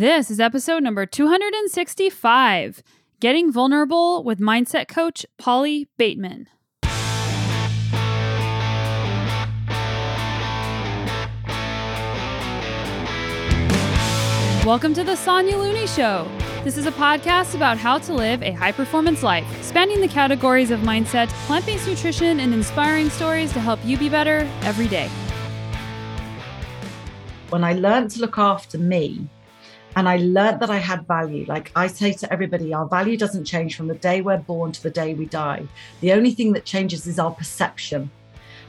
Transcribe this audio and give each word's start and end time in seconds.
This 0.00 0.30
is 0.30 0.40
episode 0.40 0.82
number 0.82 1.04
265 1.04 2.82
Getting 3.20 3.52
Vulnerable 3.52 4.24
with 4.24 4.38
Mindset 4.38 4.88
Coach 4.88 5.26
Polly 5.36 5.90
Bateman. 5.98 6.48
Welcome 14.64 14.94
to 14.94 15.04
the 15.04 15.16
Sonya 15.16 15.58
Looney 15.58 15.86
Show. 15.86 16.26
This 16.64 16.78
is 16.78 16.86
a 16.86 16.92
podcast 16.92 17.54
about 17.54 17.76
how 17.76 17.98
to 17.98 18.14
live 18.14 18.42
a 18.42 18.52
high 18.52 18.72
performance 18.72 19.22
life, 19.22 19.44
spanning 19.62 20.00
the 20.00 20.08
categories 20.08 20.70
of 20.70 20.80
mindset, 20.80 21.28
plant 21.44 21.66
based 21.66 21.86
nutrition, 21.86 22.40
and 22.40 22.54
inspiring 22.54 23.10
stories 23.10 23.52
to 23.52 23.60
help 23.60 23.78
you 23.84 23.98
be 23.98 24.08
better 24.08 24.50
every 24.62 24.88
day. 24.88 25.10
When 27.50 27.64
I 27.64 27.74
learned 27.74 28.12
to 28.12 28.20
look 28.22 28.38
after 28.38 28.78
me, 28.78 29.28
and 30.00 30.08
I 30.08 30.16
learned 30.16 30.60
that 30.60 30.70
I 30.70 30.78
had 30.78 31.06
value. 31.06 31.44
Like 31.46 31.70
I 31.76 31.86
say 31.86 32.14
to 32.14 32.32
everybody, 32.32 32.72
our 32.72 32.88
value 32.88 33.18
doesn't 33.18 33.44
change 33.44 33.76
from 33.76 33.86
the 33.86 33.94
day 33.94 34.22
we're 34.22 34.38
born 34.38 34.72
to 34.72 34.82
the 34.82 34.88
day 34.88 35.12
we 35.12 35.26
die. 35.26 35.66
The 36.00 36.12
only 36.12 36.30
thing 36.30 36.54
that 36.54 36.64
changes 36.64 37.06
is 37.06 37.18
our 37.18 37.32
perception. 37.32 38.10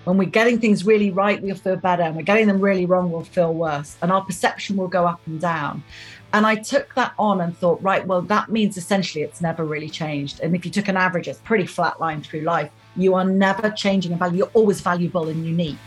When 0.03 0.17
we're 0.17 0.25
getting 0.25 0.59
things 0.59 0.85
really 0.85 1.09
right, 1.09 1.41
we'll 1.41 1.55
feel 1.55 1.77
better. 1.77 2.03
And 2.03 2.17
we're 2.17 2.23
getting 2.23 2.47
them 2.47 2.59
really 2.59 2.85
wrong, 2.85 3.13
we'll 3.13 3.23
feel 3.23 3.53
worse. 3.53 3.95
And 4.01 4.11
our 4.11 4.25
perception 4.25 4.75
will 4.75 4.89
go 4.89 5.07
up 5.07 5.21
and 5.25 5.39
down. 5.39 5.85
And 6.33 6.45
I 6.45 6.55
took 6.55 6.93
that 6.95 7.13
on 7.17 7.39
and 7.39 7.57
thought, 7.57 7.81
right, 7.81 8.05
well, 8.05 8.23
that 8.23 8.49
means 8.49 8.75
essentially 8.75 9.23
it's 9.23 9.39
never 9.39 9.63
really 9.63 9.89
changed. 9.89 10.41
And 10.41 10.53
if 10.53 10.65
you 10.65 10.71
took 10.71 10.89
an 10.89 10.97
average, 10.97 11.29
it's 11.29 11.39
pretty 11.39 11.65
flat 11.65 12.01
line 12.01 12.21
through 12.21 12.41
life. 12.41 12.71
You 12.97 13.13
are 13.13 13.23
never 13.23 13.69
changing 13.69 14.11
in 14.11 14.17
value. 14.17 14.39
You're 14.39 14.51
always 14.53 14.81
valuable 14.81 15.29
and 15.29 15.45
unique. 15.45 15.77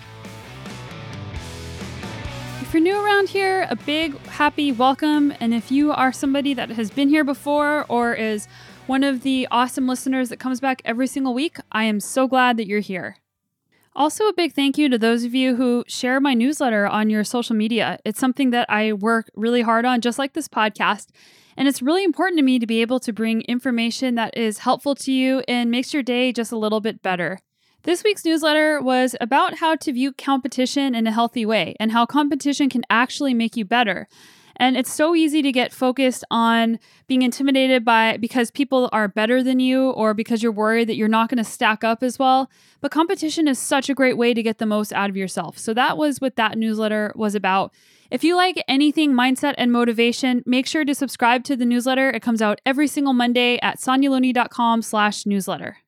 You're 2.74 2.82
new 2.82 3.06
around 3.06 3.28
here, 3.28 3.68
a 3.70 3.76
big 3.76 4.18
happy 4.26 4.72
welcome. 4.72 5.32
And 5.38 5.54
if 5.54 5.70
you 5.70 5.92
are 5.92 6.10
somebody 6.10 6.54
that 6.54 6.70
has 6.70 6.90
been 6.90 7.08
here 7.08 7.22
before 7.22 7.86
or 7.88 8.14
is 8.14 8.48
one 8.88 9.04
of 9.04 9.22
the 9.22 9.46
awesome 9.52 9.86
listeners 9.86 10.28
that 10.30 10.40
comes 10.40 10.58
back 10.58 10.82
every 10.84 11.06
single 11.06 11.34
week, 11.34 11.58
I 11.70 11.84
am 11.84 12.00
so 12.00 12.26
glad 12.26 12.56
that 12.56 12.66
you're 12.66 12.80
here. 12.80 13.18
Also, 13.94 14.26
a 14.26 14.32
big 14.32 14.54
thank 14.54 14.76
you 14.76 14.88
to 14.88 14.98
those 14.98 15.22
of 15.22 15.36
you 15.36 15.54
who 15.54 15.84
share 15.86 16.18
my 16.18 16.34
newsletter 16.34 16.84
on 16.84 17.10
your 17.10 17.22
social 17.22 17.54
media. 17.54 18.00
It's 18.04 18.18
something 18.18 18.50
that 18.50 18.68
I 18.68 18.92
work 18.92 19.30
really 19.36 19.62
hard 19.62 19.84
on, 19.84 20.00
just 20.00 20.18
like 20.18 20.32
this 20.32 20.48
podcast. 20.48 21.10
And 21.56 21.68
it's 21.68 21.80
really 21.80 22.02
important 22.02 22.38
to 22.40 22.44
me 22.44 22.58
to 22.58 22.66
be 22.66 22.80
able 22.80 22.98
to 22.98 23.12
bring 23.12 23.42
information 23.42 24.16
that 24.16 24.36
is 24.36 24.58
helpful 24.58 24.96
to 24.96 25.12
you 25.12 25.44
and 25.46 25.70
makes 25.70 25.94
your 25.94 26.02
day 26.02 26.32
just 26.32 26.50
a 26.50 26.58
little 26.58 26.80
bit 26.80 27.02
better. 27.02 27.38
This 27.84 28.02
week's 28.02 28.24
newsletter 28.24 28.80
was 28.80 29.14
about 29.20 29.58
how 29.58 29.76
to 29.76 29.92
view 29.92 30.10
competition 30.14 30.94
in 30.94 31.06
a 31.06 31.12
healthy 31.12 31.44
way 31.44 31.76
and 31.78 31.92
how 31.92 32.06
competition 32.06 32.70
can 32.70 32.82
actually 32.88 33.34
make 33.34 33.58
you 33.58 33.66
better. 33.66 34.08
And 34.56 34.74
it's 34.74 34.90
so 34.90 35.14
easy 35.14 35.42
to 35.42 35.52
get 35.52 35.70
focused 35.70 36.24
on 36.30 36.78
being 37.08 37.20
intimidated 37.20 37.84
by 37.84 38.16
because 38.16 38.50
people 38.50 38.88
are 38.90 39.06
better 39.06 39.42
than 39.42 39.60
you 39.60 39.90
or 39.90 40.14
because 40.14 40.42
you're 40.42 40.50
worried 40.50 40.88
that 40.88 40.96
you're 40.96 41.08
not 41.08 41.28
going 41.28 41.36
to 41.36 41.44
stack 41.44 41.84
up 41.84 42.02
as 42.02 42.18
well. 42.18 42.50
But 42.80 42.90
competition 42.90 43.46
is 43.46 43.58
such 43.58 43.90
a 43.90 43.94
great 43.94 44.16
way 44.16 44.32
to 44.32 44.42
get 44.42 44.56
the 44.56 44.64
most 44.64 44.90
out 44.94 45.10
of 45.10 45.16
yourself. 45.16 45.58
So 45.58 45.74
that 45.74 45.98
was 45.98 46.22
what 46.22 46.36
that 46.36 46.56
newsletter 46.56 47.12
was 47.14 47.34
about. 47.34 47.74
If 48.10 48.24
you 48.24 48.34
like 48.34 48.64
anything 48.66 49.12
mindset 49.12 49.56
and 49.58 49.70
motivation, 49.70 50.42
make 50.46 50.66
sure 50.66 50.86
to 50.86 50.94
subscribe 50.94 51.44
to 51.44 51.56
the 51.56 51.66
newsletter. 51.66 52.08
It 52.08 52.22
comes 52.22 52.40
out 52.40 52.62
every 52.64 52.88
single 52.88 53.12
Monday 53.12 53.58
at 53.60 53.78
sonyalooney.com 53.78 54.80
slash 54.80 55.26
newsletter. 55.26 55.83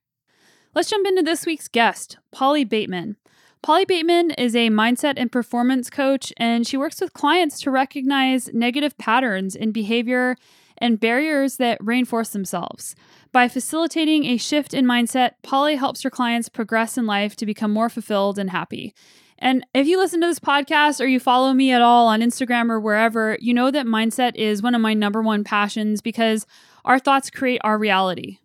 Let's 0.76 0.90
jump 0.90 1.06
into 1.06 1.22
this 1.22 1.46
week's 1.46 1.68
guest, 1.68 2.18
Polly 2.32 2.62
Bateman. 2.62 3.16
Polly 3.62 3.86
Bateman 3.86 4.32
is 4.32 4.54
a 4.54 4.68
mindset 4.68 5.14
and 5.16 5.32
performance 5.32 5.88
coach, 5.88 6.34
and 6.36 6.66
she 6.66 6.76
works 6.76 7.00
with 7.00 7.14
clients 7.14 7.58
to 7.60 7.70
recognize 7.70 8.52
negative 8.52 8.98
patterns 8.98 9.56
in 9.56 9.72
behavior 9.72 10.36
and 10.76 11.00
barriers 11.00 11.56
that 11.56 11.82
reinforce 11.82 12.28
themselves. 12.28 12.94
By 13.32 13.48
facilitating 13.48 14.26
a 14.26 14.36
shift 14.36 14.74
in 14.74 14.84
mindset, 14.84 15.30
Polly 15.42 15.76
helps 15.76 16.02
her 16.02 16.10
clients 16.10 16.50
progress 16.50 16.98
in 16.98 17.06
life 17.06 17.36
to 17.36 17.46
become 17.46 17.72
more 17.72 17.88
fulfilled 17.88 18.38
and 18.38 18.50
happy. 18.50 18.94
And 19.38 19.66
if 19.72 19.86
you 19.86 19.96
listen 19.96 20.20
to 20.20 20.26
this 20.26 20.38
podcast 20.38 21.00
or 21.00 21.06
you 21.06 21.20
follow 21.20 21.54
me 21.54 21.72
at 21.72 21.80
all 21.80 22.06
on 22.06 22.20
Instagram 22.20 22.68
or 22.68 22.78
wherever, 22.78 23.38
you 23.40 23.54
know 23.54 23.70
that 23.70 23.86
mindset 23.86 24.34
is 24.34 24.62
one 24.62 24.74
of 24.74 24.82
my 24.82 24.92
number 24.92 25.22
one 25.22 25.42
passions 25.42 26.02
because 26.02 26.44
our 26.84 26.98
thoughts 26.98 27.30
create 27.30 27.62
our 27.64 27.78
reality. 27.78 28.40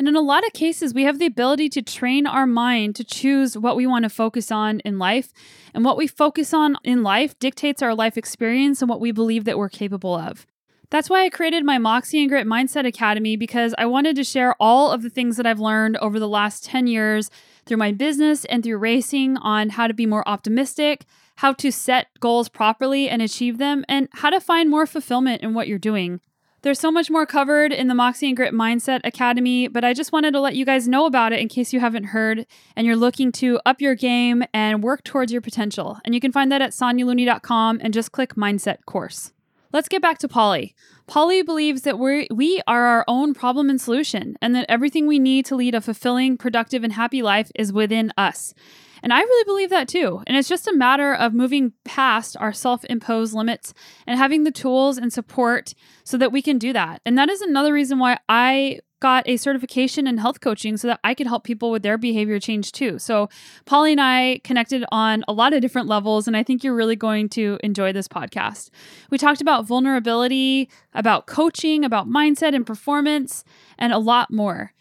And 0.00 0.08
in 0.08 0.16
a 0.16 0.22
lot 0.22 0.46
of 0.46 0.54
cases, 0.54 0.94
we 0.94 1.04
have 1.04 1.18
the 1.18 1.26
ability 1.26 1.68
to 1.68 1.82
train 1.82 2.26
our 2.26 2.46
mind 2.46 2.96
to 2.96 3.04
choose 3.04 3.58
what 3.58 3.76
we 3.76 3.86
want 3.86 4.04
to 4.04 4.08
focus 4.08 4.50
on 4.50 4.80
in 4.80 4.98
life. 4.98 5.30
And 5.74 5.84
what 5.84 5.98
we 5.98 6.06
focus 6.06 6.54
on 6.54 6.78
in 6.82 7.02
life 7.02 7.38
dictates 7.38 7.82
our 7.82 7.94
life 7.94 8.16
experience 8.16 8.80
and 8.80 8.88
what 8.88 8.98
we 8.98 9.12
believe 9.12 9.44
that 9.44 9.58
we're 9.58 9.68
capable 9.68 10.14
of. 10.14 10.46
That's 10.88 11.10
why 11.10 11.26
I 11.26 11.28
created 11.28 11.66
my 11.66 11.76
Moxie 11.76 12.18
and 12.18 12.30
Grit 12.30 12.46
Mindset 12.46 12.86
Academy 12.86 13.36
because 13.36 13.74
I 13.76 13.84
wanted 13.84 14.16
to 14.16 14.24
share 14.24 14.54
all 14.58 14.90
of 14.90 15.02
the 15.02 15.10
things 15.10 15.36
that 15.36 15.44
I've 15.44 15.60
learned 15.60 15.98
over 15.98 16.18
the 16.18 16.26
last 16.26 16.64
10 16.64 16.86
years 16.86 17.30
through 17.66 17.76
my 17.76 17.92
business 17.92 18.46
and 18.46 18.64
through 18.64 18.78
racing 18.78 19.36
on 19.36 19.68
how 19.68 19.86
to 19.86 19.92
be 19.92 20.06
more 20.06 20.26
optimistic, 20.26 21.04
how 21.36 21.52
to 21.52 21.70
set 21.70 22.06
goals 22.20 22.48
properly 22.48 23.10
and 23.10 23.20
achieve 23.20 23.58
them, 23.58 23.84
and 23.86 24.08
how 24.12 24.30
to 24.30 24.40
find 24.40 24.70
more 24.70 24.86
fulfillment 24.86 25.42
in 25.42 25.52
what 25.52 25.68
you're 25.68 25.78
doing. 25.78 26.22
There's 26.62 26.78
so 26.78 26.90
much 26.90 27.10
more 27.10 27.24
covered 27.24 27.72
in 27.72 27.88
the 27.88 27.94
Moxie 27.94 28.26
and 28.26 28.36
Grit 28.36 28.52
Mindset 28.52 29.00
Academy, 29.02 29.66
but 29.66 29.82
I 29.82 29.94
just 29.94 30.12
wanted 30.12 30.32
to 30.32 30.40
let 30.40 30.56
you 30.56 30.66
guys 30.66 30.86
know 30.86 31.06
about 31.06 31.32
it 31.32 31.40
in 31.40 31.48
case 31.48 31.72
you 31.72 31.80
haven't 31.80 32.04
heard 32.04 32.44
and 32.76 32.86
you're 32.86 32.96
looking 32.96 33.32
to 33.32 33.58
up 33.64 33.80
your 33.80 33.94
game 33.94 34.44
and 34.52 34.82
work 34.82 35.02
towards 35.02 35.32
your 35.32 35.40
potential. 35.40 35.98
And 36.04 36.14
you 36.14 36.20
can 36.20 36.32
find 36.32 36.52
that 36.52 36.60
at 36.60 36.72
sonyalooney.com 36.72 37.80
and 37.82 37.94
just 37.94 38.12
click 38.12 38.34
Mindset 38.34 38.84
Course. 38.84 39.32
Let's 39.72 39.88
get 39.88 40.02
back 40.02 40.18
to 40.18 40.28
Polly. 40.28 40.74
Polly 41.06 41.42
believes 41.42 41.82
that 41.82 41.98
we 41.98 42.28
we 42.30 42.60
are 42.66 42.84
our 42.84 43.04
own 43.08 43.32
problem 43.34 43.70
and 43.70 43.80
solution, 43.80 44.36
and 44.42 44.54
that 44.54 44.66
everything 44.68 45.06
we 45.06 45.18
need 45.18 45.46
to 45.46 45.56
lead 45.56 45.74
a 45.74 45.80
fulfilling, 45.80 46.36
productive, 46.36 46.84
and 46.84 46.92
happy 46.92 47.22
life 47.22 47.50
is 47.54 47.72
within 47.72 48.12
us. 48.18 48.52
And 49.02 49.12
I 49.12 49.20
really 49.20 49.44
believe 49.44 49.70
that 49.70 49.88
too. 49.88 50.22
And 50.26 50.36
it's 50.36 50.48
just 50.48 50.68
a 50.68 50.76
matter 50.76 51.14
of 51.14 51.34
moving 51.34 51.72
past 51.84 52.36
our 52.38 52.52
self 52.52 52.84
imposed 52.84 53.34
limits 53.34 53.74
and 54.06 54.18
having 54.18 54.44
the 54.44 54.50
tools 54.50 54.98
and 54.98 55.12
support 55.12 55.74
so 56.04 56.16
that 56.16 56.32
we 56.32 56.42
can 56.42 56.58
do 56.58 56.72
that. 56.72 57.00
And 57.04 57.16
that 57.18 57.30
is 57.30 57.40
another 57.40 57.72
reason 57.72 57.98
why 57.98 58.18
I 58.28 58.80
got 59.00 59.26
a 59.26 59.38
certification 59.38 60.06
in 60.06 60.18
health 60.18 60.40
coaching 60.40 60.76
so 60.76 60.88
that 60.88 61.00
I 61.02 61.14
could 61.14 61.26
help 61.26 61.42
people 61.42 61.70
with 61.70 61.82
their 61.82 61.98
behavior 61.98 62.38
change 62.38 62.70
too. 62.70 62.98
So, 62.98 63.28
Polly 63.64 63.92
and 63.92 64.00
I 64.00 64.40
connected 64.44 64.84
on 64.92 65.24
a 65.26 65.32
lot 65.32 65.52
of 65.52 65.62
different 65.62 65.88
levels, 65.88 66.28
and 66.28 66.36
I 66.36 66.42
think 66.42 66.62
you're 66.62 66.74
really 66.74 66.96
going 66.96 67.28
to 67.30 67.58
enjoy 67.62 67.92
this 67.92 68.06
podcast. 68.06 68.70
We 69.10 69.18
talked 69.18 69.40
about 69.40 69.66
vulnerability, 69.66 70.68
about 70.92 71.26
coaching, 71.26 71.84
about 71.84 72.08
mindset 72.08 72.54
and 72.54 72.66
performance, 72.66 73.42
and 73.78 73.92
a 73.92 73.98
lot 73.98 74.30
more. 74.30 74.72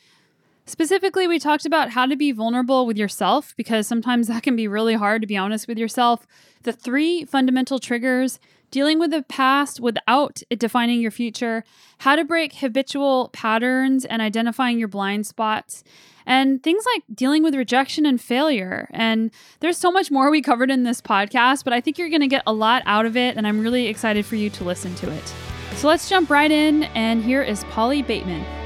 Specifically, 0.70 1.28
we 1.28 1.40
talked 1.40 1.66
about 1.66 1.90
how 1.90 2.06
to 2.06 2.16
be 2.16 2.32
vulnerable 2.32 2.86
with 2.86 2.96
yourself 2.96 3.56
because 3.58 3.88
sometimes 3.88 4.28
that 4.28 4.44
can 4.44 4.56
be 4.56 4.68
really 4.68 4.94
hard 4.94 5.20
to 5.20 5.28
be 5.28 5.36
honest 5.36 5.68
with 5.68 5.80
yourself. 5.80 6.28
The 6.62 6.72
three 6.72 7.26
fundamental 7.26 7.80
triggers 7.80 8.40
dealing 8.70 9.00
with 9.00 9.10
the 9.10 9.24
past 9.24 9.80
without 9.80 10.44
it 10.52 10.60
defining 10.60 11.02
your 11.02 11.10
future, 11.10 11.64
how 11.98 12.16
to 12.16 12.24
break 12.24 12.54
habitual 12.54 13.30
patterns 13.30 14.06
and 14.06 14.22
identifying 14.22 14.78
your 14.78 14.88
blind 14.88 15.26
spots, 15.26 15.84
and 16.28 16.62
things 16.62 16.86
like 16.94 17.02
dealing 17.16 17.42
with 17.42 17.56
rejection 17.56 18.06
and 18.06 18.22
failure. 18.22 18.88
And 18.92 19.32
there's 19.62 19.80
so 19.80 19.92
much 19.92 20.12
more 20.12 20.30
we 20.30 20.40
covered 20.40 20.70
in 20.70 20.84
this 20.84 21.02
podcast, 21.02 21.64
but 21.64 21.74
I 21.74 21.82
think 21.82 21.98
you're 21.98 22.10
going 22.10 22.22
to 22.22 22.28
get 22.28 22.44
a 22.46 22.54
lot 22.54 22.84
out 22.86 23.08
of 23.08 23.18
it, 23.18 23.38
and 23.38 23.48
I'm 23.48 23.60
really 23.60 23.88
excited 23.88 24.24
for 24.24 24.36
you 24.36 24.52
to 24.52 24.64
listen 24.64 24.94
to 24.98 25.12
it. 25.12 25.34
So 25.78 25.88
let's 25.88 26.08
jump 26.08 26.30
right 26.30 26.52
in, 26.52 26.84
and 26.94 27.24
here 27.24 27.42
is 27.42 27.64
Polly 27.72 28.04
Bateman. 28.04 28.59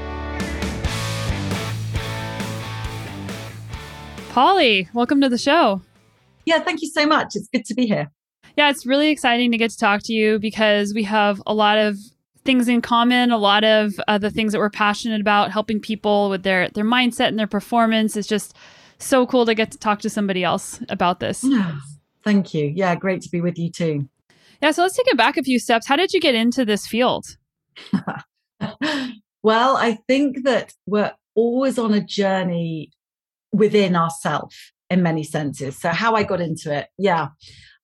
Polly, 4.34 4.88
welcome 4.92 5.20
to 5.20 5.28
the 5.28 5.38
show. 5.38 5.80
Yeah, 6.44 6.58
thank 6.58 6.82
you 6.82 6.88
so 6.88 7.06
much. 7.06 7.36
It's 7.36 7.46
good 7.46 7.64
to 7.66 7.74
be 7.74 7.86
here. 7.86 8.10
Yeah, 8.56 8.68
it's 8.68 8.84
really 8.84 9.10
exciting 9.10 9.52
to 9.52 9.56
get 9.56 9.70
to 9.70 9.78
talk 9.78 10.02
to 10.06 10.12
you 10.12 10.40
because 10.40 10.92
we 10.92 11.04
have 11.04 11.40
a 11.46 11.54
lot 11.54 11.78
of 11.78 11.96
things 12.44 12.66
in 12.66 12.82
common, 12.82 13.30
a 13.30 13.38
lot 13.38 13.62
of 13.62 13.94
uh, 14.08 14.18
the 14.18 14.32
things 14.32 14.50
that 14.50 14.58
we're 14.58 14.70
passionate 14.70 15.20
about, 15.20 15.52
helping 15.52 15.78
people 15.78 16.30
with 16.30 16.42
their 16.42 16.68
their 16.70 16.84
mindset 16.84 17.28
and 17.28 17.38
their 17.38 17.46
performance. 17.46 18.16
It's 18.16 18.26
just 18.26 18.56
so 18.98 19.24
cool 19.24 19.46
to 19.46 19.54
get 19.54 19.70
to 19.70 19.78
talk 19.78 20.00
to 20.00 20.10
somebody 20.10 20.42
else 20.42 20.80
about 20.88 21.20
this. 21.20 21.46
Thank 22.24 22.54
you. 22.54 22.72
Yeah, 22.74 22.96
great 22.96 23.22
to 23.22 23.30
be 23.30 23.40
with 23.40 23.56
you 23.56 23.70
too. 23.70 24.08
Yeah, 24.60 24.72
so 24.72 24.82
let's 24.82 24.96
take 24.96 25.06
it 25.06 25.16
back 25.16 25.36
a 25.36 25.44
few 25.44 25.60
steps. 25.60 25.86
How 25.86 25.94
did 25.94 26.12
you 26.12 26.18
get 26.18 26.34
into 26.34 26.64
this 26.64 26.88
field? 26.88 27.24
well, 29.44 29.76
I 29.76 30.00
think 30.08 30.42
that 30.42 30.74
we're 30.86 31.12
always 31.36 31.78
on 31.78 31.94
a 31.94 32.00
journey 32.00 32.90
within 33.54 33.96
ourselves 33.96 34.56
in 34.90 35.02
many 35.02 35.22
senses. 35.22 35.78
So 35.80 35.90
how 35.90 36.14
I 36.14 36.24
got 36.24 36.40
into 36.40 36.74
it, 36.74 36.88
yeah. 36.98 37.28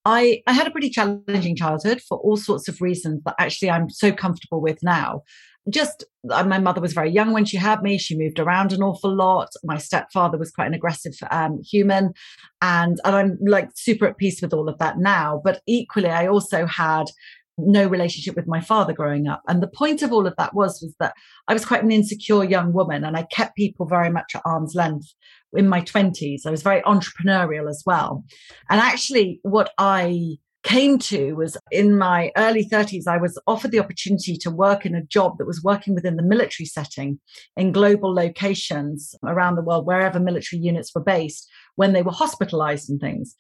I, 0.05 0.43
I 0.47 0.53
had 0.55 0.67
a 0.67 0.71
pretty 0.71 0.91
challenging 0.91 1.57
childhood 1.57 2.01
for 2.01 2.19
all 2.19 2.37
sorts 2.37 2.69
of 2.69 2.81
reasons 2.81 3.23
that 3.25 3.35
actually 3.39 3.71
I'm 3.71 3.91
so 3.91 4.13
comfortable 4.13 4.61
with 4.61 4.79
now. 4.83 5.23
Just 5.69 6.05
uh, 6.31 6.43
my 6.43 6.59
mother 6.59 6.81
was 6.81 6.95
very 6.95 7.11
young 7.11 7.33
when 7.33 7.45
she 7.45 7.59
had 7.59 7.83
me. 7.83 7.99
She 7.99 8.17
moved 8.17 8.39
around 8.39 8.73
an 8.73 8.83
awful 8.83 9.15
lot. 9.15 9.51
My 9.63 9.77
stepfather 9.77 10.39
was 10.39 10.51
quite 10.51 10.69
an 10.69 10.75
aggressive 10.75 11.13
um, 11.31 11.61
human, 11.63 12.15
and 12.63 12.99
and 13.05 13.15
I'm 13.15 13.39
like 13.43 13.69
super 13.75 14.07
at 14.07 14.17
peace 14.17 14.41
with 14.41 14.55
all 14.55 14.71
of 14.71 14.79
that 14.79 14.99
now. 14.99 15.43
But 15.45 15.61
equally, 15.67 16.09
I 16.09 16.29
also 16.29 16.65
had 16.65 17.11
no 17.59 17.87
relationship 17.87 18.37
with 18.37 18.47
my 18.47 18.61
father 18.61 18.93
growing 18.93 19.29
up. 19.29 19.43
And 19.49 19.63
the 19.63 19.69
point 19.69 20.03
of 20.03 20.13
all 20.13 20.27
of 20.27 20.35
that 20.37 20.55
was, 20.55 20.81
was 20.81 20.95
that 20.99 21.15
I 21.49 21.53
was 21.53 21.65
quite 21.65 21.83
an 21.83 21.93
insecure 21.93 22.45
young 22.45 22.73
woman 22.73 23.05
and 23.05 23.17
I 23.17 23.25
kept 23.25 23.57
people 23.57 23.87
very 23.87 24.11
much 24.11 24.35
at 24.35 24.43
arm's 24.45 24.75
length 24.75 25.13
in 25.53 25.69
my 25.69 25.81
20s. 25.81 26.47
I 26.47 26.51
was 26.51 26.63
very 26.63 26.81
entrepreneurial 26.83 27.69
as 27.69 27.83
well. 27.87 28.25
And 28.69 28.81
actually, 28.81 29.41
what 29.43 29.73
I 29.79 30.39
came 30.63 30.99
to 30.99 31.33
was 31.35 31.57
in 31.71 31.97
my 31.97 32.31
early 32.37 32.65
30s, 32.65 33.07
I 33.07 33.17
was 33.17 33.41
offered 33.47 33.71
the 33.71 33.81
opportunity 33.81 34.37
to 34.37 34.51
work 34.51 34.85
in 34.85 34.95
a 34.95 35.03
job 35.03 35.39
that 35.39 35.47
was 35.47 35.63
working 35.63 35.95
within 35.95 36.17
the 36.17 36.23
military 36.23 36.67
setting 36.67 37.19
in 37.57 37.73
global 37.73 38.15
locations 38.15 39.15
around 39.25 39.57
the 39.57 39.63
world, 39.63 39.87
wherever 39.87 40.21
military 40.21 40.61
units 40.61 40.95
were 40.95 41.01
based, 41.03 41.49
when 41.77 41.93
they 41.93 42.03
were 42.03 42.13
hospitalized 42.13 42.91
and 42.91 43.01
things. 43.01 43.35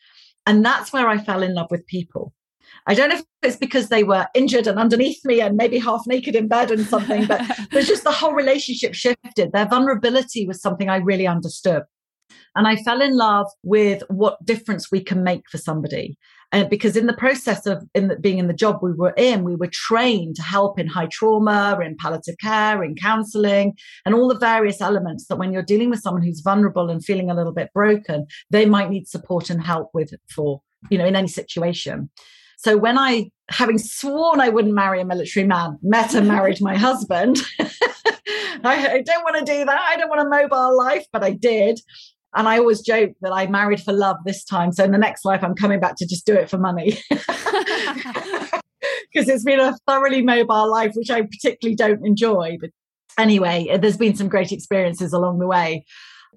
And 0.47 0.65
that's 0.65 0.93
where 0.93 1.09
I 1.09 1.19
fell 1.19 1.43
in 1.43 1.55
love 1.55 1.71
with 1.71 1.87
people. 1.87 2.33
I 2.87 2.95
don't 2.95 3.11
know 3.11 3.17
if 3.17 3.25
it's 3.43 3.57
because 3.57 3.89
they 3.89 4.05
were 4.05 4.27
injured 4.35 4.67
and 4.67 4.79
underneath 4.79 5.25
me 5.25 5.41
and 5.41 5.57
maybe 5.57 5.79
half 5.79 6.07
naked 6.07 6.35
in 6.35 6.49
bed 6.49 6.71
and 6.71 6.87
something, 6.87 7.27
but 7.27 7.43
there's 7.71 7.89
just 7.89 8.05
the 8.05 8.12
whole 8.12 8.33
relationship 8.33 8.95
shifted. 8.95 9.53
Their 9.53 9.67
vulnerability 9.67 10.47
was 10.47 10.62
something 10.62 10.89
I 10.89 10.97
really 10.97 11.27
understood. 11.27 11.83
And 12.55 12.67
I 12.67 12.77
fell 12.77 13.00
in 13.00 13.17
love 13.17 13.47
with 13.62 14.03
what 14.09 14.44
difference 14.44 14.91
we 14.91 15.03
can 15.03 15.23
make 15.23 15.43
for 15.50 15.59
somebody. 15.59 16.17
And 16.53 16.69
because 16.69 16.97
in 16.97 17.06
the 17.06 17.12
process 17.12 17.65
of 17.67 17.85
in 17.94 18.09
the, 18.09 18.17
being 18.17 18.38
in 18.38 18.49
the 18.49 18.53
job 18.55 18.81
we 18.82 18.93
were 18.93 19.15
in, 19.17 19.44
we 19.44 19.55
were 19.55 19.71
trained 19.73 20.35
to 20.37 20.43
help 20.43 20.81
in 20.81 20.88
high 20.88 21.06
trauma, 21.06 21.79
in 21.81 21.97
palliative 21.97 22.37
care, 22.41 22.82
in 22.82 22.97
counseling, 22.97 23.75
and 24.05 24.15
all 24.15 24.29
the 24.29 24.38
various 24.38 24.81
elements 24.81 25.27
that 25.29 25.37
when 25.37 25.53
you're 25.53 25.62
dealing 25.62 25.91
with 25.91 26.00
someone 26.00 26.23
who's 26.23 26.41
vulnerable 26.41 26.91
and 26.91 27.05
feeling 27.05 27.31
a 27.31 27.35
little 27.35 27.53
bit 27.53 27.71
broken, 27.73 28.27
they 28.50 28.67
might 28.67 28.91
need 28.91 29.06
support 29.06 29.49
and 29.49 29.62
help 29.62 29.91
with 29.94 30.12
for, 30.35 30.61
you 30.91 30.99
know, 30.99 31.06
in 31.06 31.15
any 31.15 31.29
situation. 31.29 32.11
So 32.59 32.76
when 32.76 32.99
I, 32.99 33.31
having 33.49 33.79
sworn 33.79 34.41
I 34.41 34.50
wouldn't 34.50 34.75
marry 34.75 35.00
a 35.00 35.05
military 35.05 35.47
man, 35.47 35.79
met 35.83 36.15
and 36.15 36.29
married 36.29 36.61
my 36.61 36.76
husband, 36.88 37.38
I, 38.62 38.88
I 38.88 39.03
don't 39.03 39.23
want 39.25 39.38
to 39.38 39.53
do 39.53 39.65
that. 39.65 39.81
I 39.88 39.97
don't 39.97 40.11
want 40.11 40.21
a 40.21 40.29
mobile 40.29 40.76
life, 40.76 41.06
but 41.12 41.23
I 41.23 41.31
did. 41.31 41.81
And 42.35 42.49
I 42.49 42.59
always 42.59 42.81
joke 42.81 43.12
that 43.23 43.32
I 43.32 43.47
married 43.47 43.82
for 43.82 43.93
love 43.93 44.17
this 44.25 44.44
time. 44.44 44.73
So 44.73 44.85
in 44.85 44.93
the 44.93 44.99
next 44.99 45.25
life, 45.25 45.43
I'm 45.43 45.55
coming 45.55 45.81
back 45.81 45.97
to 45.97 46.06
just 46.06 46.27
do 46.27 46.35
it 46.35 46.49
for 46.49 46.59
money. 46.59 46.99
Because 49.12 49.29
it's 49.29 49.44
been 49.44 49.59
a 49.59 49.77
thoroughly 49.88 50.23
mobile 50.23 50.71
life, 50.71 50.93
which 50.94 51.11
I 51.11 51.23
particularly 51.23 51.75
don't 51.75 52.06
enjoy. 52.06 52.59
But 52.61 52.71
anyway, 53.19 53.77
there's 53.81 53.97
been 53.97 54.15
some 54.15 54.29
great 54.29 54.53
experiences 54.53 55.12
along 55.12 55.41
the 55.41 55.49
way. 55.49 55.85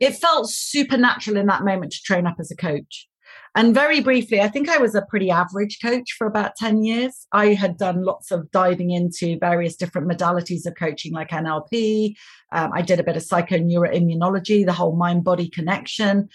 It 0.02 0.16
felt 0.16 0.50
supernatural 0.50 1.38
in 1.38 1.46
that 1.48 1.64
moment 1.64 1.92
to 1.92 2.02
train 2.04 2.26
up 2.26 2.38
as 2.40 2.50
a 2.50 2.56
coach. 2.56 3.08
And 3.56 3.74
very 3.74 4.00
briefly, 4.00 4.42
I 4.42 4.48
think 4.48 4.68
I 4.68 4.80
was 4.80 4.96
a 4.96 5.04
pretty 5.04 5.30
average 5.30 5.78
coach 5.80 6.14
for 6.18 6.26
about 6.26 6.56
10 6.56 6.84
years. 6.84 7.28
I 7.32 7.54
had 7.54 7.78
done 7.78 8.04
lots 8.04 8.32
of 8.32 8.50
diving 8.50 8.90
into 8.90 9.38
various 9.40 9.76
different 9.76 10.10
modalities 10.10 10.66
of 10.66 10.74
coaching, 10.76 11.14
like 11.14 11.30
NLP. 11.30 12.16
Um, 12.52 12.72
I 12.74 12.82
did 12.82 13.00
a 13.00 13.04
bit 13.04 13.16
of 13.16 13.22
psychoneuroimmunology, 13.22 14.66
the 14.66 14.74
whole 14.74 14.96
mind 14.96 15.24
body 15.24 15.50
connection. 15.50 16.30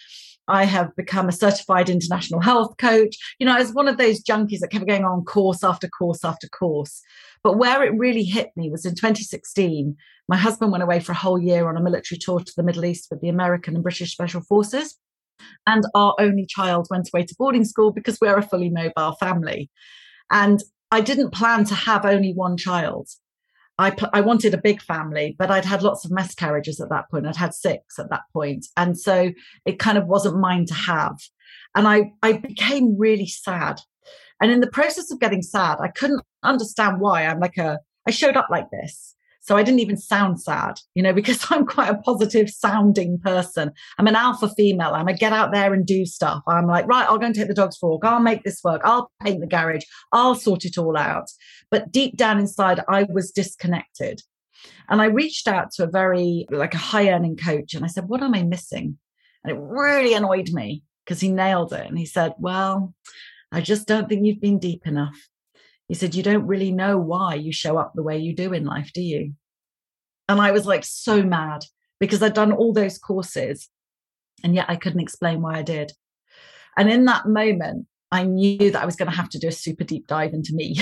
I 0.46 0.64
have 0.64 0.94
become 0.94 1.28
a 1.28 1.32
certified 1.32 1.90
international 1.90 2.40
health 2.40 2.76
coach. 2.78 3.16
You 3.40 3.46
know, 3.46 3.54
I 3.54 3.58
was 3.58 3.74
one 3.74 3.88
of 3.88 3.98
those 3.98 4.22
junkies 4.22 4.60
that 4.60 4.70
kept 4.70 4.86
going 4.86 5.04
on 5.04 5.24
course 5.24 5.64
after 5.64 5.88
course 5.88 6.24
after 6.24 6.48
course. 6.48 7.02
But 7.42 7.58
where 7.58 7.82
it 7.82 7.98
really 7.98 8.24
hit 8.24 8.50
me 8.56 8.70
was 8.70 8.86
in 8.86 8.94
2016. 8.94 9.96
My 10.28 10.36
husband 10.36 10.70
went 10.70 10.84
away 10.84 11.00
for 11.00 11.12
a 11.12 11.16
whole 11.16 11.40
year 11.40 11.68
on 11.68 11.76
a 11.76 11.82
military 11.82 12.18
tour 12.18 12.40
to 12.40 12.52
the 12.56 12.62
Middle 12.62 12.84
East 12.84 13.08
with 13.10 13.20
the 13.20 13.28
American 13.28 13.74
and 13.74 13.82
British 13.82 14.12
Special 14.12 14.40
Forces 14.40 14.96
and 15.66 15.84
our 15.94 16.14
only 16.18 16.46
child 16.46 16.86
went 16.90 17.08
away 17.12 17.24
to 17.24 17.34
boarding 17.38 17.64
school 17.64 17.92
because 17.92 18.18
we're 18.20 18.36
a 18.36 18.42
fully 18.42 18.70
mobile 18.70 19.12
family. 19.20 19.70
And 20.30 20.62
I 20.90 21.00
didn't 21.00 21.32
plan 21.32 21.64
to 21.66 21.74
have 21.74 22.04
only 22.04 22.32
one 22.32 22.56
child. 22.56 23.08
I, 23.78 23.94
I 24.12 24.22
wanted 24.22 24.54
a 24.54 24.60
big 24.60 24.82
family, 24.82 25.36
but 25.38 25.50
I'd 25.50 25.64
had 25.64 25.82
lots 25.82 26.04
of 26.04 26.10
miscarriages 26.10 26.80
at 26.80 26.88
that 26.88 27.08
point. 27.10 27.26
I'd 27.26 27.36
had 27.36 27.54
six 27.54 27.98
at 27.98 28.10
that 28.10 28.22
point. 28.32 28.66
And 28.76 28.98
so 28.98 29.30
it 29.64 29.78
kind 29.78 29.96
of 29.96 30.06
wasn't 30.06 30.40
mine 30.40 30.66
to 30.66 30.74
have. 30.74 31.16
And 31.76 31.86
I, 31.86 32.12
I 32.22 32.32
became 32.32 32.98
really 32.98 33.26
sad. 33.26 33.80
And 34.40 34.50
in 34.50 34.60
the 34.60 34.70
process 34.70 35.12
of 35.12 35.20
getting 35.20 35.42
sad, 35.42 35.78
I 35.80 35.88
couldn't 35.88 36.22
understand 36.42 37.00
why. 37.00 37.24
I'm 37.24 37.38
like 37.38 37.56
a, 37.56 37.78
I 38.06 38.10
showed 38.10 38.36
up 38.36 38.48
like 38.50 38.70
this. 38.70 39.14
So 39.48 39.56
I 39.56 39.62
didn't 39.62 39.80
even 39.80 39.96
sound 39.96 40.42
sad, 40.42 40.78
you 40.94 41.02
know, 41.02 41.12
because 41.20 41.46
I'm 41.48 41.64
quite 41.64 41.88
a 41.88 41.96
positive 41.96 42.50
sounding 42.50 43.18
person. 43.18 43.72
I'm 43.98 44.06
an 44.06 44.14
alpha 44.14 44.50
female. 44.50 44.92
I'm 44.92 45.08
a 45.08 45.14
get 45.14 45.32
out 45.32 45.52
there 45.52 45.72
and 45.72 45.86
do 45.86 46.04
stuff. 46.04 46.42
I'm 46.46 46.66
like, 46.66 46.86
right, 46.86 47.08
I'll 47.08 47.16
go 47.16 47.24
and 47.24 47.34
take 47.34 47.48
the 47.48 47.54
dogs 47.54 47.78
for 47.78 47.86
a 47.86 47.92
walk. 47.92 48.04
I'll 48.04 48.20
make 48.20 48.44
this 48.44 48.60
work. 48.62 48.82
I'll 48.84 49.10
paint 49.22 49.40
the 49.40 49.46
garage. 49.46 49.84
I'll 50.12 50.34
sort 50.34 50.66
it 50.66 50.76
all 50.76 50.98
out. 50.98 51.30
But 51.70 51.90
deep 51.90 52.18
down 52.18 52.38
inside, 52.38 52.80
I 52.90 53.06
was 53.08 53.30
disconnected. 53.30 54.20
And 54.90 55.00
I 55.00 55.06
reached 55.06 55.48
out 55.48 55.70
to 55.72 55.84
a 55.84 55.90
very, 55.90 56.46
like 56.50 56.74
a 56.74 56.78
high 56.78 57.08
earning 57.08 57.38
coach 57.38 57.72
and 57.72 57.86
I 57.86 57.88
said, 57.88 58.06
what 58.06 58.22
am 58.22 58.34
I 58.34 58.42
missing? 58.42 58.98
And 59.44 59.56
it 59.56 59.58
really 59.58 60.12
annoyed 60.12 60.50
me 60.52 60.82
because 61.06 61.20
he 61.20 61.30
nailed 61.30 61.72
it. 61.72 61.86
And 61.86 61.98
he 61.98 62.04
said, 62.04 62.34
well, 62.38 62.92
I 63.50 63.62
just 63.62 63.88
don't 63.88 64.10
think 64.10 64.26
you've 64.26 64.42
been 64.42 64.58
deep 64.58 64.86
enough. 64.86 65.16
He 65.88 65.94
said, 65.94 66.14
You 66.14 66.22
don't 66.22 66.46
really 66.46 66.70
know 66.70 66.98
why 66.98 67.34
you 67.34 67.52
show 67.52 67.78
up 67.78 67.92
the 67.94 68.02
way 68.02 68.18
you 68.18 68.34
do 68.34 68.52
in 68.52 68.64
life, 68.64 68.92
do 68.94 69.02
you? 69.02 69.32
And 70.28 70.40
I 70.40 70.52
was 70.52 70.66
like 70.66 70.84
so 70.84 71.22
mad 71.22 71.64
because 71.98 72.22
I'd 72.22 72.34
done 72.34 72.52
all 72.52 72.72
those 72.72 72.98
courses 72.98 73.68
and 74.44 74.54
yet 74.54 74.66
I 74.68 74.76
couldn't 74.76 75.00
explain 75.00 75.42
why 75.42 75.58
I 75.58 75.62
did. 75.62 75.92
And 76.76 76.90
in 76.90 77.06
that 77.06 77.26
moment, 77.26 77.86
I 78.12 78.24
knew 78.24 78.70
that 78.70 78.82
I 78.82 78.86
was 78.86 78.96
going 78.96 79.10
to 79.10 79.16
have 79.16 79.28
to 79.30 79.38
do 79.38 79.48
a 79.48 79.52
super 79.52 79.84
deep 79.84 80.06
dive 80.06 80.32
into 80.32 80.54
me. 80.54 80.76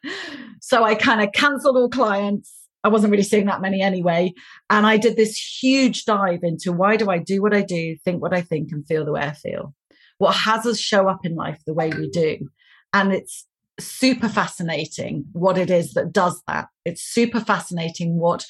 so 0.60 0.84
I 0.84 0.94
kind 0.94 1.22
of 1.22 1.32
cancelled 1.32 1.76
all 1.76 1.88
clients. 1.88 2.54
I 2.84 2.88
wasn't 2.88 3.10
really 3.10 3.24
seeing 3.24 3.46
that 3.46 3.60
many 3.60 3.80
anyway. 3.80 4.32
And 4.68 4.86
I 4.86 4.96
did 4.96 5.16
this 5.16 5.36
huge 5.36 6.04
dive 6.04 6.40
into 6.42 6.72
why 6.72 6.96
do 6.96 7.10
I 7.10 7.18
do 7.18 7.42
what 7.42 7.54
I 7.54 7.62
do, 7.62 7.96
think 8.04 8.22
what 8.22 8.34
I 8.34 8.42
think, 8.42 8.70
and 8.72 8.86
feel 8.86 9.04
the 9.04 9.12
way 9.12 9.22
I 9.22 9.32
feel? 9.32 9.74
What 10.18 10.34
has 10.34 10.66
us 10.66 10.78
show 10.78 11.08
up 11.08 11.24
in 11.24 11.34
life 11.34 11.60
the 11.66 11.74
way 11.74 11.90
we 11.90 12.10
do? 12.10 12.48
And 12.92 13.12
it's 13.12 13.46
super 13.86 14.28
fascinating 14.28 15.24
what 15.32 15.58
it 15.58 15.70
is 15.70 15.92
that 15.94 16.12
does 16.12 16.42
that. 16.46 16.68
It's 16.84 17.02
super 17.02 17.40
fascinating 17.40 18.18
what 18.18 18.46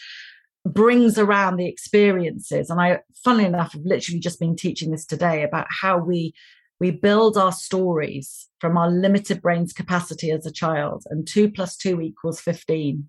brings 0.65 1.19
around 1.19 1.57
the 1.57 1.67
experiences. 1.67 2.71
And 2.71 2.81
I, 2.81 3.01
funnily 3.25 3.45
enough, 3.47 3.73
have 3.73 3.83
literally 3.85 4.21
just 4.21 4.41
been 4.41 4.57
teaching 4.57 4.91
this 4.91 5.07
today 5.07 5.43
about 5.43 5.67
how 5.71 5.99
we 5.99 6.35
we 6.81 6.91
build 6.91 7.37
our 7.37 7.53
stories 7.53 8.49
from 8.59 8.79
our 8.79 8.91
limited 8.91 9.43
brain's 9.43 9.75
capacity 9.75 10.31
as 10.31 10.47
a 10.47 10.53
child, 10.53 11.05
and 11.11 11.29
two 11.29 11.51
plus 11.51 11.77
two 11.77 12.01
equals 12.01 12.41
15. 12.41 13.07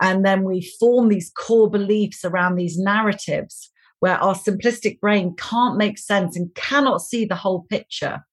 And 0.00 0.24
then 0.24 0.44
we 0.44 0.70
form 0.78 1.08
these 1.08 1.32
core 1.36 1.68
beliefs 1.68 2.24
around 2.24 2.54
these 2.54 2.78
narratives 2.78 3.70
where 4.00 4.16
our 4.18 4.34
simplistic 4.34 5.00
brain 5.00 5.34
can't 5.36 5.76
make 5.76 5.98
sense 5.98 6.36
and 6.36 6.54
cannot 6.54 7.00
see 7.00 7.24
the 7.24 7.34
whole 7.34 7.64
picture. 7.70 8.24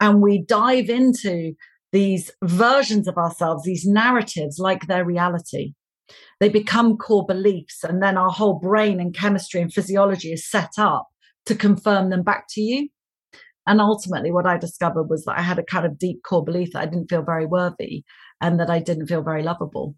And 0.00 0.22
we 0.22 0.38
dive 0.38 0.88
into 0.88 1.54
these 1.94 2.28
versions 2.42 3.06
of 3.06 3.16
ourselves, 3.16 3.62
these 3.62 3.86
narratives, 3.86 4.58
like 4.58 4.88
their 4.88 5.04
reality. 5.04 5.74
They 6.40 6.48
become 6.48 6.96
core 6.96 7.24
beliefs, 7.24 7.84
and 7.84 8.02
then 8.02 8.18
our 8.18 8.30
whole 8.30 8.58
brain 8.58 9.00
and 9.00 9.14
chemistry 9.14 9.62
and 9.62 9.72
physiology 9.72 10.32
is 10.32 10.50
set 10.50 10.72
up 10.76 11.06
to 11.46 11.54
confirm 11.54 12.10
them 12.10 12.24
back 12.24 12.46
to 12.50 12.60
you. 12.60 12.88
And 13.68 13.80
ultimately, 13.80 14.32
what 14.32 14.44
I 14.44 14.58
discovered 14.58 15.04
was 15.04 15.24
that 15.24 15.38
I 15.38 15.42
had 15.42 15.60
a 15.60 15.64
kind 15.64 15.86
of 15.86 15.96
deep 15.96 16.24
core 16.24 16.44
belief 16.44 16.72
that 16.72 16.82
I 16.82 16.86
didn't 16.86 17.08
feel 17.08 17.22
very 17.22 17.46
worthy 17.46 18.02
and 18.40 18.58
that 18.58 18.70
I 18.70 18.80
didn't 18.80 19.06
feel 19.06 19.22
very 19.22 19.44
lovable. 19.44 19.94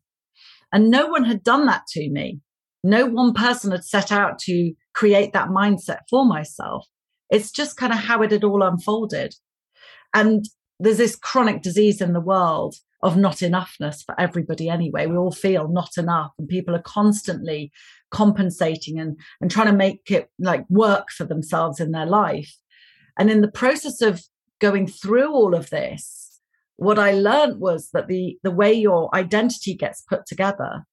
And 0.72 0.90
no 0.90 1.06
one 1.06 1.24
had 1.24 1.42
done 1.42 1.64
that 1.64 1.86
to 1.92 2.10
me. 2.10 2.40
No 2.84 3.06
one 3.06 3.32
person 3.32 3.70
had 3.72 3.84
set 3.84 4.12
out 4.12 4.38
to 4.40 4.74
create 4.94 5.32
that 5.32 5.48
mindset 5.48 6.00
for 6.10 6.26
myself. 6.26 6.86
It's 7.30 7.50
just 7.50 7.78
kind 7.78 7.94
of 7.94 7.98
how 7.98 8.20
it 8.20 8.32
had 8.32 8.44
all 8.44 8.62
unfolded. 8.62 9.34
And 10.12 10.44
there's 10.78 10.99
this 10.99 11.16
chronic 11.16 11.62
disease 11.62 12.00
in 12.00 12.12
the 12.12 12.21
world 12.21 12.76
of 13.02 13.16
not 13.16 13.37
enoughness 13.37 14.04
for 14.04 14.18
everybody 14.18 14.68
anyway. 14.68 15.06
We 15.06 15.16
all 15.16 15.33
feel 15.33 15.68
not 15.68 15.97
enough, 15.97 16.33
and 16.38 16.49
people 16.49 16.75
are 16.75 16.83
constantly 16.83 17.71
compensating 18.11 18.99
and, 18.99 19.18
and 19.40 19.50
trying 19.50 19.68
to 19.68 19.73
make 19.73 20.11
it 20.11 20.30
like 20.38 20.64
work 20.68 21.11
for 21.11 21.25
themselves 21.25 21.80
in 21.80 21.92
their 21.92 22.06
life. 22.06 22.52
And 23.18 23.30
in 23.30 23.40
the 23.40 23.50
process 23.50 24.00
of 24.02 24.23
going 24.61 24.87
through 24.87 25.33
all 25.33 25.54
of 25.54 25.71
this, 25.71 26.40
what 26.76 26.99
I 26.99 27.12
learned 27.12 27.61
was 27.61 27.90
that 27.92 28.06
the, 28.06 28.38
the 28.42 28.50
way 28.50 28.73
your 28.73 29.14
identity 29.14 29.75
gets 29.75 30.02
put 30.02 30.26
together 30.26 30.85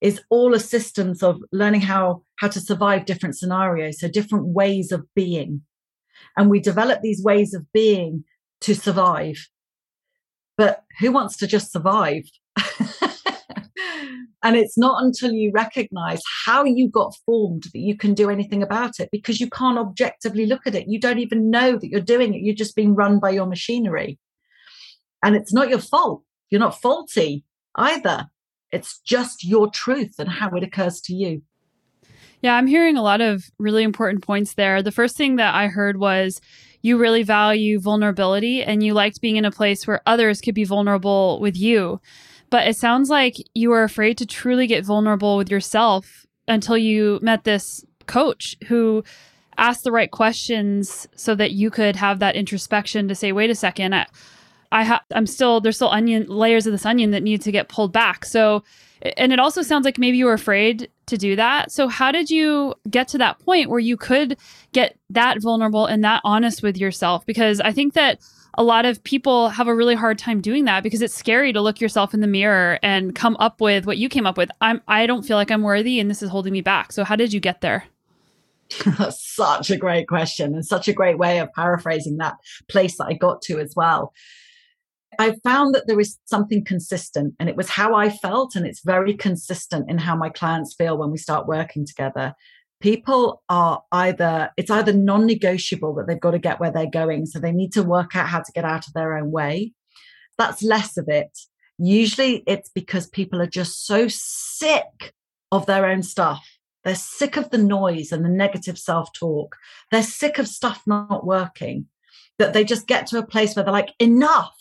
is 0.00 0.22
all 0.30 0.54
a 0.54 0.60
systems 0.60 1.22
of 1.22 1.40
learning 1.52 1.82
how, 1.82 2.22
how 2.36 2.48
to 2.48 2.60
survive 2.60 3.06
different 3.06 3.36
scenarios, 3.36 4.00
so 4.00 4.08
different 4.08 4.46
ways 4.46 4.92
of 4.92 5.06
being. 5.14 5.62
And 6.36 6.50
we 6.50 6.60
develop 6.60 7.00
these 7.00 7.22
ways 7.22 7.54
of 7.54 7.70
being 7.72 8.24
to 8.62 8.74
survive. 8.74 9.48
But 10.56 10.84
who 11.00 11.12
wants 11.12 11.36
to 11.38 11.46
just 11.46 11.72
survive? 11.72 12.24
and 14.42 14.56
it's 14.56 14.78
not 14.78 15.02
until 15.02 15.32
you 15.32 15.50
recognize 15.52 16.22
how 16.46 16.64
you 16.64 16.88
got 16.88 17.14
formed 17.26 17.64
that 17.64 17.78
you 17.78 17.96
can 17.96 18.14
do 18.14 18.30
anything 18.30 18.62
about 18.62 18.98
it 18.98 19.08
because 19.12 19.40
you 19.40 19.50
can't 19.50 19.78
objectively 19.78 20.46
look 20.46 20.66
at 20.66 20.74
it. 20.74 20.88
You 20.88 20.98
don't 20.98 21.18
even 21.18 21.50
know 21.50 21.76
that 21.76 21.88
you're 21.88 22.00
doing 22.00 22.34
it. 22.34 22.42
You're 22.42 22.54
just 22.54 22.76
being 22.76 22.94
run 22.94 23.18
by 23.18 23.30
your 23.30 23.46
machinery. 23.46 24.18
And 25.22 25.36
it's 25.36 25.52
not 25.52 25.68
your 25.68 25.80
fault. 25.80 26.22
You're 26.50 26.60
not 26.60 26.80
faulty 26.80 27.44
either. 27.74 28.26
It's 28.72 28.98
just 29.00 29.44
your 29.44 29.70
truth 29.70 30.14
and 30.18 30.28
how 30.28 30.50
it 30.50 30.62
occurs 30.62 31.00
to 31.02 31.14
you. 31.14 31.42
Yeah, 32.42 32.54
I'm 32.54 32.66
hearing 32.66 32.96
a 32.96 33.02
lot 33.02 33.20
of 33.20 33.44
really 33.58 33.82
important 33.82 34.22
points 34.22 34.54
there. 34.54 34.82
The 34.82 34.92
first 34.92 35.16
thing 35.16 35.36
that 35.36 35.54
I 35.54 35.68
heard 35.68 35.96
was 35.96 36.40
you 36.86 36.96
really 36.96 37.24
value 37.24 37.80
vulnerability 37.80 38.62
and 38.62 38.80
you 38.80 38.94
liked 38.94 39.20
being 39.20 39.34
in 39.34 39.44
a 39.44 39.50
place 39.50 39.88
where 39.88 40.00
others 40.06 40.40
could 40.40 40.54
be 40.54 40.62
vulnerable 40.62 41.40
with 41.40 41.56
you. 41.56 42.00
But 42.48 42.68
it 42.68 42.76
sounds 42.76 43.10
like 43.10 43.34
you 43.54 43.70
were 43.70 43.82
afraid 43.82 44.16
to 44.18 44.26
truly 44.26 44.68
get 44.68 44.84
vulnerable 44.84 45.36
with 45.36 45.50
yourself 45.50 46.24
until 46.46 46.78
you 46.78 47.18
met 47.20 47.42
this 47.42 47.84
coach 48.06 48.54
who 48.68 49.02
asked 49.58 49.82
the 49.82 49.90
right 49.90 50.12
questions 50.12 51.08
so 51.16 51.34
that 51.34 51.50
you 51.50 51.70
could 51.70 51.96
have 51.96 52.20
that 52.20 52.36
introspection 52.36 53.08
to 53.08 53.16
say, 53.16 53.32
wait 53.32 53.50
a 53.50 53.56
second, 53.56 53.92
I, 53.92 54.06
I 54.70 54.84
ha- 54.84 55.04
I'm 55.12 55.26
still 55.26 55.60
there's 55.60 55.74
still 55.74 55.90
onion 55.90 56.26
layers 56.28 56.68
of 56.68 56.72
this 56.72 56.86
onion 56.86 57.10
that 57.10 57.24
need 57.24 57.42
to 57.42 57.50
get 57.50 57.68
pulled 57.68 57.92
back. 57.92 58.24
So 58.24 58.62
and 59.02 59.32
it 59.32 59.38
also 59.38 59.62
sounds 59.62 59.84
like 59.84 59.98
maybe 59.98 60.16
you 60.16 60.26
were 60.26 60.32
afraid 60.32 60.90
to 61.06 61.16
do 61.16 61.36
that. 61.36 61.70
So 61.70 61.88
how 61.88 62.10
did 62.10 62.30
you 62.30 62.74
get 62.88 63.08
to 63.08 63.18
that 63.18 63.38
point 63.38 63.70
where 63.70 63.78
you 63.78 63.96
could 63.96 64.38
get 64.72 64.98
that 65.10 65.40
vulnerable 65.40 65.86
and 65.86 66.02
that 66.04 66.20
honest 66.24 66.62
with 66.62 66.76
yourself? 66.76 67.24
Because 67.26 67.60
I 67.60 67.72
think 67.72 67.94
that 67.94 68.20
a 68.58 68.62
lot 68.62 68.86
of 68.86 69.02
people 69.04 69.50
have 69.50 69.68
a 69.68 69.74
really 69.74 69.94
hard 69.94 70.18
time 70.18 70.40
doing 70.40 70.64
that 70.64 70.82
because 70.82 71.02
it's 71.02 71.14
scary 71.14 71.52
to 71.52 71.60
look 71.60 71.80
yourself 71.80 72.14
in 72.14 72.20
the 72.20 72.26
mirror 72.26 72.78
and 72.82 73.14
come 73.14 73.36
up 73.38 73.60
with 73.60 73.86
what 73.86 73.98
you 73.98 74.08
came 74.08 74.26
up 74.26 74.38
with. 74.38 74.50
I'm 74.60 74.80
I 74.88 75.06
don't 75.06 75.22
feel 75.22 75.36
like 75.36 75.50
I'm 75.50 75.62
worthy 75.62 76.00
and 76.00 76.10
this 76.10 76.22
is 76.22 76.30
holding 76.30 76.52
me 76.52 76.62
back. 76.62 76.92
So 76.92 77.04
how 77.04 77.16
did 77.16 77.32
you 77.32 77.40
get 77.40 77.60
there? 77.60 77.84
That's 78.98 79.22
such 79.36 79.70
a 79.70 79.76
great 79.76 80.08
question 80.08 80.54
and 80.54 80.64
such 80.64 80.88
a 80.88 80.92
great 80.92 81.18
way 81.18 81.38
of 81.38 81.52
paraphrasing 81.52 82.16
that 82.16 82.36
place 82.68 82.96
that 82.98 83.06
I 83.06 83.12
got 83.12 83.42
to 83.42 83.60
as 83.60 83.74
well. 83.76 84.12
I 85.18 85.36
found 85.44 85.74
that 85.74 85.86
there 85.86 86.00
is 86.00 86.18
something 86.24 86.64
consistent, 86.64 87.34
and 87.38 87.48
it 87.48 87.56
was 87.56 87.70
how 87.70 87.94
I 87.94 88.10
felt, 88.10 88.56
and 88.56 88.66
it's 88.66 88.82
very 88.84 89.14
consistent 89.14 89.90
in 89.90 89.98
how 89.98 90.16
my 90.16 90.28
clients 90.28 90.74
feel 90.74 90.96
when 90.96 91.10
we 91.10 91.18
start 91.18 91.46
working 91.46 91.86
together. 91.86 92.34
People 92.80 93.42
are 93.48 93.82
either, 93.92 94.50
it's 94.56 94.70
either 94.70 94.92
non 94.92 95.26
negotiable 95.26 95.94
that 95.94 96.06
they've 96.06 96.20
got 96.20 96.32
to 96.32 96.38
get 96.38 96.60
where 96.60 96.70
they're 96.70 96.90
going. 96.90 97.26
So 97.26 97.38
they 97.38 97.52
need 97.52 97.72
to 97.72 97.82
work 97.82 98.14
out 98.14 98.28
how 98.28 98.40
to 98.40 98.52
get 98.52 98.64
out 98.64 98.86
of 98.86 98.92
their 98.92 99.16
own 99.16 99.30
way. 99.30 99.72
That's 100.38 100.62
less 100.62 100.96
of 100.96 101.08
it. 101.08 101.36
Usually 101.78 102.42
it's 102.46 102.68
because 102.68 103.06
people 103.06 103.40
are 103.40 103.46
just 103.46 103.86
so 103.86 104.08
sick 104.08 105.14
of 105.52 105.66
their 105.66 105.86
own 105.86 106.02
stuff. 106.02 106.46
They're 106.84 106.94
sick 106.94 107.36
of 107.36 107.50
the 107.50 107.58
noise 107.58 108.12
and 108.12 108.24
the 108.24 108.28
negative 108.28 108.78
self 108.78 109.12
talk. 109.12 109.56
They're 109.90 110.02
sick 110.02 110.38
of 110.38 110.46
stuff 110.46 110.82
not 110.86 111.26
working 111.26 111.86
that 112.38 112.52
they 112.52 112.64
just 112.64 112.86
get 112.86 113.06
to 113.08 113.18
a 113.18 113.26
place 113.26 113.56
where 113.56 113.64
they're 113.64 113.72
like, 113.72 113.92
enough 113.98 114.54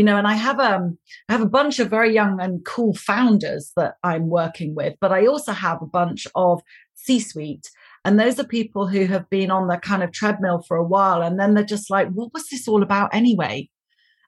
you 0.00 0.04
know 0.04 0.16
and 0.16 0.26
i 0.26 0.34
have 0.34 0.58
um 0.58 0.96
i 1.28 1.32
have 1.32 1.42
a 1.42 1.56
bunch 1.58 1.78
of 1.78 1.90
very 1.90 2.14
young 2.14 2.40
and 2.40 2.64
cool 2.64 2.94
founders 2.94 3.72
that 3.76 3.96
i'm 4.02 4.30
working 4.30 4.74
with 4.74 4.94
but 4.98 5.12
i 5.12 5.26
also 5.26 5.52
have 5.52 5.82
a 5.82 5.92
bunch 6.00 6.26
of 6.34 6.62
c 6.94 7.20
suite 7.20 7.70
and 8.04 8.18
those 8.18 8.38
are 8.38 8.44
people 8.44 8.86
who 8.86 9.06
have 9.06 9.28
been 9.28 9.50
on 9.50 9.68
the 9.68 9.76
kind 9.76 10.02
of 10.02 10.12
treadmill 10.12 10.62
for 10.66 10.76
a 10.76 10.84
while 10.84 11.20
and 11.22 11.38
then 11.38 11.54
they're 11.54 11.64
just 11.64 11.90
like 11.90 12.08
what 12.12 12.32
was 12.32 12.48
this 12.48 12.66
all 12.66 12.82
about 12.82 13.14
anyway? 13.14 13.68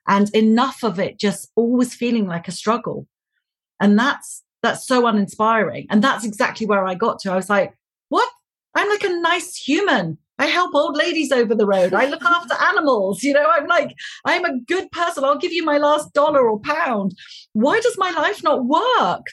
And 0.07 0.29
enough 0.35 0.83
of 0.83 0.99
it 0.99 1.19
just 1.19 1.51
always 1.55 1.95
feeling 1.95 2.27
like 2.27 2.47
a 2.47 2.51
struggle. 2.51 3.07
And 3.79 3.97
that's 3.97 4.43
that's 4.61 4.85
so 4.85 5.07
uninspiring. 5.07 5.87
And 5.89 6.03
that's 6.03 6.25
exactly 6.25 6.67
where 6.67 6.85
i 6.85 6.93
got 6.93 7.19
to. 7.19 7.31
I 7.31 7.35
was 7.35 7.49
like 7.49 7.73
what? 8.09 8.29
I'm 8.75 8.89
like 8.89 9.03
a 9.03 9.21
nice 9.21 9.55
human 9.55 10.17
I 10.43 10.47
help 10.47 10.75
old 10.75 10.97
ladies 10.97 11.31
over 11.31 11.55
the 11.55 11.65
road. 11.65 11.93
I 11.93 12.07
look 12.07 12.21
after 12.21 12.53
animals. 12.55 13.23
You 13.23 13.31
know, 13.31 13.47
I'm 13.49 13.65
like, 13.65 13.95
I'm 14.25 14.43
a 14.43 14.59
good 14.67 14.91
person. 14.91 15.23
I'll 15.23 15.37
give 15.37 15.53
you 15.53 15.63
my 15.63 15.77
last 15.77 16.11
dollar 16.11 16.49
or 16.49 16.59
pound. 16.59 17.15
Why 17.53 17.79
does 17.79 17.97
my 17.97 18.11
life 18.11 18.43
not 18.43 18.65
work? 18.65 19.25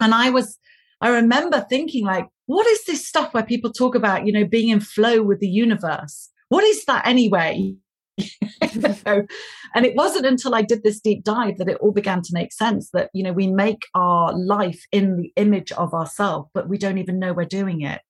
And 0.00 0.14
I 0.14 0.30
was, 0.30 0.56
I 1.00 1.08
remember 1.08 1.66
thinking, 1.68 2.04
like, 2.04 2.28
what 2.46 2.64
is 2.68 2.84
this 2.84 3.04
stuff 3.04 3.34
where 3.34 3.42
people 3.42 3.72
talk 3.72 3.96
about, 3.96 4.24
you 4.24 4.32
know, 4.32 4.44
being 4.44 4.68
in 4.68 4.78
flow 4.78 5.20
with 5.20 5.40
the 5.40 5.48
universe? 5.48 6.30
What 6.48 6.62
is 6.62 6.84
that 6.84 7.08
anyway? 7.08 7.74
and 8.16 9.84
it 9.84 9.96
wasn't 9.96 10.26
until 10.26 10.54
I 10.54 10.62
did 10.62 10.84
this 10.84 11.00
deep 11.00 11.24
dive 11.24 11.58
that 11.58 11.68
it 11.68 11.78
all 11.78 11.90
began 11.90 12.22
to 12.22 12.30
make 12.32 12.52
sense 12.52 12.90
that, 12.90 13.10
you 13.12 13.24
know, 13.24 13.32
we 13.32 13.48
make 13.48 13.82
our 13.96 14.32
life 14.32 14.84
in 14.92 15.16
the 15.16 15.32
image 15.34 15.72
of 15.72 15.92
ourselves, 15.92 16.48
but 16.54 16.68
we 16.68 16.78
don't 16.78 16.98
even 16.98 17.18
know 17.18 17.32
we're 17.32 17.46
doing 17.46 17.80
it. 17.80 18.00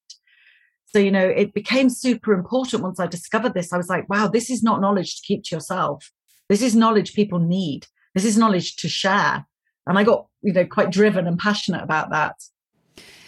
So, 0.97 1.01
you 1.01 1.11
know, 1.11 1.29
it 1.29 1.53
became 1.53 1.91
super 1.91 2.33
important 2.33 2.83
once 2.83 2.99
I 2.99 3.07
discovered 3.07 3.53
this. 3.53 3.71
I 3.71 3.77
was 3.77 3.91
like, 3.91 4.09
wow, 4.09 4.29
this 4.29 4.49
is 4.49 4.63
not 4.63 4.81
knowledge 4.81 5.17
to 5.17 5.27
keep 5.27 5.45
to 5.45 5.55
yourself. 5.55 6.11
This 6.49 6.63
is 6.63 6.75
knowledge 6.75 7.13
people 7.13 7.39
need. 7.39 7.87
This 8.15 8.25
is 8.25 8.39
knowledge 8.39 8.77
to 8.77 8.89
share. 8.89 9.45
And 9.87 9.99
I 9.99 10.05
got, 10.05 10.27
you 10.41 10.55
know, 10.55 10.65
quite 10.65 10.91
driven 10.91 11.27
and 11.27 11.39
passionate 11.39 11.83
about 11.83 12.09
that. 12.13 12.37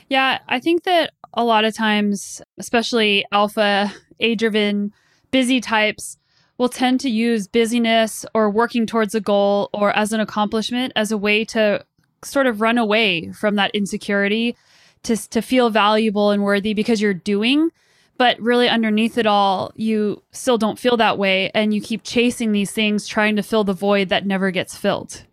Yeah, 0.09 0.39
I 0.49 0.61
think 0.61 0.85
that 0.85 1.13
a 1.35 1.45
lot 1.45 1.67
of 1.67 1.75
times, 1.75 2.41
especially 2.57 3.27
alpha, 3.33 3.93
A 4.19 4.35
driven, 4.35 4.95
busy 5.31 5.61
types, 5.61 6.17
will 6.57 6.71
tend 6.71 7.01
to 7.01 7.11
use 7.11 7.49
busyness 7.49 8.25
or 8.33 8.49
working 8.49 8.87
towards 8.87 9.15
a 9.15 9.21
goal 9.21 9.69
or 9.75 9.95
as 9.95 10.15
an 10.15 10.21
accomplishment 10.21 10.95
as 10.97 11.13
a 11.13 11.19
way 11.19 11.45
to 11.45 11.85
sort 12.25 12.47
of 12.47 12.63
run 12.63 12.79
away 12.79 13.31
from 13.33 13.57
that 13.57 13.75
insecurity 13.75 14.57
to 15.05 15.17
to 15.31 15.43
feel 15.43 15.71
valuable 15.71 16.31
and 16.31 16.43
worthy 16.43 16.75
because 16.75 17.01
you're 17.01 17.15
doing. 17.15 17.71
But 18.17 18.41
really 18.41 18.69
underneath 18.69 19.17
it 19.17 19.27
all 19.27 19.71
you 19.77 20.23
still 20.33 20.59
don't 20.59 20.79
feel 20.79 20.97
that 20.97 21.19
way. 21.19 21.51
And 21.55 21.73
you 21.73 21.81
keep 21.81 22.03
chasing 22.03 22.53
these 22.53 22.73
things 22.73 23.07
trying 23.07 23.37
to 23.37 23.43
fill 23.43 23.65
the 23.65 23.73
void 23.73 24.09
that 24.09 24.27
never 24.27 24.51
gets 24.51 24.77
filled. 24.77 25.25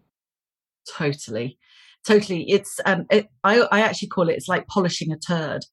Totally. 0.95 1.57
Totally. 2.05 2.49
It's 2.49 2.79
um 2.85 3.05
it, 3.09 3.27
i 3.43 3.61
i 3.71 3.81
actually 3.81 4.09
call 4.09 4.29
it 4.29 4.35
it's 4.35 4.47
like 4.47 4.67
polishing 4.67 5.11
a 5.11 5.17
turd. 5.17 5.63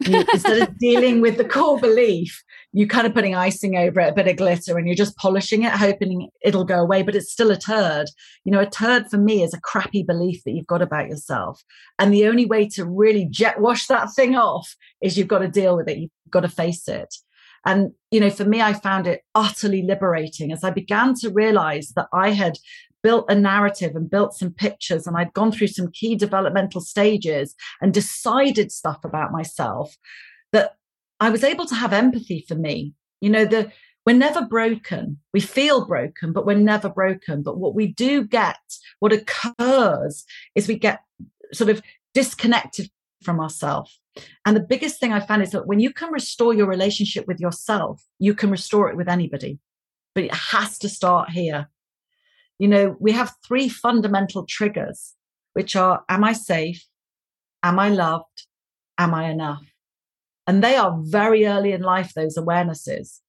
You, 0.00 0.24
instead 0.32 0.60
of 0.60 0.78
dealing 0.78 1.20
with 1.22 1.38
the 1.38 1.44
core 1.44 1.80
belief, 1.80 2.42
you 2.76 2.86
kind 2.86 3.06
of 3.06 3.14
putting 3.14 3.34
icing 3.34 3.74
over 3.78 4.00
it, 4.00 4.10
a 4.10 4.14
bit 4.14 4.28
of 4.28 4.36
glitter, 4.36 4.76
and 4.76 4.86
you're 4.86 4.94
just 4.94 5.16
polishing 5.16 5.62
it, 5.62 5.72
hoping 5.72 6.28
it'll 6.42 6.66
go 6.66 6.78
away, 6.78 7.00
but 7.00 7.14
it's 7.14 7.32
still 7.32 7.50
a 7.50 7.56
turd. 7.56 8.06
You 8.44 8.52
know, 8.52 8.60
a 8.60 8.68
turd 8.68 9.06
for 9.10 9.16
me 9.16 9.42
is 9.42 9.54
a 9.54 9.60
crappy 9.62 10.02
belief 10.02 10.44
that 10.44 10.52
you've 10.52 10.66
got 10.66 10.82
about 10.82 11.08
yourself. 11.08 11.62
And 11.98 12.12
the 12.12 12.26
only 12.26 12.44
way 12.44 12.68
to 12.74 12.84
really 12.84 13.24
jet 13.30 13.62
wash 13.62 13.86
that 13.86 14.12
thing 14.14 14.36
off 14.36 14.76
is 15.00 15.16
you've 15.16 15.26
got 15.26 15.38
to 15.38 15.48
deal 15.48 15.74
with 15.74 15.88
it. 15.88 15.96
You've 15.96 16.10
got 16.28 16.40
to 16.40 16.50
face 16.50 16.86
it. 16.86 17.14
And, 17.64 17.92
you 18.10 18.20
know, 18.20 18.28
for 18.28 18.44
me, 18.44 18.60
I 18.60 18.74
found 18.74 19.06
it 19.06 19.22
utterly 19.34 19.80
liberating 19.80 20.52
as 20.52 20.62
I 20.62 20.68
began 20.68 21.14
to 21.20 21.30
realize 21.30 21.94
that 21.96 22.08
I 22.12 22.32
had 22.32 22.58
built 23.02 23.24
a 23.30 23.34
narrative 23.34 23.96
and 23.96 24.10
built 24.10 24.34
some 24.34 24.52
pictures 24.52 25.06
and 25.06 25.16
I'd 25.16 25.32
gone 25.32 25.50
through 25.50 25.68
some 25.68 25.90
key 25.92 26.14
developmental 26.14 26.82
stages 26.82 27.54
and 27.80 27.94
decided 27.94 28.70
stuff 28.70 29.02
about 29.02 29.32
myself 29.32 29.96
I 31.20 31.30
was 31.30 31.44
able 31.44 31.66
to 31.66 31.74
have 31.74 31.92
empathy 31.92 32.44
for 32.46 32.54
me. 32.54 32.94
You 33.20 33.30
know, 33.30 33.44
the 33.44 33.72
we're 34.06 34.16
never 34.16 34.42
broken. 34.42 35.18
We 35.34 35.40
feel 35.40 35.84
broken, 35.84 36.32
but 36.32 36.46
we're 36.46 36.56
never 36.56 36.88
broken. 36.88 37.42
But 37.42 37.58
what 37.58 37.74
we 37.74 37.88
do 37.88 38.24
get, 38.24 38.56
what 39.00 39.12
occurs 39.12 40.24
is 40.54 40.68
we 40.68 40.78
get 40.78 41.00
sort 41.52 41.70
of 41.70 41.82
disconnected 42.14 42.88
from 43.22 43.40
ourselves. 43.40 44.00
And 44.46 44.56
the 44.56 44.60
biggest 44.60 45.00
thing 45.00 45.12
I 45.12 45.20
found 45.20 45.42
is 45.42 45.50
that 45.50 45.66
when 45.66 45.80
you 45.80 45.92
can 45.92 46.12
restore 46.12 46.54
your 46.54 46.68
relationship 46.68 47.26
with 47.26 47.40
yourself, 47.40 48.02
you 48.20 48.32
can 48.32 48.50
restore 48.50 48.88
it 48.88 48.96
with 48.96 49.08
anybody. 49.08 49.58
But 50.14 50.24
it 50.24 50.34
has 50.34 50.78
to 50.78 50.88
start 50.88 51.30
here. 51.30 51.68
You 52.58 52.68
know, 52.68 52.96
we 53.00 53.12
have 53.12 53.34
three 53.46 53.68
fundamental 53.68 54.46
triggers, 54.46 55.14
which 55.54 55.74
are 55.74 56.04
Am 56.08 56.22
I 56.22 56.32
safe? 56.32 56.86
Am 57.62 57.78
I 57.80 57.88
loved? 57.88 58.46
Am 58.96 59.12
I 59.12 59.28
enough? 59.30 59.64
And 60.46 60.62
they 60.62 60.76
are 60.76 60.96
very 61.02 61.46
early 61.46 61.72
in 61.72 61.82
life, 61.82 62.12
those 62.14 62.36
awarenesses. 62.36 63.20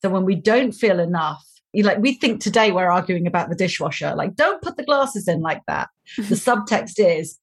So 0.00 0.10
when 0.10 0.24
we 0.24 0.34
don't 0.34 0.72
feel 0.72 1.00
enough, 1.00 1.44
you 1.72 1.84
like 1.84 1.98
we 1.98 2.14
think 2.14 2.40
today 2.40 2.70
we're 2.70 2.90
arguing 2.90 3.26
about 3.26 3.48
the 3.48 3.56
dishwasher, 3.56 4.14
like, 4.14 4.34
don't 4.34 4.62
put 4.62 4.76
the 4.76 4.84
glasses 4.84 5.26
in 5.26 5.40
like 5.40 5.62
that. 5.66 5.88
the 6.16 6.34
subtext 6.34 6.94
is 6.98 7.38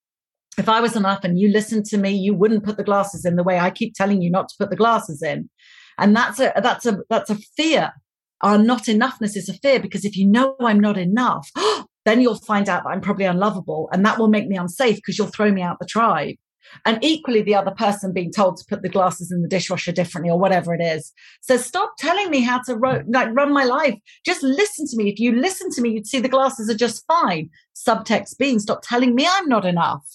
if 0.57 0.69
I 0.69 0.81
was 0.81 0.95
enough 0.95 1.23
and 1.23 1.39
you 1.39 1.49
listened 1.49 1.85
to 1.85 1.97
me, 1.97 2.11
you 2.11 2.33
wouldn't 2.33 2.63
put 2.63 2.77
the 2.77 2.83
glasses 2.83 3.25
in 3.25 3.35
the 3.35 3.43
way 3.43 3.59
I 3.59 3.71
keep 3.71 3.95
telling 3.95 4.21
you 4.21 4.29
not 4.29 4.49
to 4.49 4.55
put 4.59 4.69
the 4.69 4.75
glasses 4.75 5.23
in. 5.23 5.49
And 5.97 6.15
that's 6.15 6.39
a 6.39 6.53
that's 6.61 6.85
a 6.85 6.99
that's 7.09 7.29
a 7.29 7.35
fear 7.57 7.93
our 8.41 8.57
not 8.57 8.83
enoughness 8.83 9.35
is 9.35 9.49
a 9.49 9.53
fear 9.53 9.79
because 9.79 10.05
if 10.05 10.15
you 10.15 10.25
know 10.25 10.55
I'm 10.59 10.79
not 10.79 10.97
enough, 10.97 11.49
then 12.05 12.21
you'll 12.21 12.35
find 12.35 12.69
out 12.69 12.83
that 12.83 12.89
I'm 12.89 13.01
probably 13.01 13.25
unlovable 13.25 13.89
and 13.91 14.05
that 14.05 14.17
will 14.17 14.29
make 14.29 14.47
me 14.47 14.57
unsafe 14.57 14.95
because 14.97 15.17
you'll 15.17 15.27
throw 15.27 15.51
me 15.51 15.61
out 15.61 15.79
the 15.79 15.85
tribe. 15.85 16.35
And 16.85 17.03
equally, 17.03 17.41
the 17.41 17.55
other 17.55 17.71
person 17.71 18.13
being 18.13 18.31
told 18.31 18.57
to 18.57 18.65
put 18.65 18.81
the 18.81 18.89
glasses 18.89 19.31
in 19.31 19.41
the 19.41 19.47
dishwasher 19.47 19.91
differently 19.91 20.29
or 20.29 20.39
whatever 20.39 20.73
it 20.73 20.81
is. 20.81 21.11
So 21.41 21.57
stop 21.57 21.93
telling 21.97 22.29
me 22.29 22.41
how 22.41 22.61
to 22.63 22.75
ro- 22.75 23.03
like 23.07 23.29
run 23.31 23.53
my 23.53 23.63
life. 23.63 23.95
Just 24.25 24.43
listen 24.43 24.87
to 24.87 24.97
me. 24.97 25.09
If 25.09 25.19
you 25.19 25.33
listen 25.33 25.71
to 25.71 25.81
me, 25.81 25.91
you'd 25.91 26.07
see 26.07 26.19
the 26.19 26.29
glasses 26.29 26.69
are 26.69 26.77
just 26.77 27.05
fine. 27.07 27.49
Subtext 27.75 28.37
being 28.37 28.59
stop 28.59 28.81
telling 28.83 29.15
me 29.15 29.27
I'm 29.29 29.47
not 29.47 29.65
enough. 29.65 30.05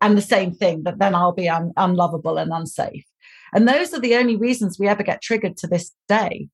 And 0.00 0.16
the 0.16 0.22
same 0.22 0.52
thing 0.52 0.84
that 0.84 0.98
then 0.98 1.14
I'll 1.14 1.32
be 1.32 1.48
un- 1.48 1.72
unlovable 1.76 2.38
and 2.38 2.52
unsafe. 2.52 3.04
And 3.52 3.68
those 3.68 3.92
are 3.92 4.00
the 4.00 4.16
only 4.16 4.36
reasons 4.36 4.78
we 4.78 4.88
ever 4.88 5.02
get 5.02 5.22
triggered 5.22 5.56
to 5.58 5.66
this 5.66 5.92
day. 6.08 6.48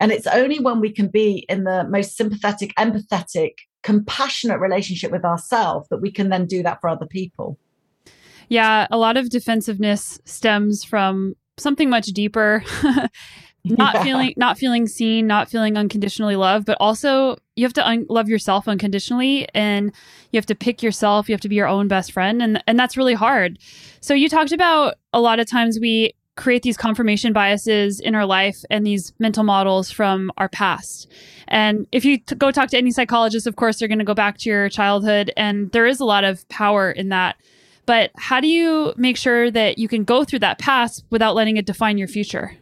And 0.00 0.12
it's 0.12 0.26
only 0.26 0.60
when 0.60 0.80
we 0.80 0.90
can 0.90 1.08
be 1.08 1.44
in 1.48 1.64
the 1.64 1.84
most 1.84 2.16
sympathetic, 2.16 2.74
empathetic 2.76 3.52
compassionate 3.82 4.60
relationship 4.60 5.10
with 5.10 5.24
ourselves 5.24 5.88
that 5.88 6.00
we 6.00 6.10
can 6.10 6.28
then 6.28 6.46
do 6.46 6.62
that 6.62 6.80
for 6.80 6.88
other 6.88 7.06
people. 7.06 7.58
Yeah, 8.50 8.86
a 8.90 8.98
lot 8.98 9.16
of 9.16 9.30
defensiveness 9.30 10.20
stems 10.26 10.84
from 10.84 11.34
something 11.56 11.88
much 11.88 12.06
deeper. 12.08 12.62
not 13.64 13.94
yeah. 13.94 14.02
feeling 14.02 14.34
not 14.36 14.58
feeling 14.58 14.86
seen, 14.86 15.26
not 15.26 15.48
feeling 15.48 15.76
unconditionally 15.76 16.36
loved, 16.36 16.66
but 16.66 16.76
also 16.80 17.36
you 17.56 17.64
have 17.64 17.72
to 17.74 17.86
un- 17.86 18.06
love 18.08 18.28
yourself 18.28 18.68
unconditionally 18.68 19.48
and 19.54 19.92
you 20.32 20.38
have 20.38 20.46
to 20.46 20.54
pick 20.54 20.82
yourself, 20.82 21.28
you 21.28 21.32
have 21.32 21.40
to 21.40 21.48
be 21.48 21.54
your 21.54 21.68
own 21.68 21.88
best 21.88 22.12
friend 22.12 22.42
and 22.42 22.62
and 22.66 22.78
that's 22.78 22.96
really 22.96 23.14
hard. 23.14 23.58
So 24.00 24.14
you 24.14 24.28
talked 24.28 24.52
about 24.52 24.96
a 25.12 25.20
lot 25.20 25.40
of 25.40 25.48
times 25.48 25.78
we 25.80 26.14
create 26.36 26.62
these 26.62 26.76
confirmation 26.76 27.32
biases 27.32 28.00
in 28.00 28.14
our 28.14 28.24
life 28.24 28.64
and 28.70 28.86
these 28.86 29.12
mental 29.18 29.44
models 29.44 29.90
from 29.90 30.32
our 30.38 30.48
past. 30.48 31.06
And 31.48 31.86
if 31.92 32.04
you 32.04 32.18
t- 32.18 32.34
go 32.34 32.50
talk 32.50 32.70
to 32.70 32.78
any 32.78 32.92
psychologist, 32.92 33.46
of 33.46 33.56
course, 33.56 33.78
they're 33.78 33.88
going 33.88 33.98
to 33.98 34.04
go 34.04 34.14
back 34.14 34.38
to 34.38 34.48
your 34.48 34.68
childhood. 34.70 35.32
And 35.36 35.70
there 35.72 35.86
is 35.86 36.00
a 36.00 36.04
lot 36.04 36.24
of 36.24 36.48
power 36.48 36.90
in 36.90 37.10
that. 37.10 37.36
But 37.90 38.12
how 38.16 38.38
do 38.38 38.46
you 38.46 38.94
make 38.96 39.16
sure 39.16 39.50
that 39.50 39.78
you 39.78 39.88
can 39.88 40.04
go 40.04 40.22
through 40.22 40.38
that 40.38 40.60
past 40.60 41.04
without 41.10 41.34
letting 41.34 41.56
it 41.56 41.66
define 41.66 41.98
your 41.98 42.06
future? 42.06 42.56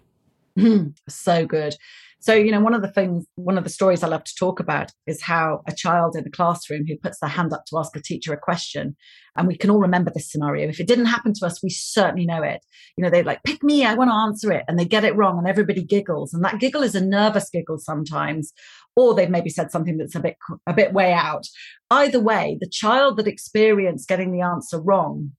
Hmm, 0.58 0.86
so 1.06 1.44
good. 1.44 1.74
So, 2.20 2.32
you 2.32 2.50
know, 2.50 2.60
one 2.60 2.72
of 2.72 2.80
the 2.80 2.90
things, 2.90 3.26
one 3.34 3.58
of 3.58 3.64
the 3.64 3.70
stories 3.70 4.02
I 4.02 4.08
love 4.08 4.24
to 4.24 4.34
talk 4.34 4.58
about 4.58 4.90
is 5.06 5.22
how 5.22 5.60
a 5.68 5.74
child 5.74 6.16
in 6.16 6.26
a 6.26 6.30
classroom 6.30 6.86
who 6.88 6.96
puts 6.96 7.20
their 7.20 7.28
hand 7.28 7.52
up 7.52 7.66
to 7.66 7.78
ask 7.78 7.94
a 7.94 8.00
teacher 8.00 8.32
a 8.32 8.38
question, 8.38 8.96
and 9.36 9.46
we 9.46 9.56
can 9.56 9.68
all 9.68 9.78
remember 9.78 10.10
this 10.12 10.32
scenario. 10.32 10.66
If 10.66 10.80
it 10.80 10.88
didn't 10.88 11.04
happen 11.04 11.34
to 11.34 11.46
us, 11.46 11.62
we 11.62 11.68
certainly 11.68 12.24
know 12.24 12.42
it. 12.42 12.64
You 12.96 13.04
know, 13.04 13.10
they 13.10 13.22
like, 13.22 13.42
pick 13.44 13.62
me, 13.62 13.84
I 13.84 13.94
want 13.94 14.10
to 14.10 14.14
answer 14.14 14.50
it. 14.50 14.64
And 14.66 14.78
they 14.78 14.86
get 14.86 15.04
it 15.04 15.14
wrong, 15.14 15.36
and 15.36 15.46
everybody 15.46 15.84
giggles. 15.84 16.32
And 16.32 16.42
that 16.42 16.58
giggle 16.58 16.82
is 16.82 16.94
a 16.94 17.04
nervous 17.04 17.50
giggle 17.50 17.78
sometimes, 17.78 18.54
or 18.98 19.14
they've 19.14 19.30
maybe 19.30 19.48
said 19.48 19.70
something 19.70 19.96
that's 19.96 20.16
a 20.16 20.20
bit, 20.20 20.36
a 20.66 20.74
bit 20.74 20.92
way 20.92 21.12
out. 21.12 21.46
Either 21.88 22.18
way, 22.18 22.58
the 22.60 22.68
child 22.68 23.16
that 23.16 23.28
experienced 23.28 24.08
getting 24.08 24.32
the 24.32 24.40
answer 24.40 24.80
wrong 24.80 25.30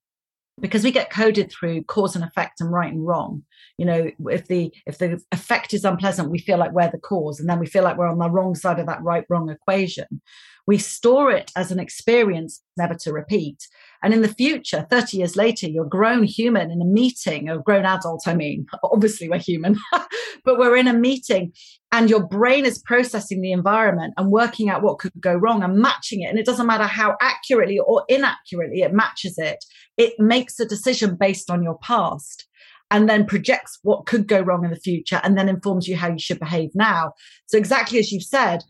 because 0.61 0.83
we 0.83 0.91
get 0.91 1.09
coded 1.09 1.51
through 1.51 1.83
cause 1.83 2.15
and 2.15 2.23
effect 2.23 2.61
and 2.61 2.71
right 2.71 2.91
and 2.91 3.05
wrong 3.05 3.43
you 3.77 3.85
know 3.85 4.11
if 4.29 4.47
the 4.47 4.73
if 4.85 4.97
the 4.97 5.21
effect 5.31 5.73
is 5.73 5.85
unpleasant 5.85 6.29
we 6.29 6.37
feel 6.37 6.57
like 6.57 6.73
we're 6.73 6.91
the 6.91 6.97
cause 6.97 7.39
and 7.39 7.49
then 7.49 7.59
we 7.59 7.65
feel 7.65 7.83
like 7.83 7.97
we're 7.97 8.09
on 8.09 8.19
the 8.19 8.29
wrong 8.29 8.55
side 8.55 8.79
of 8.79 8.85
that 8.85 9.01
right 9.01 9.23
wrong 9.29 9.49
equation 9.49 10.21
we 10.69 10.77
store 10.77 11.31
it 11.31 11.51
as 11.55 11.71
an 11.71 11.79
experience 11.79 12.61
never 12.77 12.93
to 12.93 13.11
repeat 13.11 13.67
and 14.03 14.13
in 14.13 14.21
the 14.21 14.35
future 14.35 14.85
30 14.87 15.17
years 15.17 15.35
later 15.35 15.67
you're 15.67 15.87
a 15.87 15.89
grown 15.89 16.21
human 16.21 16.69
in 16.69 16.79
a 16.79 16.85
meeting 16.85 17.49
a 17.49 17.57
grown 17.57 17.85
adult 17.85 18.21
i 18.27 18.35
mean 18.35 18.67
obviously 18.83 19.27
we're 19.27 19.39
human 19.39 19.75
but 20.45 20.59
we're 20.59 20.75
in 20.75 20.87
a 20.87 20.93
meeting 20.93 21.51
and 21.91 22.07
your 22.07 22.23
brain 22.23 22.67
is 22.67 22.77
processing 22.83 23.41
the 23.41 23.51
environment 23.51 24.13
and 24.15 24.31
working 24.31 24.69
out 24.69 24.83
what 24.83 24.99
could 24.99 25.11
go 25.19 25.33
wrong 25.33 25.63
and 25.63 25.79
matching 25.79 26.21
it 26.21 26.27
and 26.27 26.37
it 26.37 26.45
doesn't 26.45 26.67
matter 26.67 26.83
how 26.83 27.17
accurately 27.19 27.79
or 27.79 28.05
inaccurately 28.07 28.81
it 28.81 28.93
matches 28.93 29.39
it 29.39 29.65
it 29.97 30.13
makes 30.19 30.59
a 30.59 30.67
decision 30.67 31.17
based 31.19 31.49
on 31.49 31.63
your 31.63 31.79
past 31.79 32.45
and 32.91 33.09
then 33.09 33.25
projects 33.25 33.79
what 33.81 34.05
could 34.05 34.27
go 34.27 34.39
wrong 34.39 34.63
in 34.63 34.69
the 34.69 34.79
future 34.79 35.19
and 35.23 35.35
then 35.35 35.49
informs 35.49 35.87
you 35.87 35.95
how 35.95 36.07
you 36.07 36.17
should 36.17 36.39
behave 36.39 36.71
now. 36.73 37.13
So, 37.45 37.55
exactly 37.55 37.99
as 37.99 38.11
you've 38.11 38.23
said, 38.23 38.63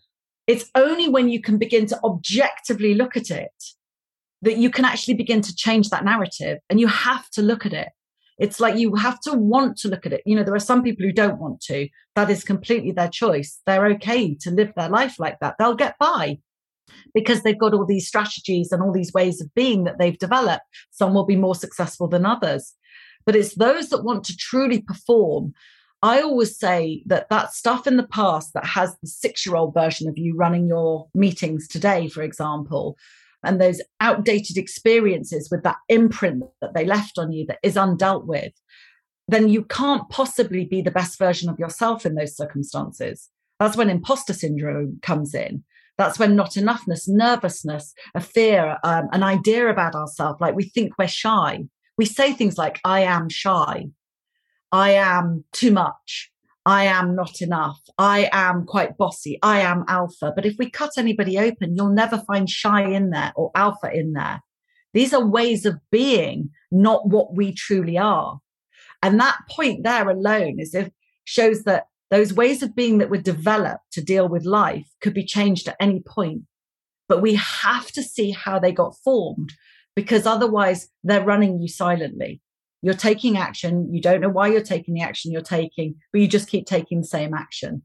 it's 0.49 0.71
only 0.73 1.07
when 1.07 1.29
you 1.29 1.39
can 1.39 1.59
begin 1.59 1.85
to 1.85 1.99
objectively 2.03 2.95
look 2.95 3.15
at 3.15 3.29
it 3.29 3.63
that 4.41 4.57
you 4.57 4.71
can 4.71 4.83
actually 4.83 5.13
begin 5.13 5.41
to 5.41 5.55
change 5.55 5.91
that 5.91 6.03
narrative. 6.03 6.57
And 6.71 6.79
you 6.79 6.87
have 6.87 7.29
to 7.31 7.43
look 7.43 7.67
at 7.67 7.73
it. 7.73 7.89
It's 8.39 8.59
like 8.59 8.75
you 8.75 8.95
have 8.95 9.19
to 9.21 9.33
want 9.33 9.77
to 9.77 9.89
look 9.89 10.07
at 10.07 10.13
it. 10.13 10.23
You 10.25 10.35
know, 10.35 10.43
there 10.43 10.55
are 10.55 10.59
some 10.59 10.81
people 10.81 11.05
who 11.05 11.11
don't 11.11 11.39
want 11.39 11.61
to. 11.65 11.87
That 12.15 12.31
is 12.31 12.43
completely 12.43 12.91
their 12.91 13.09
choice. 13.09 13.61
They're 13.67 13.85
okay 13.97 14.33
to 14.41 14.49
live 14.49 14.73
their 14.75 14.89
life 14.89 15.19
like 15.19 15.37
that. 15.39 15.53
They'll 15.59 15.75
get 15.75 15.99
by 15.99 16.39
because 17.13 17.43
they've 17.43 17.59
got 17.59 17.75
all 17.75 17.85
these 17.85 18.07
strategies 18.07 18.71
and 18.71 18.81
all 18.81 18.91
these 18.91 19.13
ways 19.13 19.41
of 19.41 19.53
being 19.53 19.83
that 19.83 19.99
they've 19.99 20.17
developed. 20.17 20.63
Some 20.89 21.13
will 21.13 21.27
be 21.27 21.35
more 21.35 21.53
successful 21.53 22.07
than 22.07 22.25
others. 22.25 22.73
But 23.23 23.35
it's 23.35 23.53
those 23.53 23.89
that 23.89 24.03
want 24.03 24.23
to 24.23 24.35
truly 24.35 24.81
perform. 24.81 25.53
I 26.01 26.21
always 26.21 26.57
say 26.57 27.03
that 27.07 27.29
that 27.29 27.53
stuff 27.53 27.85
in 27.85 27.97
the 27.97 28.07
past 28.07 28.53
that 28.53 28.65
has 28.65 28.95
the 29.01 29.07
six 29.07 29.45
year 29.45 29.55
old 29.55 29.73
version 29.73 30.07
of 30.07 30.17
you 30.17 30.35
running 30.35 30.67
your 30.67 31.09
meetings 31.13 31.67
today, 31.67 32.07
for 32.07 32.21
example, 32.21 32.97
and 33.43 33.59
those 33.59 33.81
outdated 33.99 34.57
experiences 34.57 35.49
with 35.51 35.63
that 35.63 35.77
imprint 35.89 36.43
that 36.61 36.73
they 36.73 36.85
left 36.85 37.17
on 37.17 37.31
you 37.31 37.45
that 37.47 37.59
is 37.63 37.75
undealt 37.75 38.25
with, 38.25 38.53
then 39.27 39.49
you 39.49 39.63
can't 39.63 40.09
possibly 40.09 40.65
be 40.65 40.81
the 40.81 40.91
best 40.91 41.19
version 41.19 41.49
of 41.49 41.59
yourself 41.59 42.05
in 42.05 42.15
those 42.15 42.35
circumstances. 42.35 43.29
That's 43.59 43.77
when 43.77 43.89
imposter 43.89 44.33
syndrome 44.33 44.99
comes 45.01 45.33
in. 45.33 45.63
That's 45.97 46.17
when 46.17 46.35
not 46.35 46.51
enoughness, 46.51 47.09
nervousness, 47.09 47.93
a 48.15 48.21
fear, 48.21 48.77
um, 48.85 49.09
an 49.11 49.21
idea 49.21 49.67
about 49.67 49.95
ourselves, 49.95 50.39
like 50.39 50.55
we 50.55 50.63
think 50.63 50.93
we're 50.97 51.09
shy. 51.09 51.65
We 51.97 52.05
say 52.05 52.31
things 52.31 52.57
like, 52.57 52.79
I 52.85 53.01
am 53.01 53.27
shy. 53.27 53.87
I 54.71 54.91
am 54.91 55.45
too 55.51 55.71
much. 55.71 56.31
I 56.65 56.85
am 56.85 57.15
not 57.15 57.41
enough. 57.41 57.79
I 57.97 58.29
am 58.31 58.65
quite 58.65 58.97
bossy. 58.97 59.39
I 59.41 59.61
am 59.61 59.85
alpha. 59.87 60.31
But 60.35 60.45
if 60.45 60.55
we 60.59 60.69
cut 60.69 60.91
anybody 60.97 61.39
open, 61.39 61.75
you'll 61.75 61.89
never 61.93 62.19
find 62.19 62.49
shy 62.49 62.83
in 62.83 63.09
there 63.09 63.33
or 63.35 63.51
alpha 63.55 63.91
in 63.91 64.13
there. 64.13 64.41
These 64.93 65.13
are 65.13 65.25
ways 65.25 65.65
of 65.65 65.79
being, 65.91 66.49
not 66.71 67.09
what 67.09 67.35
we 67.35 67.53
truly 67.53 67.97
are. 67.97 68.39
And 69.01 69.19
that 69.19 69.37
point 69.49 69.83
there 69.83 70.09
alone 70.09 70.59
is 70.59 70.75
if 70.75 70.89
shows 71.23 71.63
that 71.63 71.85
those 72.11 72.33
ways 72.33 72.63
of 72.63 72.75
being 72.75 72.97
that 72.97 73.09
were 73.09 73.17
developed 73.17 73.91
to 73.93 74.01
deal 74.01 74.27
with 74.27 74.45
life 74.45 74.87
could 75.01 75.13
be 75.13 75.25
changed 75.25 75.67
at 75.67 75.77
any 75.79 76.01
point. 76.01 76.43
But 77.07 77.21
we 77.21 77.35
have 77.35 77.91
to 77.93 78.03
see 78.03 78.31
how 78.31 78.59
they 78.59 78.71
got 78.71 78.95
formed 79.03 79.53
because 79.95 80.25
otherwise 80.25 80.89
they're 81.03 81.23
running 81.23 81.59
you 81.59 81.67
silently. 81.67 82.41
You're 82.81 82.93
taking 82.93 83.37
action. 83.37 83.93
You 83.93 84.01
don't 84.01 84.21
know 84.21 84.29
why 84.29 84.47
you're 84.47 84.61
taking 84.61 84.93
the 84.93 85.01
action 85.01 85.31
you're 85.31 85.41
taking, 85.41 85.95
but 86.11 86.21
you 86.21 86.27
just 86.27 86.49
keep 86.49 86.65
taking 86.65 87.01
the 87.01 87.07
same 87.07 87.33
action. 87.33 87.83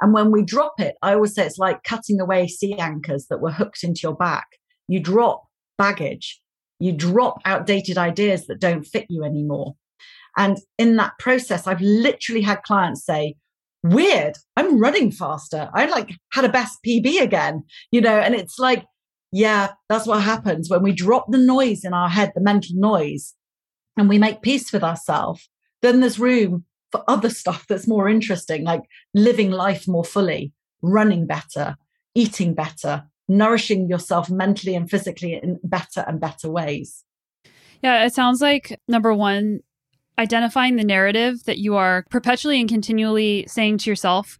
And 0.00 0.12
when 0.12 0.30
we 0.30 0.42
drop 0.42 0.74
it, 0.78 0.96
I 1.02 1.14
always 1.14 1.34
say 1.34 1.46
it's 1.46 1.58
like 1.58 1.82
cutting 1.82 2.20
away 2.20 2.48
sea 2.48 2.74
anchors 2.74 3.26
that 3.28 3.40
were 3.40 3.52
hooked 3.52 3.82
into 3.82 4.00
your 4.02 4.14
back. 4.14 4.46
You 4.88 5.00
drop 5.00 5.44
baggage, 5.78 6.40
you 6.78 6.92
drop 6.92 7.40
outdated 7.44 7.98
ideas 7.98 8.46
that 8.46 8.60
don't 8.60 8.84
fit 8.84 9.06
you 9.08 9.24
anymore. 9.24 9.74
And 10.36 10.58
in 10.78 10.96
that 10.96 11.12
process, 11.18 11.66
I've 11.66 11.80
literally 11.80 12.42
had 12.42 12.62
clients 12.62 13.04
say, 13.04 13.36
weird, 13.82 14.36
I'm 14.56 14.78
running 14.78 15.10
faster. 15.10 15.70
I 15.72 15.86
like 15.86 16.10
had 16.32 16.44
a 16.44 16.50
best 16.50 16.78
PB 16.86 17.22
again, 17.22 17.64
you 17.90 18.00
know, 18.00 18.18
and 18.18 18.34
it's 18.34 18.58
like, 18.58 18.84
yeah, 19.32 19.72
that's 19.88 20.06
what 20.06 20.22
happens 20.22 20.70
when 20.70 20.82
we 20.82 20.92
drop 20.92 21.26
the 21.30 21.38
noise 21.38 21.84
in 21.84 21.94
our 21.94 22.08
head, 22.08 22.32
the 22.34 22.40
mental 22.42 22.74
noise, 22.74 23.34
and 23.96 24.08
we 24.08 24.18
make 24.18 24.42
peace 24.42 24.72
with 24.72 24.84
ourselves, 24.84 25.48
then 25.82 26.00
there's 26.00 26.18
room 26.18 26.64
for 26.92 27.04
other 27.08 27.30
stuff 27.30 27.66
that's 27.68 27.88
more 27.88 28.08
interesting, 28.08 28.64
like 28.64 28.82
living 29.14 29.50
life 29.50 29.88
more 29.88 30.04
fully, 30.04 30.52
running 30.82 31.26
better, 31.26 31.76
eating 32.14 32.54
better, 32.54 33.04
nourishing 33.28 33.88
yourself 33.88 34.30
mentally 34.30 34.74
and 34.74 34.90
physically 34.90 35.34
in 35.34 35.58
better 35.64 36.04
and 36.06 36.20
better 36.20 36.50
ways. 36.50 37.04
Yeah, 37.82 38.04
it 38.04 38.14
sounds 38.14 38.40
like 38.40 38.80
number 38.88 39.12
one, 39.12 39.60
identifying 40.18 40.76
the 40.76 40.84
narrative 40.84 41.44
that 41.44 41.58
you 41.58 41.76
are 41.76 42.04
perpetually 42.10 42.60
and 42.60 42.68
continually 42.68 43.44
saying 43.48 43.78
to 43.78 43.90
yourself. 43.90 44.38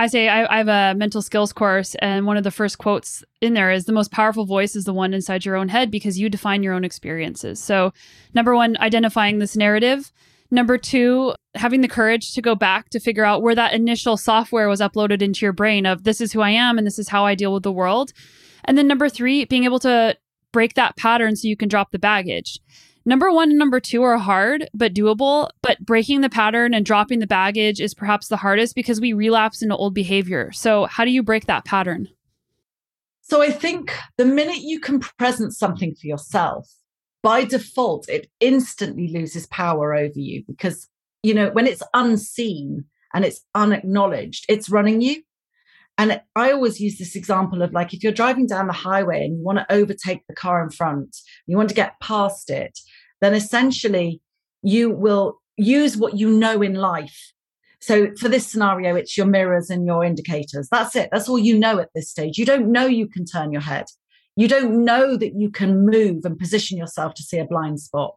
I 0.00 0.06
say 0.06 0.28
I, 0.28 0.50
I, 0.50 0.56
have 0.56 0.68
a 0.68 0.98
mental 0.98 1.20
skills 1.20 1.52
course, 1.52 1.94
and 1.96 2.24
one 2.24 2.38
of 2.38 2.42
the 2.42 2.50
first 2.50 2.78
quotes 2.78 3.22
in 3.42 3.52
there 3.52 3.70
is 3.70 3.84
the 3.84 3.92
most 3.92 4.10
powerful 4.10 4.46
voice 4.46 4.74
is 4.74 4.86
the 4.86 4.94
one 4.94 5.12
inside 5.12 5.44
your 5.44 5.56
own 5.56 5.68
head 5.68 5.90
because 5.90 6.18
you 6.18 6.30
define 6.30 6.62
your 6.62 6.72
own 6.72 6.84
experiences. 6.84 7.62
So, 7.62 7.92
number 8.32 8.56
one, 8.56 8.78
identifying 8.78 9.40
this 9.40 9.58
narrative. 9.58 10.10
Number 10.50 10.78
two, 10.78 11.34
having 11.54 11.82
the 11.82 11.86
courage 11.86 12.32
to 12.32 12.40
go 12.40 12.54
back 12.54 12.88
to 12.90 12.98
figure 12.98 13.26
out 13.26 13.42
where 13.42 13.54
that 13.54 13.74
initial 13.74 14.16
software 14.16 14.70
was 14.70 14.80
uploaded 14.80 15.20
into 15.20 15.44
your 15.44 15.52
brain 15.52 15.84
of 15.84 16.04
this 16.04 16.22
is 16.22 16.32
who 16.32 16.40
I 16.40 16.50
am 16.50 16.78
and 16.78 16.86
this 16.86 16.98
is 16.98 17.10
how 17.10 17.26
I 17.26 17.34
deal 17.34 17.52
with 17.52 17.62
the 17.62 17.70
world. 17.70 18.14
And 18.64 18.78
then 18.78 18.88
number 18.88 19.10
three, 19.10 19.44
being 19.44 19.64
able 19.64 19.80
to 19.80 20.16
break 20.50 20.74
that 20.74 20.96
pattern 20.96 21.36
so 21.36 21.46
you 21.46 21.58
can 21.58 21.68
drop 21.68 21.90
the 21.90 21.98
baggage. 21.98 22.58
Number 23.10 23.32
one 23.32 23.50
and 23.50 23.58
number 23.58 23.80
two 23.80 24.04
are 24.04 24.18
hard, 24.18 24.70
but 24.72 24.94
doable. 24.94 25.50
But 25.62 25.84
breaking 25.84 26.20
the 26.20 26.30
pattern 26.30 26.72
and 26.72 26.86
dropping 26.86 27.18
the 27.18 27.26
baggage 27.26 27.80
is 27.80 27.92
perhaps 27.92 28.28
the 28.28 28.36
hardest 28.36 28.76
because 28.76 29.00
we 29.00 29.12
relapse 29.12 29.62
into 29.62 29.74
old 29.74 29.94
behavior. 29.94 30.52
So, 30.52 30.84
how 30.84 31.04
do 31.04 31.10
you 31.10 31.24
break 31.24 31.46
that 31.46 31.64
pattern? 31.64 32.06
So, 33.22 33.42
I 33.42 33.50
think 33.50 33.98
the 34.16 34.24
minute 34.24 34.58
you 34.60 34.78
can 34.78 35.00
present 35.00 35.56
something 35.56 35.92
for 35.92 36.06
yourself, 36.06 36.70
by 37.20 37.42
default, 37.42 38.08
it 38.08 38.30
instantly 38.38 39.08
loses 39.08 39.48
power 39.48 39.92
over 39.92 40.14
you 40.14 40.44
because, 40.46 40.88
you 41.24 41.34
know, 41.34 41.50
when 41.50 41.66
it's 41.66 41.82
unseen 41.92 42.84
and 43.12 43.24
it's 43.24 43.44
unacknowledged, 43.56 44.46
it's 44.48 44.70
running 44.70 45.00
you. 45.00 45.24
And 46.00 46.18
I 46.34 46.52
always 46.52 46.80
use 46.80 46.96
this 46.96 47.14
example 47.14 47.60
of 47.60 47.72
like 47.72 47.92
if 47.92 48.02
you're 48.02 48.10
driving 48.10 48.46
down 48.46 48.68
the 48.68 48.72
highway 48.72 49.24
and 49.24 49.36
you 49.36 49.44
want 49.44 49.58
to 49.58 49.70
overtake 49.70 50.22
the 50.26 50.34
car 50.34 50.62
in 50.62 50.70
front, 50.70 51.14
you 51.46 51.58
want 51.58 51.68
to 51.68 51.74
get 51.74 52.00
past 52.00 52.48
it, 52.48 52.78
then 53.20 53.34
essentially 53.34 54.20
you 54.62 54.90
will 54.90 55.40
use 55.56 55.96
what 55.96 56.16
you 56.16 56.30
know 56.30 56.62
in 56.62 56.74
life. 56.74 57.32
So 57.80 58.14
for 58.16 58.28
this 58.28 58.46
scenario, 58.46 58.94
it's 58.94 59.16
your 59.16 59.26
mirrors 59.26 59.70
and 59.70 59.86
your 59.86 60.04
indicators. 60.04 60.68
That's 60.70 60.94
it. 60.96 61.08
That's 61.10 61.28
all 61.28 61.38
you 61.38 61.58
know 61.58 61.78
at 61.78 61.88
this 61.94 62.10
stage. 62.10 62.36
You 62.36 62.44
don't 62.44 62.70
know 62.70 62.86
you 62.86 63.08
can 63.08 63.24
turn 63.24 63.52
your 63.52 63.62
head. 63.62 63.86
You 64.36 64.48
don't 64.48 64.84
know 64.84 65.16
that 65.16 65.34
you 65.34 65.50
can 65.50 65.86
move 65.86 66.24
and 66.24 66.38
position 66.38 66.78
yourself 66.78 67.14
to 67.14 67.22
see 67.22 67.38
a 67.38 67.46
blind 67.46 67.80
spot. 67.80 68.16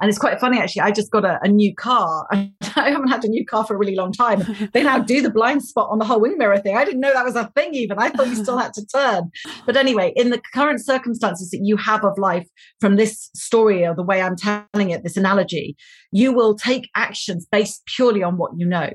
And 0.00 0.08
it's 0.08 0.18
quite 0.18 0.40
funny, 0.40 0.58
actually. 0.58 0.82
I 0.82 0.90
just 0.90 1.10
got 1.10 1.24
a, 1.24 1.38
a 1.42 1.48
new 1.48 1.74
car. 1.74 2.26
I, 2.32 2.50
I 2.76 2.90
haven't 2.90 3.08
had 3.08 3.24
a 3.24 3.28
new 3.28 3.44
car 3.44 3.66
for 3.66 3.74
a 3.74 3.78
really 3.78 3.94
long 3.94 4.12
time. 4.12 4.42
They 4.72 4.82
now 4.82 4.98
do 4.98 5.20
the 5.20 5.30
blind 5.30 5.64
spot 5.64 5.88
on 5.90 5.98
the 5.98 6.04
whole 6.04 6.20
wing 6.20 6.38
mirror 6.38 6.58
thing. 6.58 6.76
I 6.76 6.84
didn't 6.84 7.00
know 7.00 7.12
that 7.12 7.24
was 7.24 7.34
a 7.34 7.50
thing, 7.56 7.74
even. 7.74 7.98
I 7.98 8.10
thought 8.10 8.28
you 8.28 8.36
still 8.36 8.58
had 8.58 8.72
to 8.74 8.86
turn. 8.86 9.30
But 9.66 9.76
anyway, 9.76 10.12
in 10.16 10.30
the 10.30 10.40
current 10.54 10.84
circumstances 10.84 11.50
that 11.50 11.60
you 11.62 11.76
have 11.76 12.04
of 12.04 12.16
life 12.18 12.46
from 12.80 12.96
this 12.96 13.30
story 13.34 13.84
or 13.84 13.94
the 13.94 14.02
way 14.02 14.22
I'm 14.22 14.36
telling 14.36 14.90
it, 14.90 15.02
this 15.02 15.16
analogy, 15.16 15.76
you 16.12 16.32
will 16.32 16.54
take 16.54 16.88
actions 16.94 17.46
based 17.50 17.84
purely 17.86 18.22
on 18.22 18.36
what 18.36 18.52
you 18.56 18.66
know. 18.66 18.90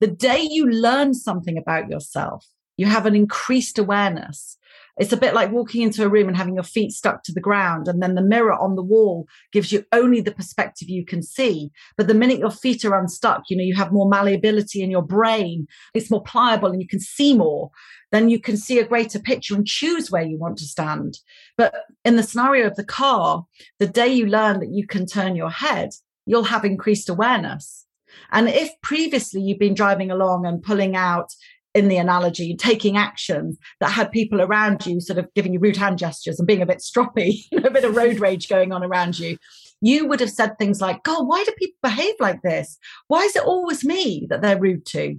The 0.00 0.08
day 0.08 0.40
you 0.40 0.68
learn 0.68 1.14
something 1.14 1.56
about 1.56 1.88
yourself, 1.88 2.46
you 2.76 2.86
have 2.86 3.06
an 3.06 3.14
increased 3.14 3.78
awareness 3.78 4.56
it's 4.98 5.12
a 5.12 5.16
bit 5.16 5.34
like 5.34 5.52
walking 5.52 5.82
into 5.82 6.04
a 6.04 6.08
room 6.08 6.28
and 6.28 6.36
having 6.36 6.54
your 6.54 6.64
feet 6.64 6.92
stuck 6.92 7.22
to 7.24 7.32
the 7.32 7.40
ground, 7.40 7.88
and 7.88 8.02
then 8.02 8.14
the 8.14 8.22
mirror 8.22 8.52
on 8.52 8.76
the 8.76 8.82
wall 8.82 9.26
gives 9.52 9.72
you 9.72 9.84
only 9.92 10.20
the 10.20 10.32
perspective 10.32 10.88
you 10.88 11.04
can 11.04 11.22
see. 11.22 11.70
But 11.96 12.06
the 12.06 12.14
minute 12.14 12.38
your 12.38 12.50
feet 12.50 12.84
are 12.84 12.98
unstuck, 12.98 13.44
you 13.48 13.56
know, 13.56 13.64
you 13.64 13.74
have 13.76 13.92
more 13.92 14.08
malleability 14.08 14.82
in 14.82 14.90
your 14.90 15.02
brain, 15.02 15.66
it's 15.94 16.10
more 16.10 16.22
pliable, 16.22 16.70
and 16.70 16.80
you 16.80 16.88
can 16.88 17.00
see 17.00 17.34
more. 17.34 17.70
Then 18.12 18.28
you 18.28 18.40
can 18.40 18.56
see 18.56 18.78
a 18.78 18.86
greater 18.86 19.20
picture 19.20 19.54
and 19.54 19.66
choose 19.66 20.10
where 20.10 20.24
you 20.24 20.36
want 20.36 20.58
to 20.58 20.64
stand. 20.64 21.18
But 21.56 21.74
in 22.04 22.16
the 22.16 22.24
scenario 22.24 22.66
of 22.66 22.74
the 22.74 22.84
car, 22.84 23.46
the 23.78 23.86
day 23.86 24.08
you 24.08 24.26
learn 24.26 24.58
that 24.60 24.72
you 24.72 24.86
can 24.86 25.06
turn 25.06 25.36
your 25.36 25.50
head, 25.50 25.90
you'll 26.26 26.44
have 26.44 26.64
increased 26.64 27.08
awareness. 27.08 27.86
And 28.32 28.48
if 28.48 28.70
previously 28.82 29.40
you've 29.40 29.60
been 29.60 29.74
driving 29.74 30.10
along 30.10 30.44
and 30.44 30.62
pulling 30.62 30.96
out 30.96 31.32
in 31.74 31.88
the 31.88 31.98
analogy, 31.98 32.56
taking 32.56 32.96
actions 32.96 33.56
that 33.78 33.92
had 33.92 34.10
people 34.10 34.40
around 34.40 34.84
you 34.86 35.00
sort 35.00 35.18
of 35.18 35.32
giving 35.34 35.52
you 35.52 35.60
rude 35.60 35.76
hand 35.76 35.98
gestures 35.98 36.38
and 36.38 36.46
being 36.46 36.62
a 36.62 36.66
bit 36.66 36.78
stroppy, 36.78 37.44
a 37.64 37.70
bit 37.70 37.84
of 37.84 37.96
road 37.96 38.18
rage 38.18 38.48
going 38.48 38.72
on 38.72 38.82
around 38.82 39.18
you, 39.18 39.36
you 39.80 40.06
would 40.06 40.20
have 40.20 40.30
said 40.30 40.58
things 40.58 40.80
like, 40.80 41.02
God, 41.04 41.26
why 41.26 41.44
do 41.44 41.52
people 41.52 41.78
behave 41.82 42.14
like 42.18 42.42
this? 42.42 42.76
Why 43.08 43.20
is 43.20 43.36
it 43.36 43.44
always 43.44 43.84
me 43.84 44.26
that 44.30 44.42
they're 44.42 44.58
rude 44.58 44.84
to? 44.86 45.16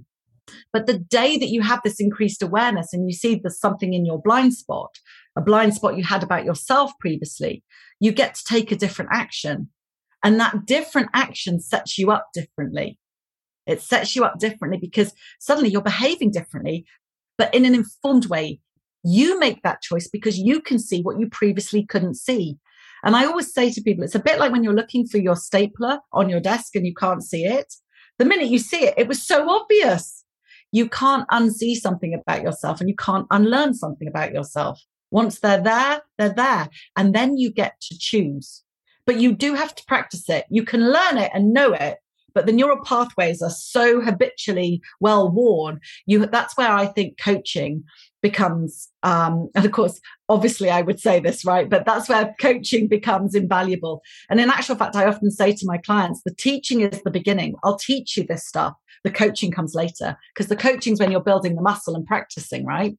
But 0.72 0.86
the 0.86 0.98
day 0.98 1.38
that 1.38 1.48
you 1.48 1.62
have 1.62 1.80
this 1.82 2.00
increased 2.00 2.42
awareness 2.42 2.92
and 2.92 3.08
you 3.08 3.14
see 3.14 3.36
there's 3.36 3.58
something 3.58 3.94
in 3.94 4.04
your 4.04 4.20
blind 4.20 4.54
spot, 4.54 4.98
a 5.36 5.40
blind 5.40 5.74
spot 5.74 5.96
you 5.96 6.04
had 6.04 6.22
about 6.22 6.44
yourself 6.44 6.92
previously, 7.00 7.64
you 8.00 8.12
get 8.12 8.34
to 8.34 8.44
take 8.44 8.70
a 8.70 8.76
different 8.76 9.10
action. 9.12 9.68
And 10.22 10.38
that 10.38 10.66
different 10.66 11.08
action 11.14 11.60
sets 11.60 11.98
you 11.98 12.10
up 12.10 12.28
differently. 12.32 12.98
It 13.66 13.80
sets 13.80 14.16
you 14.16 14.24
up 14.24 14.38
differently 14.38 14.78
because 14.78 15.12
suddenly 15.40 15.70
you're 15.70 15.82
behaving 15.82 16.30
differently, 16.30 16.86
but 17.38 17.54
in 17.54 17.64
an 17.64 17.74
informed 17.74 18.26
way. 18.26 18.60
You 19.04 19.38
make 19.38 19.62
that 19.62 19.82
choice 19.82 20.08
because 20.08 20.38
you 20.38 20.60
can 20.60 20.78
see 20.78 21.02
what 21.02 21.18
you 21.18 21.28
previously 21.28 21.84
couldn't 21.84 22.14
see. 22.14 22.58
And 23.04 23.16
I 23.16 23.24
always 23.24 23.52
say 23.52 23.70
to 23.72 23.82
people, 23.82 24.04
it's 24.04 24.14
a 24.14 24.20
bit 24.20 24.38
like 24.38 24.52
when 24.52 24.62
you're 24.62 24.74
looking 24.74 25.06
for 25.06 25.18
your 25.18 25.34
stapler 25.34 25.98
on 26.12 26.28
your 26.28 26.40
desk 26.40 26.76
and 26.76 26.86
you 26.86 26.94
can't 26.94 27.22
see 27.22 27.44
it. 27.44 27.74
The 28.18 28.24
minute 28.24 28.48
you 28.48 28.58
see 28.58 28.84
it, 28.84 28.94
it 28.96 29.08
was 29.08 29.26
so 29.26 29.50
obvious. 29.50 30.24
You 30.70 30.88
can't 30.88 31.28
unsee 31.28 31.74
something 31.74 32.14
about 32.14 32.42
yourself 32.42 32.80
and 32.80 32.88
you 32.88 32.94
can't 32.94 33.26
unlearn 33.30 33.74
something 33.74 34.06
about 34.06 34.32
yourself. 34.32 34.80
Once 35.10 35.40
they're 35.40 35.60
there, 35.60 36.02
they're 36.16 36.32
there. 36.32 36.68
And 36.96 37.14
then 37.14 37.36
you 37.36 37.50
get 37.50 37.80
to 37.82 37.98
choose. 37.98 38.62
But 39.04 39.18
you 39.18 39.34
do 39.34 39.54
have 39.54 39.74
to 39.74 39.84
practice 39.86 40.28
it. 40.28 40.46
You 40.48 40.64
can 40.64 40.92
learn 40.92 41.18
it 41.18 41.32
and 41.34 41.52
know 41.52 41.72
it, 41.72 41.98
but 42.34 42.46
the 42.46 42.52
neural 42.52 42.82
pathways 42.84 43.42
are 43.42 43.50
so 43.50 44.00
habitually 44.00 44.80
well 45.00 45.30
worn 45.30 45.80
you 46.06 46.26
that's 46.26 46.56
where 46.56 46.72
i 46.72 46.86
think 46.86 47.18
coaching 47.18 47.84
becomes 48.22 48.88
um, 49.02 49.50
and 49.54 49.66
of 49.66 49.72
course 49.72 50.00
obviously 50.28 50.70
i 50.70 50.80
would 50.80 50.98
say 50.98 51.20
this 51.20 51.44
right 51.44 51.68
but 51.68 51.84
that's 51.84 52.08
where 52.08 52.34
coaching 52.40 52.88
becomes 52.88 53.34
invaluable. 53.34 54.02
And 54.30 54.40
in 54.40 54.48
actual 54.48 54.76
fact 54.76 54.96
i 54.96 55.04
often 55.04 55.30
say 55.30 55.52
to 55.52 55.66
my 55.66 55.76
clients 55.78 56.22
the 56.24 56.34
teaching 56.34 56.80
is 56.80 57.02
the 57.02 57.10
beginning. 57.10 57.54
I'll 57.62 57.76
teach 57.76 58.16
you 58.16 58.24
this 58.24 58.46
stuff. 58.46 58.74
The 59.04 59.10
coaching 59.10 59.50
comes 59.50 59.74
later 59.74 60.16
because 60.32 60.46
the 60.46 60.56
coaching 60.56 60.94
is 60.94 61.00
when 61.00 61.10
you're 61.10 61.20
building 61.20 61.56
the 61.56 61.62
muscle 61.62 61.94
and 61.94 62.06
practicing 62.06 62.64
right? 62.64 62.96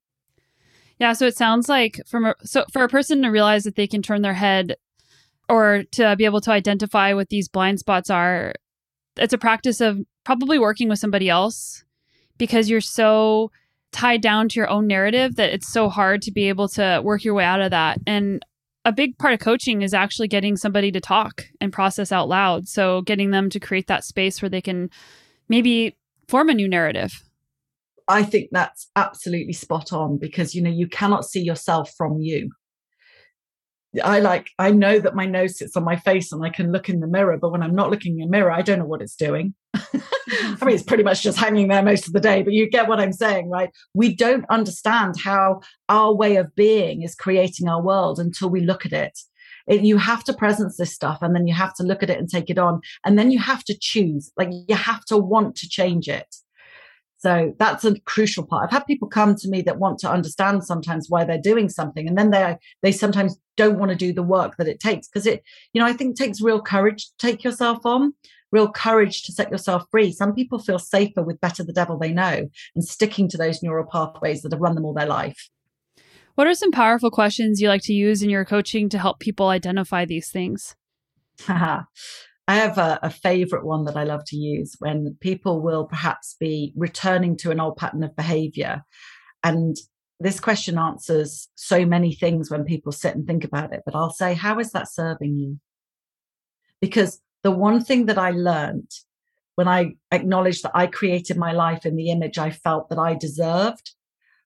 Yeah 0.99 1.13
so 1.13 1.25
it 1.25 1.37
sounds 1.37 1.69
like 1.69 2.01
from 2.05 2.25
a, 2.25 2.35
so 2.43 2.65
for 2.71 2.83
a 2.83 2.89
person 2.89 3.23
to 3.23 3.29
realize 3.29 3.63
that 3.63 3.75
they 3.75 3.87
can 3.87 4.01
turn 4.01 4.21
their 4.21 4.33
head 4.33 4.75
or 5.49 5.83
to 5.91 6.15
be 6.15 6.25
able 6.25 6.41
to 6.41 6.51
identify 6.51 7.13
what 7.13 7.29
these 7.29 7.47
blind 7.47 7.79
spots 7.79 8.09
are 8.09 8.53
it's 9.17 9.33
a 9.33 9.37
practice 9.37 9.81
of 9.81 9.99
probably 10.23 10.59
working 10.59 10.89
with 10.89 10.99
somebody 10.99 11.29
else 11.29 11.83
because 12.37 12.69
you're 12.69 12.81
so 12.81 13.51
tied 13.91 14.21
down 14.21 14.49
to 14.49 14.59
your 14.59 14.69
own 14.69 14.87
narrative 14.87 15.35
that 15.35 15.51
it's 15.51 15.71
so 15.71 15.87
hard 15.87 16.21
to 16.23 16.31
be 16.31 16.49
able 16.49 16.67
to 16.67 17.01
work 17.03 17.23
your 17.23 17.33
way 17.33 17.45
out 17.45 17.61
of 17.61 17.71
that. 17.71 17.99
And 18.07 18.43
a 18.85 18.91
big 18.91 19.17
part 19.17 19.33
of 19.33 19.39
coaching 19.39 19.81
is 19.81 19.93
actually 19.93 20.27
getting 20.27 20.57
somebody 20.57 20.91
to 20.91 20.99
talk 20.99 21.45
and 21.61 21.71
process 21.71 22.11
out 22.11 22.27
loud. 22.27 22.67
So 22.67 23.01
getting 23.01 23.31
them 23.31 23.49
to 23.51 23.59
create 23.59 23.87
that 23.87 24.03
space 24.03 24.41
where 24.41 24.49
they 24.49 24.61
can 24.61 24.89
maybe 25.47 25.95
form 26.27 26.49
a 26.49 26.53
new 26.53 26.67
narrative. 26.67 27.23
I 28.07 28.23
think 28.23 28.49
that's 28.51 28.89
absolutely 28.95 29.53
spot 29.53 29.93
on 29.93 30.17
because 30.17 30.53
you 30.53 30.61
know 30.61 30.69
you 30.69 30.87
cannot 30.87 31.25
see 31.25 31.41
yourself 31.41 31.93
from 31.95 32.19
you. 32.19 32.51
I 34.01 34.19
like, 34.19 34.49
I 34.57 34.71
know 34.71 34.99
that 34.99 35.15
my 35.15 35.25
nose 35.25 35.57
sits 35.57 35.77
on 35.77 35.83
my 35.83 35.95
face 35.95 36.31
and 36.31 36.43
I 36.43 36.49
can 36.49 36.71
look 36.71 36.89
in 36.89 36.99
the 36.99 37.07
mirror, 37.07 37.37
but 37.37 37.51
when 37.51 37.61
I'm 37.61 37.75
not 37.75 37.91
looking 37.91 38.19
in 38.19 38.25
the 38.25 38.31
mirror, 38.31 38.51
I 38.51 38.61
don't 38.61 38.79
know 38.79 38.85
what 38.85 39.01
it's 39.01 39.15
doing. 39.15 39.53
I 39.73 40.65
mean, 40.65 40.75
it's 40.75 40.83
pretty 40.83 41.03
much 41.03 41.21
just 41.21 41.37
hanging 41.37 41.67
there 41.67 41.83
most 41.83 42.07
of 42.07 42.13
the 42.13 42.19
day, 42.19 42.41
but 42.41 42.53
you 42.53 42.69
get 42.69 42.87
what 42.87 42.99
I'm 42.99 43.13
saying, 43.13 43.49
right? 43.49 43.69
We 43.93 44.15
don't 44.15 44.45
understand 44.49 45.15
how 45.23 45.61
our 45.89 46.13
way 46.13 46.37
of 46.37 46.55
being 46.55 47.03
is 47.03 47.15
creating 47.15 47.67
our 47.67 47.81
world 47.81 48.19
until 48.19 48.49
we 48.49 48.61
look 48.61 48.85
at 48.85 48.93
it. 48.93 49.19
it. 49.67 49.81
You 49.81 49.97
have 49.97 50.23
to 50.25 50.33
presence 50.33 50.77
this 50.77 50.93
stuff 50.93 51.19
and 51.21 51.35
then 51.35 51.45
you 51.45 51.53
have 51.53 51.75
to 51.75 51.83
look 51.83 52.01
at 52.01 52.09
it 52.09 52.19
and 52.19 52.29
take 52.29 52.49
it 52.49 52.57
on. 52.57 52.81
And 53.05 53.19
then 53.19 53.31
you 53.31 53.39
have 53.39 53.63
to 53.65 53.77
choose, 53.79 54.31
like, 54.37 54.49
you 54.51 54.75
have 54.75 55.05
to 55.05 55.17
want 55.17 55.55
to 55.57 55.69
change 55.69 56.07
it. 56.07 56.35
So 57.23 57.55
that's 57.57 57.85
a 57.85 57.97
crucial 58.01 58.45
part. 58.45 58.65
I've 58.65 58.71
had 58.71 58.85
people 58.85 59.07
come 59.07 59.33
to 59.35 59.47
me 59.47 59.61
that 59.61 59.79
want 59.79 59.97
to 59.99 60.11
understand 60.11 60.65
sometimes 60.65 61.09
why 61.09 61.23
they're 61.23 61.37
doing 61.37 61.69
something, 61.69 62.05
and 62.05 62.17
then 62.17 62.31
they 62.31 62.57
they 62.81 62.91
sometimes 62.91 63.39
don't 63.55 63.79
want 63.79 63.91
to 63.91 63.95
do 63.95 64.11
the 64.11 64.21
work 64.21 64.57
that 64.57 64.67
it 64.67 64.81
takes 64.81 65.07
because 65.07 65.25
it, 65.25 65.41
you 65.71 65.79
know, 65.79 65.87
I 65.87 65.93
think 65.93 66.11
it 66.11 66.21
takes 66.21 66.41
real 66.41 66.61
courage 66.61 67.05
to 67.05 67.13
take 67.25 67.41
yourself 67.41 67.85
on, 67.85 68.13
real 68.51 68.69
courage 68.69 69.23
to 69.23 69.31
set 69.31 69.49
yourself 69.49 69.85
free. 69.89 70.11
Some 70.11 70.35
people 70.35 70.59
feel 70.59 70.77
safer 70.77 71.23
with 71.23 71.39
better 71.39 71.63
the 71.63 71.71
devil 71.71 71.97
they 71.97 72.11
know 72.11 72.49
and 72.75 72.83
sticking 72.83 73.29
to 73.29 73.37
those 73.37 73.63
neural 73.63 73.87
pathways 73.89 74.41
that 74.41 74.51
have 74.51 74.59
run 74.59 74.75
them 74.75 74.83
all 74.83 74.93
their 74.93 75.05
life. 75.05 75.49
What 76.35 76.47
are 76.47 76.53
some 76.53 76.71
powerful 76.71 77.09
questions 77.09 77.61
you 77.61 77.69
like 77.69 77.83
to 77.83 77.93
use 77.93 78.21
in 78.21 78.29
your 78.29 78.43
coaching 78.43 78.89
to 78.89 78.99
help 78.99 79.21
people 79.21 79.47
identify 79.47 80.03
these 80.03 80.29
things? 80.29 80.75
I 82.47 82.55
have 82.55 82.77
a, 82.77 82.99
a, 83.01 83.09
favorite 83.09 83.65
one 83.65 83.85
that 83.85 83.95
I 83.95 84.03
love 84.03 84.25
to 84.27 84.35
use 84.35 84.75
when 84.79 85.15
people 85.21 85.61
will 85.61 85.85
perhaps 85.85 86.35
be 86.39 86.73
returning 86.75 87.37
to 87.37 87.51
an 87.51 87.59
old 87.59 87.77
pattern 87.77 88.03
of 88.03 88.15
behavior. 88.17 88.83
And 89.43 89.77
this 90.19 90.39
question 90.39 90.77
answers 90.77 91.47
so 91.55 91.85
many 91.85 92.13
things 92.13 92.51
when 92.51 92.65
people 92.65 92.91
sit 92.91 93.15
and 93.15 93.25
think 93.25 93.45
about 93.45 93.73
it. 93.73 93.83
But 93.85 93.95
I'll 93.95 94.11
say, 94.11 94.33
how 94.33 94.59
is 94.59 94.71
that 94.71 94.91
serving 94.91 95.37
you? 95.37 95.59
Because 96.81 97.21
the 97.43 97.51
one 97.51 97.83
thing 97.83 98.07
that 98.07 98.17
I 98.17 98.31
learned 98.31 98.91
when 99.55 99.67
I 99.67 99.93
acknowledged 100.11 100.63
that 100.63 100.75
I 100.75 100.87
created 100.87 101.37
my 101.37 101.51
life 101.51 101.85
in 101.85 101.95
the 101.95 102.09
image 102.09 102.37
I 102.37 102.49
felt 102.49 102.89
that 102.89 102.99
I 102.99 103.13
deserved 103.13 103.91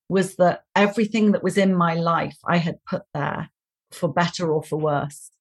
was 0.09 0.35
that 0.35 0.63
everything 0.75 1.31
that 1.31 1.43
was 1.43 1.57
in 1.57 1.75
my 1.75 1.95
life 1.95 2.37
I 2.45 2.57
had 2.57 2.77
put 2.85 3.03
there 3.13 3.49
for 3.91 4.11
better 4.11 4.51
or 4.51 4.63
for 4.63 4.77
worse. 4.77 5.31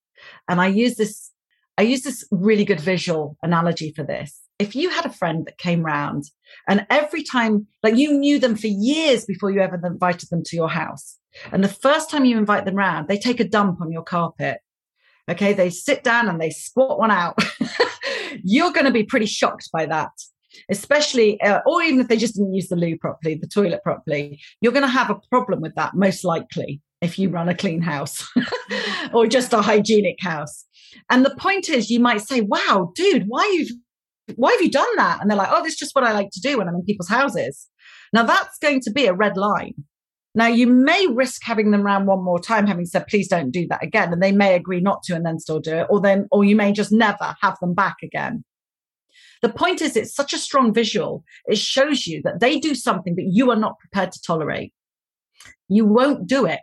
And 0.48 0.60
I 0.60 0.68
use 0.68 0.96
this 0.96 1.32
I 1.78 1.82
use 1.82 2.02
this 2.02 2.26
really 2.30 2.64
good 2.64 2.80
visual 2.80 3.36
analogy 3.42 3.92
for 3.94 4.02
this. 4.02 4.40
If 4.58 4.74
you 4.74 4.88
had 4.88 5.04
a 5.04 5.12
friend 5.12 5.46
that 5.46 5.58
came 5.58 5.82
round 5.82 6.24
and 6.68 6.86
every 6.88 7.22
time, 7.22 7.66
like 7.82 7.96
you 7.96 8.12
knew 8.12 8.38
them 8.38 8.56
for 8.56 8.68
years 8.68 9.26
before 9.26 9.50
you 9.50 9.60
ever 9.60 9.78
invited 9.84 10.30
them 10.30 10.42
to 10.44 10.56
your 10.56 10.70
house, 10.70 11.18
and 11.52 11.62
the 11.62 11.68
first 11.68 12.10
time 12.10 12.24
you 12.24 12.38
invite 12.38 12.64
them 12.64 12.76
round, 12.76 13.08
they 13.08 13.18
take 13.18 13.40
a 13.40 13.48
dump 13.48 13.80
on 13.82 13.92
your 13.92 14.02
carpet. 14.02 14.60
Okay, 15.28 15.52
they 15.52 15.70
sit 15.70 16.02
down 16.02 16.28
and 16.28 16.40
they 16.40 16.50
squat 16.50 16.98
one 16.98 17.10
out. 17.10 17.38
You're 18.42 18.72
going 18.72 18.86
to 18.86 18.92
be 18.92 19.02
pretty 19.02 19.26
shocked 19.26 19.68
by 19.72 19.86
that 19.86 20.12
especially 20.70 21.40
uh, 21.42 21.60
or 21.66 21.82
even 21.82 22.00
if 22.00 22.08
they 22.08 22.16
just 22.16 22.34
didn't 22.34 22.54
use 22.54 22.68
the 22.68 22.76
loo 22.76 22.96
properly 22.96 23.34
the 23.34 23.46
toilet 23.46 23.82
properly 23.82 24.40
you're 24.60 24.72
going 24.72 24.82
to 24.82 24.88
have 24.88 25.10
a 25.10 25.20
problem 25.30 25.60
with 25.60 25.74
that 25.74 25.94
most 25.94 26.24
likely 26.24 26.80
if 27.00 27.18
you 27.18 27.28
run 27.28 27.48
a 27.48 27.54
clean 27.54 27.82
house 27.82 28.26
or 29.12 29.26
just 29.26 29.52
a 29.52 29.62
hygienic 29.62 30.16
house 30.20 30.66
and 31.10 31.24
the 31.24 31.34
point 31.36 31.68
is, 31.68 31.90
you 31.90 32.00
might 32.00 32.20
say, 32.20 32.40
wow, 32.40 32.92
dude, 32.94 33.24
why 33.28 33.44
you 33.54 33.66
why 34.34 34.50
have 34.50 34.60
you 34.60 34.70
done 34.70 34.96
that? 34.96 35.20
And 35.20 35.30
they're 35.30 35.38
like, 35.38 35.50
oh, 35.52 35.62
this 35.62 35.74
is 35.74 35.78
just 35.78 35.94
what 35.94 36.04
I 36.04 36.12
like 36.12 36.30
to 36.32 36.40
do 36.40 36.58
when 36.58 36.68
I'm 36.68 36.74
in 36.74 36.82
people's 36.82 37.08
houses. 37.08 37.68
Now 38.12 38.24
that's 38.24 38.58
going 38.58 38.80
to 38.80 38.90
be 38.90 39.06
a 39.06 39.14
red 39.14 39.36
line. 39.36 39.74
Now 40.34 40.48
you 40.48 40.66
may 40.66 41.06
risk 41.06 41.42
having 41.44 41.70
them 41.70 41.82
round 41.82 42.06
one 42.06 42.24
more 42.24 42.40
time, 42.40 42.66
having 42.66 42.86
said, 42.86 43.06
please 43.06 43.28
don't 43.28 43.52
do 43.52 43.68
that 43.68 43.84
again. 43.84 44.12
And 44.12 44.20
they 44.20 44.32
may 44.32 44.56
agree 44.56 44.80
not 44.80 45.04
to 45.04 45.14
and 45.14 45.24
then 45.24 45.38
still 45.38 45.60
do 45.60 45.76
it. 45.76 45.86
Or 45.88 46.00
then, 46.00 46.26
or 46.32 46.44
you 46.44 46.56
may 46.56 46.72
just 46.72 46.90
never 46.90 47.36
have 47.40 47.56
them 47.60 47.72
back 47.72 47.96
again. 48.02 48.44
The 49.42 49.48
point 49.48 49.80
is, 49.80 49.96
it's 49.96 50.14
such 50.14 50.32
a 50.32 50.38
strong 50.38 50.74
visual. 50.74 51.22
It 51.46 51.58
shows 51.58 52.06
you 52.06 52.20
that 52.24 52.40
they 52.40 52.58
do 52.58 52.74
something 52.74 53.14
that 53.14 53.28
you 53.30 53.50
are 53.50 53.56
not 53.56 53.78
prepared 53.78 54.10
to 54.12 54.22
tolerate. 54.22 54.72
You 55.68 55.84
won't 55.84 56.26
do 56.26 56.46
it. 56.46 56.60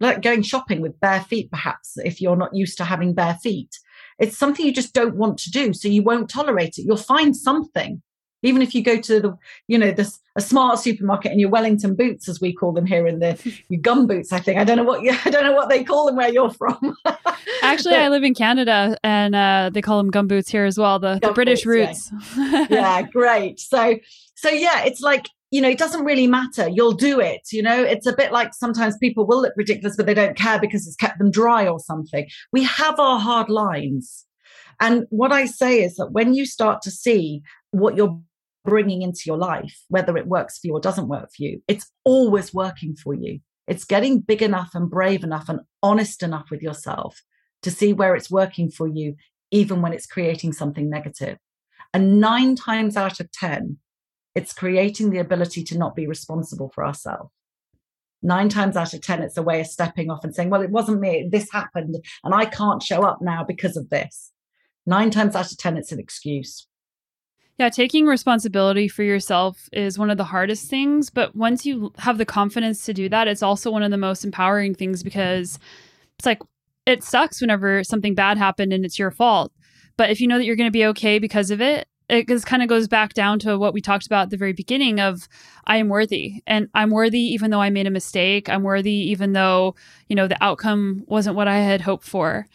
Like 0.00 0.22
going 0.22 0.42
shopping 0.42 0.80
with 0.80 0.98
bare 1.00 1.20
feet, 1.22 1.50
perhaps, 1.50 1.96
if 1.98 2.20
you're 2.20 2.36
not 2.36 2.54
used 2.54 2.76
to 2.78 2.84
having 2.84 3.14
bare 3.14 3.38
feet. 3.42 3.78
It's 4.18 4.36
something 4.36 4.66
you 4.66 4.72
just 4.72 4.94
don't 4.94 5.16
want 5.16 5.38
to 5.38 5.50
do. 5.50 5.72
So 5.72 5.88
you 5.88 6.02
won't 6.02 6.28
tolerate 6.28 6.78
it. 6.78 6.84
You'll 6.84 6.96
find 6.96 7.36
something 7.36 8.02
even 8.42 8.62
if 8.62 8.74
you 8.74 8.82
go 8.82 9.00
to 9.00 9.20
the, 9.20 9.36
you 9.68 9.78
know, 9.78 9.92
this 9.92 10.18
a 10.34 10.40
smart 10.40 10.78
supermarket 10.78 11.30
and 11.30 11.40
your 11.40 11.50
Wellington 11.50 11.94
boots, 11.94 12.28
as 12.28 12.40
we 12.40 12.54
call 12.54 12.72
them 12.72 12.86
here 12.86 13.06
in 13.06 13.18
the 13.18 13.38
your 13.68 13.80
gum 13.80 14.06
boots, 14.06 14.32
I 14.32 14.40
think. 14.40 14.58
I 14.58 14.64
don't 14.64 14.76
know 14.76 14.84
what 14.84 15.02
you, 15.02 15.12
I 15.24 15.30
don't 15.30 15.44
know 15.44 15.52
what 15.52 15.68
they 15.68 15.84
call 15.84 16.06
them 16.06 16.16
where 16.16 16.32
you're 16.32 16.50
from. 16.50 16.96
Actually, 17.62 17.96
I 17.96 18.08
live 18.08 18.24
in 18.24 18.34
Canada 18.34 18.96
and 19.04 19.34
uh, 19.34 19.70
they 19.72 19.82
call 19.82 19.98
them 19.98 20.10
gum 20.10 20.26
boots 20.26 20.50
here 20.50 20.64
as 20.64 20.78
well. 20.78 20.98
The, 20.98 21.18
the 21.22 21.32
British 21.32 21.64
boots, 21.64 22.10
roots. 22.12 22.36
Yeah. 22.36 22.66
yeah, 22.70 23.02
great. 23.02 23.60
So 23.60 23.96
so 24.34 24.48
yeah, 24.48 24.84
it's 24.84 25.00
like 25.00 25.28
you 25.52 25.60
know, 25.60 25.68
it 25.68 25.78
doesn't 25.78 26.04
really 26.04 26.26
matter. 26.26 26.66
You'll 26.66 26.92
do 26.94 27.20
it. 27.20 27.42
You 27.52 27.62
know, 27.62 27.84
it's 27.84 28.06
a 28.06 28.16
bit 28.16 28.32
like 28.32 28.54
sometimes 28.54 28.96
people 28.96 29.26
will 29.26 29.42
look 29.42 29.52
ridiculous, 29.54 29.96
but 29.96 30.06
they 30.06 30.14
don't 30.14 30.36
care 30.36 30.58
because 30.58 30.86
it's 30.86 30.96
kept 30.96 31.18
them 31.18 31.30
dry 31.30 31.68
or 31.68 31.78
something. 31.78 32.26
We 32.52 32.64
have 32.64 32.98
our 32.98 33.20
hard 33.20 33.50
lines. 33.50 34.24
And 34.80 35.04
what 35.10 35.30
I 35.30 35.44
say 35.44 35.84
is 35.84 35.96
that 35.96 36.10
when 36.12 36.32
you 36.32 36.46
start 36.46 36.80
to 36.82 36.90
see 36.90 37.42
what 37.70 37.96
you're 37.96 38.18
bringing 38.64 39.02
into 39.02 39.24
your 39.26 39.36
life, 39.36 39.78
whether 39.88 40.16
it 40.16 40.26
works 40.26 40.58
for 40.58 40.68
you 40.68 40.72
or 40.72 40.80
doesn't 40.80 41.08
work 41.08 41.28
for 41.36 41.42
you, 41.42 41.62
it's 41.68 41.90
always 42.04 42.54
working 42.54 42.96
for 42.96 43.12
you. 43.12 43.40
It's 43.68 43.84
getting 43.84 44.20
big 44.20 44.40
enough 44.40 44.70
and 44.74 44.88
brave 44.88 45.22
enough 45.22 45.50
and 45.50 45.60
honest 45.82 46.22
enough 46.22 46.50
with 46.50 46.62
yourself 46.62 47.20
to 47.60 47.70
see 47.70 47.92
where 47.92 48.16
it's 48.16 48.30
working 48.30 48.70
for 48.70 48.88
you, 48.88 49.16
even 49.50 49.82
when 49.82 49.92
it's 49.92 50.06
creating 50.06 50.54
something 50.54 50.88
negative. 50.88 51.36
And 51.92 52.20
nine 52.20 52.56
times 52.56 52.96
out 52.96 53.20
of 53.20 53.30
10, 53.32 53.76
it's 54.34 54.52
creating 54.52 55.10
the 55.10 55.18
ability 55.18 55.64
to 55.64 55.78
not 55.78 55.94
be 55.94 56.06
responsible 56.06 56.70
for 56.74 56.84
ourselves. 56.84 57.30
Nine 58.22 58.48
times 58.48 58.76
out 58.76 58.94
of 58.94 59.00
10, 59.00 59.22
it's 59.22 59.36
a 59.36 59.42
way 59.42 59.60
of 59.60 59.66
stepping 59.66 60.10
off 60.10 60.22
and 60.22 60.34
saying, 60.34 60.48
Well, 60.48 60.62
it 60.62 60.70
wasn't 60.70 61.00
me. 61.00 61.28
This 61.30 61.50
happened, 61.50 61.96
and 62.22 62.34
I 62.34 62.44
can't 62.44 62.82
show 62.82 63.02
up 63.02 63.20
now 63.20 63.44
because 63.44 63.76
of 63.76 63.90
this. 63.90 64.30
Nine 64.86 65.10
times 65.10 65.34
out 65.34 65.50
of 65.50 65.58
10, 65.58 65.76
it's 65.76 65.92
an 65.92 65.98
excuse. 65.98 66.66
Yeah, 67.58 67.68
taking 67.68 68.06
responsibility 68.06 68.88
for 68.88 69.02
yourself 69.02 69.68
is 69.72 69.98
one 69.98 70.10
of 70.10 70.16
the 70.16 70.24
hardest 70.24 70.70
things. 70.70 71.10
But 71.10 71.36
once 71.36 71.66
you 71.66 71.92
have 71.98 72.18
the 72.18 72.24
confidence 72.24 72.84
to 72.86 72.94
do 72.94 73.08
that, 73.08 73.28
it's 73.28 73.42
also 73.42 73.70
one 73.70 73.82
of 73.82 73.90
the 73.90 73.98
most 73.98 74.24
empowering 74.24 74.74
things 74.74 75.02
because 75.02 75.58
it's 76.18 76.26
like 76.26 76.40
it 76.86 77.04
sucks 77.04 77.40
whenever 77.40 77.84
something 77.84 78.14
bad 78.14 78.38
happened 78.38 78.72
and 78.72 78.84
it's 78.84 78.98
your 78.98 79.10
fault. 79.10 79.52
But 79.96 80.10
if 80.10 80.20
you 80.20 80.26
know 80.26 80.38
that 80.38 80.44
you're 80.44 80.56
going 80.56 80.68
to 80.68 80.72
be 80.72 80.86
okay 80.86 81.18
because 81.18 81.50
of 81.50 81.60
it, 81.60 81.86
it 82.12 82.28
just 82.28 82.46
kind 82.46 82.62
of 82.62 82.68
goes 82.68 82.88
back 82.88 83.14
down 83.14 83.38
to 83.40 83.58
what 83.58 83.72
we 83.72 83.80
talked 83.80 84.04
about 84.04 84.24
at 84.24 84.30
the 84.30 84.36
very 84.36 84.52
beginning 84.52 85.00
of 85.00 85.26
I 85.66 85.78
am 85.78 85.88
worthy 85.88 86.42
and 86.46 86.68
I'm 86.74 86.90
worthy 86.90 87.20
even 87.20 87.50
though 87.50 87.62
I 87.62 87.70
made 87.70 87.86
a 87.86 87.90
mistake. 87.90 88.50
I'm 88.50 88.62
worthy 88.62 89.10
even 89.10 89.32
though, 89.32 89.74
you 90.08 90.16
know, 90.16 90.28
the 90.28 90.42
outcome 90.44 91.04
wasn't 91.06 91.36
what 91.36 91.48
I 91.48 91.58
had 91.58 91.80
hoped 91.80 92.06
for. 92.06 92.46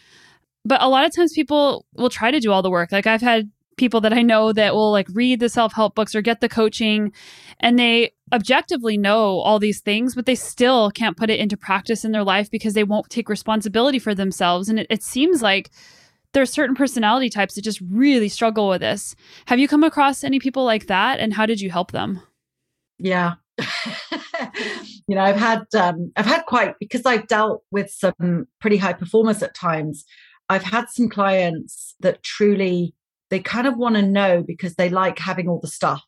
But 0.64 0.84
a 0.84 0.88
lot 0.88 1.06
of 1.06 1.16
times 1.16 1.34
people 1.34 1.86
will 1.96 2.10
try 2.10 2.30
to 2.30 2.40
do 2.40 2.52
all 2.52 2.62
the 2.62 2.70
work. 2.70 2.92
Like 2.92 3.08
I've 3.08 3.22
had 3.22 3.50
people 3.78 4.00
that 4.02 4.14
I 4.14 4.22
know 4.22 4.54
that 4.54 4.76
will 4.76 4.92
like 4.92 5.08
read 5.12 5.40
the 5.40 5.50
self 5.50 5.74
help 5.74 5.96
books 5.96 6.14
or 6.14 6.22
get 6.22 6.40
the 6.40 6.50
coaching 6.50 7.12
and 7.60 7.80
they 7.80 8.14
objectively 8.32 8.96
know 8.96 9.40
all 9.40 9.58
these 9.58 9.82
things, 9.82 10.14
but 10.14 10.28
they 10.28 10.36
still 10.36 10.92
can't 10.92 11.18
put 11.18 11.32
it 11.32 11.40
into 11.40 11.58
practice 11.58 12.06
in 12.06 12.12
their 12.12 12.24
life 12.24 12.52
because 12.52 12.76
they 12.76 12.84
won't 12.84 13.10
take 13.10 13.28
responsibility 13.28 13.98
for 13.98 14.14
themselves. 14.14 14.70
And 14.70 14.80
it, 14.80 14.88
it 14.90 15.02
seems 15.02 15.42
like 15.42 15.72
there's 16.34 16.52
certain 16.52 16.76
personality 16.76 17.30
types 17.30 17.56
that 17.56 17.64
just 17.64 17.82
really 17.90 18.30
struggle 18.30 18.70
with 18.70 18.82
this. 18.82 19.16
Have 19.48 19.60
you 19.60 19.68
come 19.68 19.84
across 19.84 20.24
any 20.24 20.40
people 20.40 20.64
like 20.64 20.88
that 20.88 21.20
and 21.20 21.34
how 21.34 21.46
did 21.46 21.62
you 21.62 21.70
help 21.70 21.92
them? 21.92 22.22
Yeah. 23.00 23.36
you 25.08 25.16
know, 25.16 25.22
I've 25.22 25.36
had 25.36 25.64
um 25.76 26.12
I've 26.16 26.26
had 26.26 26.46
quite 26.46 26.76
because 26.80 27.06
I've 27.06 27.28
dealt 27.28 27.64
with 27.72 27.90
some 27.90 28.48
pretty 28.62 28.78
high 28.78 28.94
performers 28.94 29.42
at 29.42 29.56
times. 29.56 30.06
I've 30.50 30.64
had 30.64 30.90
some 30.90 31.10
clients 31.10 31.96
that 32.02 32.24
truly 32.24 32.94
they 33.30 33.40
kind 33.40 33.68
of 33.68 33.78
want 33.78 33.96
to 33.96 34.02
know 34.02 34.44
because 34.44 34.76
they 34.76 34.90
like 34.90 35.20
having 35.20 35.50
all 35.50 35.60
the 35.60 35.68
stuff 35.68 36.04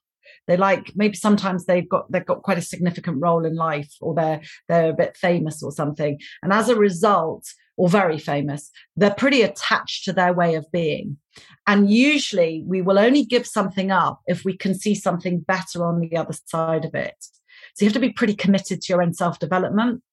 they 0.47 0.58
like 0.58 0.91
maybe 0.95 1.15
sometimes 1.15 1.65
they've 1.65 1.88
got 1.88 2.12
they've 2.12 2.25
got 2.25 2.43
quite 2.43 2.58
a 2.58 2.62
significant 2.62 3.21
role 3.21 3.45
in 3.45 3.55
life 3.55 3.93
or 4.01 4.15
they're 4.15 4.41
they're 4.67 4.89
a 4.89 4.95
bit 4.95 5.15
famous 5.15 5.62
or 5.62 5.71
something 5.71 6.19
and 6.41 6.51
as 6.51 6.69
a 6.69 6.75
result 6.75 7.45
or 7.80 7.88
very 7.88 8.20
famous 8.20 8.72
they're 8.98 9.15
pretty 9.15 9.42
attached 9.42 10.04
to 10.04 10.12
their 10.12 10.34
way 10.34 10.56
of 10.56 10.70
being. 10.72 11.18
And 11.65 11.89
usually 11.89 12.62
we 12.68 12.82
will 12.82 13.00
only 13.00 13.24
give 13.24 13.48
something 13.48 13.89
up 13.89 14.20
if 14.28 14.44
we 14.44 14.58
can 14.58 14.78
see 14.78 14.94
something 14.94 15.39
better 15.39 15.86
on 15.86 16.02
the 16.02 16.18
other 16.18 16.34
side 16.46 16.84
of 16.84 16.94
it. 16.94 17.15
So 17.74 17.86
you 17.86 17.88
have 17.88 17.94
to 17.94 18.00
be 18.00 18.12
pretty 18.12 18.36
committed 18.36 18.82
to 18.82 18.94
your 18.94 19.02
own 19.02 19.13
self 19.13 19.39
development 19.39 20.04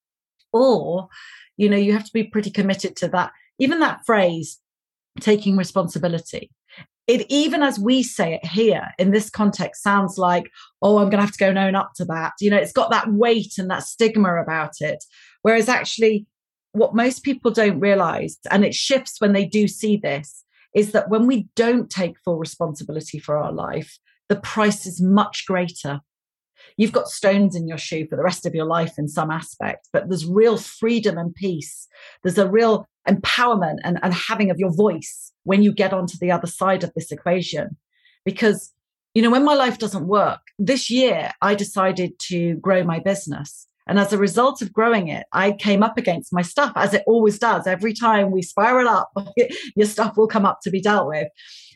or 0.53 1.09
you 1.57 1.67
know 1.69 1.75
you 1.77 1.91
have 1.91 2.05
to 2.05 2.13
be 2.13 2.23
pretty 2.23 2.49
committed 2.49 2.95
to 2.95 3.09
that 3.09 3.31
even 3.59 3.79
that 3.81 4.05
phrase 4.05 4.59
taking 5.19 5.57
responsibility. 5.57 6.49
It 7.07 7.25
even 7.29 7.63
as 7.63 7.77
we 7.77 8.01
say 8.01 8.35
it 8.35 8.45
here 8.45 8.87
in 8.97 9.11
this 9.11 9.29
context 9.29 9.83
sounds 9.83 10.17
like 10.17 10.49
oh 10.81 10.99
i'm 10.99 11.09
going 11.09 11.19
to 11.19 11.25
have 11.25 11.33
to 11.33 11.39
go 11.39 11.49
and 11.49 11.57
own 11.57 11.75
up 11.75 11.91
to 11.97 12.05
that. 12.05 12.31
You 12.39 12.49
know 12.49 12.57
it's 12.57 12.71
got 12.71 12.91
that 12.91 13.11
weight 13.11 13.57
and 13.57 13.69
that 13.69 13.83
stigma 13.83 14.41
about 14.41 14.75
it. 14.79 15.03
Whereas 15.41 15.67
actually 15.67 16.27
what 16.77 16.95
most 16.95 17.23
people 17.23 17.51
don't 17.51 17.79
realize 17.79 18.37
and 18.51 18.65
it 18.65 18.73
shifts 18.73 19.19
when 19.19 19.33
they 19.33 19.45
do 19.45 19.67
see 19.67 19.97
this 19.97 20.43
is 20.75 20.91
that 20.91 21.09
when 21.09 21.27
we 21.27 21.47
don't 21.55 21.89
take 21.89 22.19
full 22.23 22.37
responsibility 22.37 23.19
for 23.19 23.37
our 23.37 23.51
life 23.51 23.97
the 24.29 24.35
price 24.35 24.85
is 24.85 25.01
much 25.01 25.45
greater 25.45 26.01
you've 26.75 26.91
got 26.91 27.07
stones 27.07 27.55
in 27.55 27.67
your 27.67 27.77
shoe 27.77 28.05
for 28.07 28.15
the 28.15 28.23
rest 28.23 28.45
of 28.45 28.53
your 28.53 28.65
life 28.65 28.93
in 28.97 29.07
some 29.07 29.31
aspect 29.31 29.87
but 29.93 30.09
there's 30.09 30.25
real 30.25 30.57
freedom 30.57 31.17
and 31.17 31.33
peace 31.35 31.87
there's 32.23 32.37
a 32.37 32.49
real 32.49 32.87
empowerment 33.07 33.77
and, 33.83 33.99
and 34.03 34.13
having 34.13 34.51
of 34.51 34.59
your 34.59 34.73
voice 34.73 35.31
when 35.43 35.63
you 35.63 35.73
get 35.73 35.93
onto 35.93 36.17
the 36.17 36.31
other 36.31 36.47
side 36.47 36.83
of 36.83 36.93
this 36.93 37.11
equation. 37.11 37.77
Because, 38.25 38.73
you 39.13 39.21
know, 39.21 39.31
when 39.31 39.45
my 39.45 39.53
life 39.53 39.79
doesn't 39.79 40.07
work, 40.07 40.41
this 40.59 40.91
year 40.91 41.31
I 41.41 41.55
decided 41.55 42.19
to 42.27 42.55
grow 42.55 42.83
my 42.83 42.99
business. 42.99 43.67
And 43.87 43.99
as 43.99 44.11
a 44.11 44.17
result 44.17 44.61
of 44.61 44.73
growing 44.73 45.07
it, 45.07 45.25
I 45.33 45.53
came 45.53 45.83
up 45.83 45.97
against 45.97 46.33
my 46.33 46.41
stuff, 46.41 46.73
as 46.75 46.93
it 46.93 47.03
always 47.07 47.39
does. 47.39 47.67
Every 47.67 47.93
time 47.93 48.31
we 48.31 48.41
spiral 48.41 48.87
up, 48.87 49.11
your 49.75 49.87
stuff 49.87 50.17
will 50.17 50.27
come 50.27 50.45
up 50.45 50.59
to 50.63 50.69
be 50.69 50.81
dealt 50.81 51.07
with. 51.07 51.27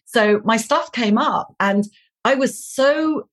So 0.05 0.41
my 0.43 0.57
stuff 0.57 0.91
came 0.91 1.17
up, 1.17 1.55
and 1.59 1.85
I 2.25 2.35
was 2.35 2.63
so 2.63 3.29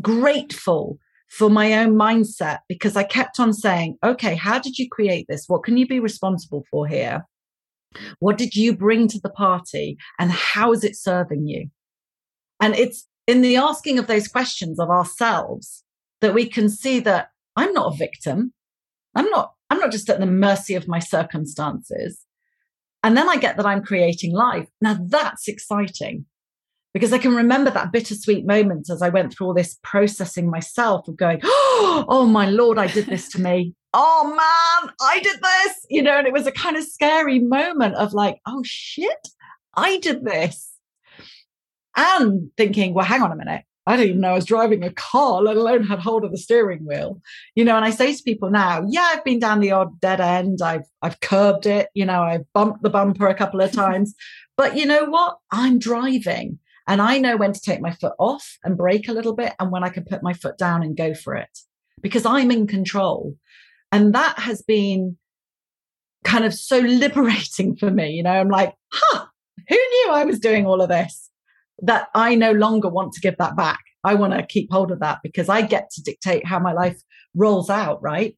grateful 0.00 0.98
for 1.28 1.50
my 1.50 1.74
own 1.74 1.94
mindset 1.94 2.60
because 2.68 2.96
I 2.96 3.02
kept 3.02 3.40
on 3.40 3.52
saying, 3.52 3.98
okay, 4.04 4.34
how 4.34 4.58
did 4.58 4.78
you 4.78 4.88
create 4.88 5.26
this? 5.28 5.44
What 5.48 5.64
can 5.64 5.76
you 5.76 5.86
be 5.86 6.00
responsible 6.00 6.64
for 6.70 6.86
here? 6.86 7.26
What 8.18 8.38
did 8.38 8.54
you 8.54 8.76
bring 8.76 9.08
to 9.08 9.20
the 9.20 9.30
party 9.30 9.96
and 10.18 10.30
how 10.30 10.72
is 10.72 10.84
it 10.84 10.96
serving 10.96 11.46
you? 11.46 11.70
And 12.60 12.74
it's 12.74 13.06
in 13.26 13.42
the 13.42 13.56
asking 13.56 13.98
of 13.98 14.06
those 14.06 14.28
questions 14.28 14.78
of 14.78 14.90
ourselves 14.90 15.82
that 16.20 16.34
we 16.34 16.46
can 16.46 16.68
see 16.68 17.00
that 17.00 17.30
I'm 17.56 17.72
not 17.72 17.94
a 17.94 17.96
victim. 17.96 18.52
I'm 19.14 19.28
not, 19.30 19.54
I'm 19.70 19.78
not 19.78 19.92
just 19.92 20.10
at 20.10 20.20
the 20.20 20.26
mercy 20.26 20.74
of 20.74 20.88
my 20.88 20.98
circumstances. 20.98 22.20
And 23.02 23.16
then 23.16 23.28
I 23.28 23.36
get 23.36 23.56
that 23.56 23.66
I'm 23.66 23.84
creating 23.84 24.32
life. 24.32 24.68
Now 24.80 24.98
that's 25.00 25.48
exciting 25.48 26.26
because 26.92 27.12
I 27.12 27.18
can 27.18 27.34
remember 27.34 27.70
that 27.70 27.92
bittersweet 27.92 28.46
moment 28.46 28.90
as 28.90 29.02
I 29.02 29.10
went 29.10 29.32
through 29.32 29.48
all 29.48 29.54
this 29.54 29.78
processing 29.82 30.50
myself 30.50 31.06
of 31.08 31.16
going, 31.16 31.40
oh 31.44 32.28
my 32.30 32.46
Lord, 32.46 32.78
I 32.78 32.88
did 32.88 33.06
this 33.06 33.28
to 33.30 33.40
me 33.40 33.74
oh 33.98 34.24
man, 34.28 34.92
I 35.00 35.20
did 35.20 35.40
this, 35.40 35.86
you 35.88 36.02
know, 36.02 36.18
and 36.18 36.26
it 36.26 36.32
was 36.32 36.46
a 36.46 36.52
kind 36.52 36.76
of 36.76 36.84
scary 36.84 37.38
moment 37.38 37.94
of 37.94 38.12
like, 38.12 38.38
oh 38.46 38.62
shit, 38.62 39.28
I 39.74 39.98
did 39.98 40.22
this. 40.24 40.72
And 41.96 42.50
thinking, 42.58 42.92
well, 42.92 43.06
hang 43.06 43.22
on 43.22 43.32
a 43.32 43.36
minute. 43.36 43.64
I 43.86 43.96
didn't 43.96 44.08
even 44.08 44.20
know 44.20 44.30
I 44.30 44.34
was 44.34 44.44
driving 44.44 44.82
a 44.82 44.92
car, 44.92 45.40
let 45.42 45.56
alone 45.56 45.84
had 45.84 46.00
hold 46.00 46.24
of 46.24 46.32
the 46.32 46.38
steering 46.38 46.84
wheel. 46.84 47.20
You 47.54 47.64
know, 47.64 47.76
and 47.76 47.84
I 47.84 47.90
say 47.90 48.12
to 48.12 48.22
people 48.22 48.50
now, 48.50 48.84
yeah, 48.88 49.12
I've 49.12 49.24
been 49.24 49.38
down 49.38 49.60
the 49.60 49.70
odd 49.70 50.00
dead 50.00 50.20
end. 50.20 50.60
I've 50.62 50.86
I've 51.02 51.20
curbed 51.20 51.66
it, 51.66 51.88
you 51.94 52.04
know, 52.04 52.22
I've 52.22 52.52
bumped 52.52 52.82
the 52.82 52.90
bumper 52.90 53.28
a 53.28 53.34
couple 53.34 53.60
of 53.60 53.72
times. 53.72 54.14
but 54.56 54.76
you 54.76 54.86
know 54.86 55.04
what? 55.04 55.38
I'm 55.50 55.78
driving 55.78 56.58
and 56.88 57.02
I 57.02 57.18
know 57.18 57.36
when 57.36 57.52
to 57.52 57.60
take 57.60 57.80
my 57.80 57.92
foot 57.92 58.14
off 58.18 58.58
and 58.64 58.76
brake 58.76 59.08
a 59.08 59.12
little 59.12 59.34
bit 59.34 59.54
and 59.58 59.70
when 59.70 59.84
I 59.84 59.88
can 59.88 60.04
put 60.04 60.22
my 60.22 60.32
foot 60.32 60.56
down 60.56 60.82
and 60.82 60.96
go 60.96 61.14
for 61.14 61.34
it 61.34 61.58
because 62.00 62.24
I'm 62.24 62.50
in 62.50 62.66
control. 62.66 63.36
And 63.92 64.14
that 64.14 64.38
has 64.38 64.62
been 64.62 65.16
kind 66.24 66.44
of 66.44 66.54
so 66.54 66.78
liberating 66.80 67.76
for 67.76 67.90
me. 67.90 68.10
You 68.10 68.22
know, 68.22 68.30
I'm 68.30 68.48
like, 68.48 68.74
huh, 68.92 69.26
who 69.68 69.74
knew 69.74 70.08
I 70.10 70.24
was 70.24 70.38
doing 70.38 70.66
all 70.66 70.80
of 70.80 70.88
this? 70.88 71.30
That 71.80 72.08
I 72.14 72.34
no 72.34 72.52
longer 72.52 72.88
want 72.88 73.12
to 73.12 73.20
give 73.20 73.36
that 73.38 73.56
back. 73.56 73.80
I 74.02 74.14
want 74.14 74.32
to 74.32 74.46
keep 74.46 74.70
hold 74.70 74.92
of 74.92 75.00
that 75.00 75.18
because 75.22 75.48
I 75.48 75.62
get 75.62 75.90
to 75.90 76.02
dictate 76.02 76.46
how 76.46 76.58
my 76.58 76.72
life 76.72 77.00
rolls 77.34 77.68
out, 77.68 78.02
right? 78.02 78.36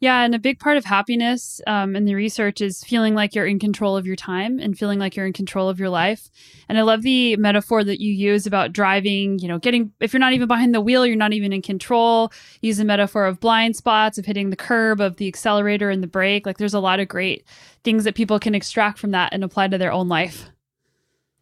Yeah, 0.00 0.22
and 0.22 0.32
a 0.32 0.38
big 0.38 0.60
part 0.60 0.76
of 0.76 0.84
happiness 0.84 1.60
um, 1.66 1.96
in 1.96 2.04
the 2.04 2.14
research 2.14 2.60
is 2.60 2.84
feeling 2.84 3.14
like 3.14 3.34
you're 3.34 3.46
in 3.46 3.58
control 3.58 3.96
of 3.96 4.06
your 4.06 4.14
time 4.14 4.60
and 4.60 4.78
feeling 4.78 5.00
like 5.00 5.16
you're 5.16 5.26
in 5.26 5.32
control 5.32 5.68
of 5.68 5.80
your 5.80 5.88
life. 5.88 6.30
And 6.68 6.78
I 6.78 6.82
love 6.82 7.02
the 7.02 7.34
metaphor 7.36 7.82
that 7.82 8.00
you 8.00 8.12
use 8.12 8.46
about 8.46 8.72
driving, 8.72 9.40
you 9.40 9.48
know, 9.48 9.58
getting, 9.58 9.92
if 9.98 10.12
you're 10.12 10.20
not 10.20 10.34
even 10.34 10.46
behind 10.46 10.72
the 10.72 10.80
wheel, 10.80 11.04
you're 11.04 11.16
not 11.16 11.32
even 11.32 11.52
in 11.52 11.62
control. 11.62 12.30
Use 12.62 12.76
the 12.76 12.84
metaphor 12.84 13.26
of 13.26 13.40
blind 13.40 13.74
spots, 13.74 14.18
of 14.18 14.26
hitting 14.26 14.50
the 14.50 14.56
curb, 14.56 15.00
of 15.00 15.16
the 15.16 15.26
accelerator 15.26 15.90
and 15.90 16.00
the 16.00 16.06
brake. 16.06 16.46
Like 16.46 16.58
there's 16.58 16.74
a 16.74 16.80
lot 16.80 17.00
of 17.00 17.08
great 17.08 17.44
things 17.82 18.04
that 18.04 18.14
people 18.14 18.38
can 18.38 18.54
extract 18.54 19.00
from 19.00 19.10
that 19.10 19.32
and 19.32 19.42
apply 19.42 19.66
to 19.66 19.78
their 19.78 19.92
own 19.92 20.08
life. 20.08 20.48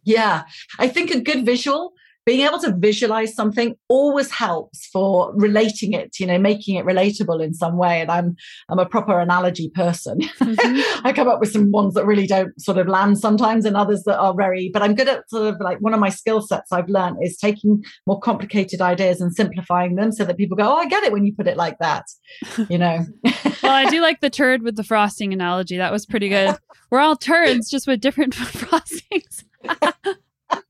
Yeah, 0.07 0.43
I 0.79 0.87
think 0.87 1.11
a 1.11 1.19
good 1.19 1.45
visual 1.45 1.93
being 2.27 2.45
able 2.45 2.59
to 2.59 2.75
visualize 2.77 3.33
something 3.33 3.73
always 3.87 4.29
helps 4.29 4.87
for 4.87 5.33
relating 5.35 5.93
it 5.93 6.19
you 6.19 6.27
know 6.27 6.37
making 6.37 6.75
it 6.75 6.85
relatable 6.85 7.41
in 7.41 7.53
some 7.53 7.77
way 7.77 8.01
and 8.01 8.11
i'm 8.11 8.35
i'm 8.69 8.77
a 8.77 8.85
proper 8.85 9.17
analogy 9.17 9.69
person. 9.73 10.19
Mm-hmm. 10.19 11.05
i 11.07 11.13
come 11.13 11.29
up 11.29 11.39
with 11.39 11.51
some 11.51 11.71
ones 11.71 11.93
that 11.93 12.05
really 12.05 12.27
don't 12.27 12.59
sort 12.61 12.77
of 12.77 12.87
land 12.87 13.17
sometimes 13.17 13.63
and 13.63 13.77
others 13.77 14.03
that 14.03 14.19
are 14.19 14.35
very 14.35 14.69
but 14.73 14.81
i'm 14.81 14.93
good 14.93 15.07
at 15.07 15.27
sort 15.29 15.53
of 15.53 15.59
like 15.61 15.79
one 15.79 15.93
of 15.93 16.01
my 16.01 16.09
skill 16.09 16.41
sets 16.41 16.71
i've 16.73 16.89
learned 16.89 17.17
is 17.21 17.37
taking 17.37 17.81
more 18.05 18.19
complicated 18.19 18.81
ideas 18.81 19.21
and 19.21 19.33
simplifying 19.33 19.95
them 19.95 20.11
so 20.11 20.25
that 20.25 20.35
people 20.35 20.57
go 20.57 20.69
oh 20.69 20.75
i 20.75 20.85
get 20.85 21.03
it 21.03 21.13
when 21.13 21.25
you 21.25 21.33
put 21.33 21.47
it 21.47 21.55
like 21.55 21.77
that 21.79 22.03
you 22.69 22.77
know? 22.77 23.05
Well 23.63 23.71
i 23.71 23.89
do 23.89 24.01
like 24.01 24.19
the 24.19 24.29
turd 24.37 24.63
with 24.63 24.75
the 24.75 24.83
frosting 24.83 25.31
analogy. 25.31 25.77
That 25.77 25.93
was 25.93 26.05
pretty 26.05 26.27
good. 26.29 26.57
We're 26.91 26.99
all 26.99 27.15
turds 27.15 27.69
just 27.69 27.87
with 27.87 28.01
different 28.01 28.33
frostings 28.35 29.43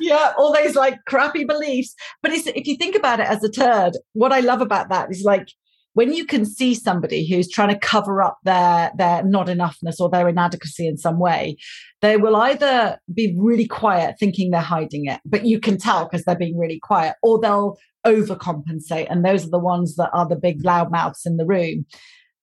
yeah, 0.00 0.32
all 0.38 0.54
those 0.54 0.74
like 0.74 0.98
crappy 1.06 1.44
beliefs. 1.44 1.94
But 2.22 2.32
if 2.32 2.66
you 2.66 2.76
think 2.76 2.96
about 2.96 3.20
it 3.20 3.26
as 3.26 3.42
a 3.44 3.50
turd, 3.50 3.92
what 4.12 4.32
I 4.32 4.40
love 4.40 4.60
about 4.60 4.88
that 4.90 5.10
is 5.10 5.22
like 5.24 5.48
when 5.94 6.12
you 6.12 6.26
can 6.26 6.44
see 6.44 6.74
somebody 6.74 7.28
who's 7.28 7.48
trying 7.48 7.68
to 7.68 7.78
cover 7.78 8.20
up 8.20 8.38
their 8.44 8.90
their 8.96 9.24
not 9.24 9.46
enoughness 9.46 10.00
or 10.00 10.10
their 10.10 10.28
inadequacy 10.28 10.86
in 10.86 10.98
some 10.98 11.18
way, 11.18 11.56
they 12.02 12.16
will 12.16 12.36
either 12.36 12.98
be 13.12 13.34
really 13.38 13.66
quiet 13.66 14.16
thinking 14.18 14.50
they're 14.50 14.60
hiding 14.60 15.06
it, 15.06 15.20
but 15.24 15.46
you 15.46 15.60
can 15.60 15.78
tell 15.78 16.04
because 16.04 16.24
they're 16.24 16.36
being 16.36 16.58
really 16.58 16.80
quiet, 16.80 17.14
or 17.22 17.40
they'll 17.40 17.78
overcompensate. 18.06 19.06
And 19.08 19.24
those 19.24 19.46
are 19.46 19.50
the 19.50 19.58
ones 19.58 19.96
that 19.96 20.10
are 20.12 20.28
the 20.28 20.36
big 20.36 20.62
loudmouths 20.62 21.24
in 21.24 21.36
the 21.36 21.46
room. 21.46 21.86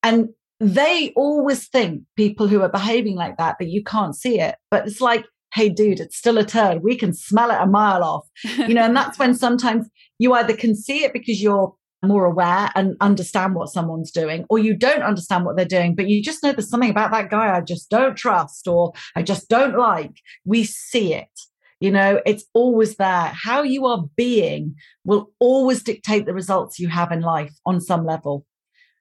And 0.01 0.29
they 0.61 1.11
always 1.15 1.67
think 1.67 2.03
people 2.15 2.47
who 2.47 2.61
are 2.61 2.69
behaving 2.69 3.15
like 3.15 3.35
that 3.37 3.55
that 3.59 3.67
you 3.67 3.83
can't 3.83 4.15
see 4.15 4.39
it. 4.39 4.55
But 4.69 4.87
it's 4.87 5.01
like 5.01 5.25
hey 5.53 5.67
dude 5.67 5.99
it's 5.99 6.15
still 6.15 6.37
a 6.37 6.45
turd. 6.45 6.83
We 6.83 6.95
can 6.95 7.13
smell 7.13 7.49
it 7.51 7.59
a 7.59 7.65
mile 7.65 8.03
off. 8.03 8.27
You 8.57 8.75
know 8.75 8.83
and 8.83 8.95
that's 8.95 9.17
when 9.19 9.33
sometimes 9.45 9.87
you 10.19 10.33
either 10.33 10.55
can 10.55 10.75
see 10.75 11.03
it 11.03 11.13
because 11.13 11.41
you're 11.41 11.73
more 12.03 12.25
aware 12.25 12.69
and 12.75 12.95
understand 13.01 13.53
what 13.53 13.69
someone's 13.69 14.11
doing 14.11 14.45
or 14.49 14.57
you 14.57 14.75
don't 14.75 15.03
understand 15.03 15.45
what 15.45 15.55
they're 15.55 15.65
doing 15.65 15.93
but 15.93 16.07
you 16.07 16.19
just 16.23 16.41
know 16.41 16.51
there's 16.51 16.67
something 16.67 16.89
about 16.89 17.11
that 17.11 17.29
guy 17.29 17.55
i 17.55 17.61
just 17.61 17.91
don't 17.91 18.17
trust 18.17 18.67
or 18.67 18.91
i 19.15 19.21
just 19.21 19.49
don't 19.49 19.77
like. 19.77 20.13
We 20.45 20.63
see 20.63 21.13
it. 21.13 21.29
You 21.79 21.89
know 21.89 22.21
it's 22.27 22.45
always 22.53 22.97
there. 22.97 23.31
How 23.33 23.63
you 23.63 23.87
are 23.87 24.05
being 24.15 24.75
will 25.03 25.31
always 25.39 25.81
dictate 25.81 26.27
the 26.27 26.33
results 26.33 26.77
you 26.77 26.87
have 26.89 27.11
in 27.11 27.21
life 27.21 27.53
on 27.65 27.81
some 27.81 28.05
level 28.05 28.45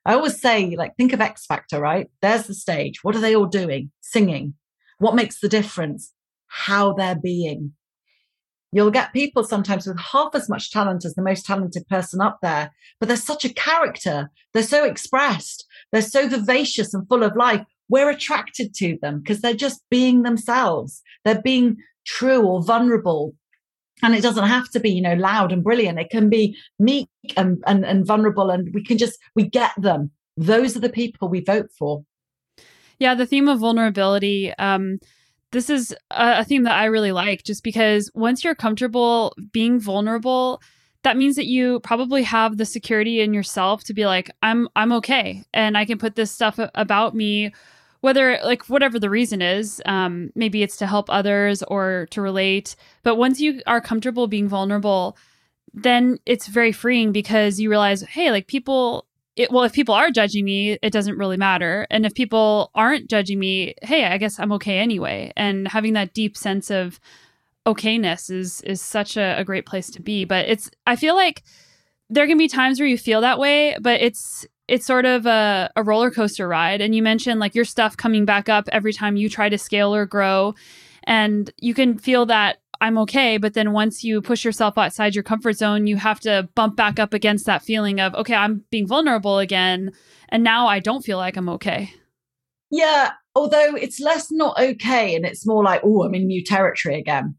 i 0.06 0.14
always 0.14 0.40
say 0.40 0.74
like 0.76 0.96
think 0.96 1.12
of 1.12 1.20
x 1.20 1.46
factor 1.46 1.80
right 1.80 2.08
there's 2.22 2.44
the 2.44 2.54
stage 2.54 3.02
what 3.02 3.16
are 3.16 3.20
they 3.20 3.34
all 3.34 3.46
doing 3.46 3.90
singing 4.00 4.54
what 4.98 5.14
makes 5.14 5.40
the 5.40 5.48
difference 5.48 6.12
how 6.50 6.92
they're 6.92 7.16
being. 7.16 7.72
You'll 8.72 8.90
get 8.90 9.12
people 9.12 9.42
sometimes 9.42 9.86
with 9.86 9.98
half 9.98 10.34
as 10.34 10.48
much 10.48 10.70
talent 10.70 11.04
as 11.04 11.14
the 11.14 11.22
most 11.22 11.44
talented 11.46 11.88
person 11.88 12.20
up 12.20 12.38
there, 12.42 12.70
but 12.98 13.08
they're 13.08 13.16
such 13.16 13.44
a 13.44 13.54
character. 13.54 14.30
They're 14.52 14.62
so 14.62 14.84
expressed. 14.84 15.64
They're 15.90 16.02
so 16.02 16.28
vivacious 16.28 16.94
and 16.94 17.08
full 17.08 17.24
of 17.24 17.34
life. 17.34 17.64
We're 17.88 18.10
attracted 18.10 18.74
to 18.74 18.98
them 19.00 19.20
because 19.20 19.40
they're 19.40 19.54
just 19.54 19.82
being 19.90 20.22
themselves. 20.22 21.02
They're 21.24 21.42
being 21.42 21.78
true 22.06 22.42
or 22.42 22.62
vulnerable. 22.62 23.34
And 24.02 24.14
it 24.14 24.22
doesn't 24.22 24.46
have 24.46 24.68
to 24.70 24.80
be, 24.80 24.90
you 24.90 25.02
know, 25.02 25.14
loud 25.14 25.52
and 25.52 25.62
brilliant. 25.62 25.98
It 25.98 26.10
can 26.10 26.28
be 26.28 26.56
meek 26.78 27.08
and, 27.36 27.62
and, 27.66 27.84
and 27.84 28.06
vulnerable. 28.06 28.50
And 28.50 28.72
we 28.74 28.84
can 28.84 28.98
just, 28.98 29.18
we 29.34 29.44
get 29.44 29.72
them. 29.76 30.10
Those 30.36 30.76
are 30.76 30.80
the 30.80 30.88
people 30.88 31.28
we 31.28 31.40
vote 31.40 31.70
for. 31.78 32.04
Yeah, 32.98 33.14
the 33.14 33.26
theme 33.26 33.48
of 33.48 33.60
vulnerability. 33.60 34.52
Um, 34.54 34.98
this 35.52 35.68
is 35.68 35.94
a, 36.10 36.44
theme 36.44 36.62
that 36.64 36.78
I 36.78 36.84
really 36.84 37.12
like 37.12 37.42
just 37.42 37.64
because 37.64 38.10
once 38.14 38.44
you're 38.44 38.54
comfortable 38.54 39.34
being 39.52 39.80
vulnerable, 39.80 40.62
that 41.02 41.16
means 41.16 41.36
that 41.36 41.46
you 41.46 41.80
probably 41.80 42.22
have 42.22 42.56
the 42.56 42.64
security 42.64 43.20
in 43.20 43.32
yourself 43.34 43.84
to 43.84 43.94
be 43.94 44.06
like 44.06 44.30
I'm 44.42 44.68
I'm 44.76 44.92
okay 44.92 45.44
and 45.54 45.76
I 45.76 45.86
can 45.86 45.98
put 45.98 46.14
this 46.14 46.30
stuff 46.30 46.58
about 46.74 47.14
me 47.14 47.52
whether 48.00 48.38
like 48.44 48.64
whatever 48.68 48.98
the 48.98 49.10
reason 49.10 49.42
is 49.42 49.82
um 49.86 50.30
maybe 50.34 50.62
it's 50.62 50.76
to 50.76 50.86
help 50.86 51.08
others 51.10 51.62
or 51.64 52.06
to 52.10 52.20
relate 52.20 52.76
but 53.02 53.16
once 53.16 53.40
you 53.40 53.60
are 53.66 53.80
comfortable 53.80 54.26
being 54.26 54.48
vulnerable 54.48 55.16
then 55.72 56.18
it's 56.26 56.46
very 56.46 56.72
freeing 56.72 57.12
because 57.12 57.60
you 57.60 57.68
realize 57.70 58.02
hey 58.02 58.30
like 58.30 58.46
people 58.46 59.06
it, 59.36 59.50
well, 59.50 59.64
if 59.64 59.72
people 59.72 59.94
are 59.94 60.10
judging 60.10 60.44
me, 60.44 60.76
it 60.82 60.92
doesn't 60.92 61.16
really 61.16 61.38
matter. 61.38 61.86
And 61.90 62.04
if 62.04 62.14
people 62.14 62.70
aren't 62.74 63.08
judging 63.08 63.38
me, 63.38 63.74
hey, 63.80 64.04
I 64.04 64.18
guess 64.18 64.38
I'm 64.38 64.52
okay 64.52 64.78
anyway. 64.78 65.32
And 65.34 65.66
having 65.68 65.94
that 65.94 66.12
deep 66.12 66.36
sense 66.36 66.70
of 66.70 67.00
okayness 67.66 68.30
is 68.30 68.60
is 68.62 68.82
such 68.82 69.16
a, 69.16 69.38
a 69.38 69.44
great 69.44 69.64
place 69.64 69.88
to 69.92 70.02
be. 70.02 70.24
But 70.24 70.46
it's 70.48 70.70
I 70.86 70.96
feel 70.96 71.14
like 71.14 71.42
there 72.10 72.26
can 72.26 72.38
be 72.38 72.48
times 72.48 72.78
where 72.80 72.88
you 72.88 72.98
feel 72.98 73.20
that 73.20 73.38
way, 73.38 73.76
but 73.80 74.02
it's 74.02 74.46
it's 74.70 74.86
sort 74.86 75.04
of 75.04 75.26
a, 75.26 75.68
a 75.74 75.82
roller 75.82 76.12
coaster 76.12 76.46
ride. 76.46 76.80
And 76.80 76.94
you 76.94 77.02
mentioned 77.02 77.40
like 77.40 77.56
your 77.56 77.64
stuff 77.64 77.96
coming 77.96 78.24
back 78.24 78.48
up 78.48 78.68
every 78.70 78.92
time 78.92 79.16
you 79.16 79.28
try 79.28 79.48
to 79.48 79.58
scale 79.58 79.92
or 79.92 80.06
grow. 80.06 80.54
And 81.04 81.50
you 81.58 81.74
can 81.74 81.98
feel 81.98 82.24
that 82.26 82.58
I'm 82.80 82.96
okay. 82.98 83.36
But 83.36 83.54
then 83.54 83.72
once 83.72 84.04
you 84.04 84.22
push 84.22 84.44
yourself 84.44 84.78
outside 84.78 85.16
your 85.16 85.24
comfort 85.24 85.54
zone, 85.54 85.88
you 85.88 85.96
have 85.96 86.20
to 86.20 86.48
bump 86.54 86.76
back 86.76 87.00
up 87.00 87.12
against 87.12 87.46
that 87.46 87.62
feeling 87.62 87.98
of, 87.98 88.14
okay, 88.14 88.36
I'm 88.36 88.64
being 88.70 88.86
vulnerable 88.86 89.40
again. 89.40 89.90
And 90.28 90.44
now 90.44 90.68
I 90.68 90.78
don't 90.78 91.04
feel 91.04 91.18
like 91.18 91.36
I'm 91.36 91.48
okay. 91.48 91.92
Yeah. 92.70 93.10
Although 93.34 93.74
it's 93.74 93.98
less 93.98 94.30
not 94.30 94.56
okay 94.56 95.16
and 95.16 95.26
it's 95.26 95.44
more 95.44 95.64
like, 95.64 95.80
oh, 95.82 96.04
I'm 96.04 96.14
in 96.14 96.28
new 96.28 96.44
territory 96.44 96.96
again. 96.96 97.34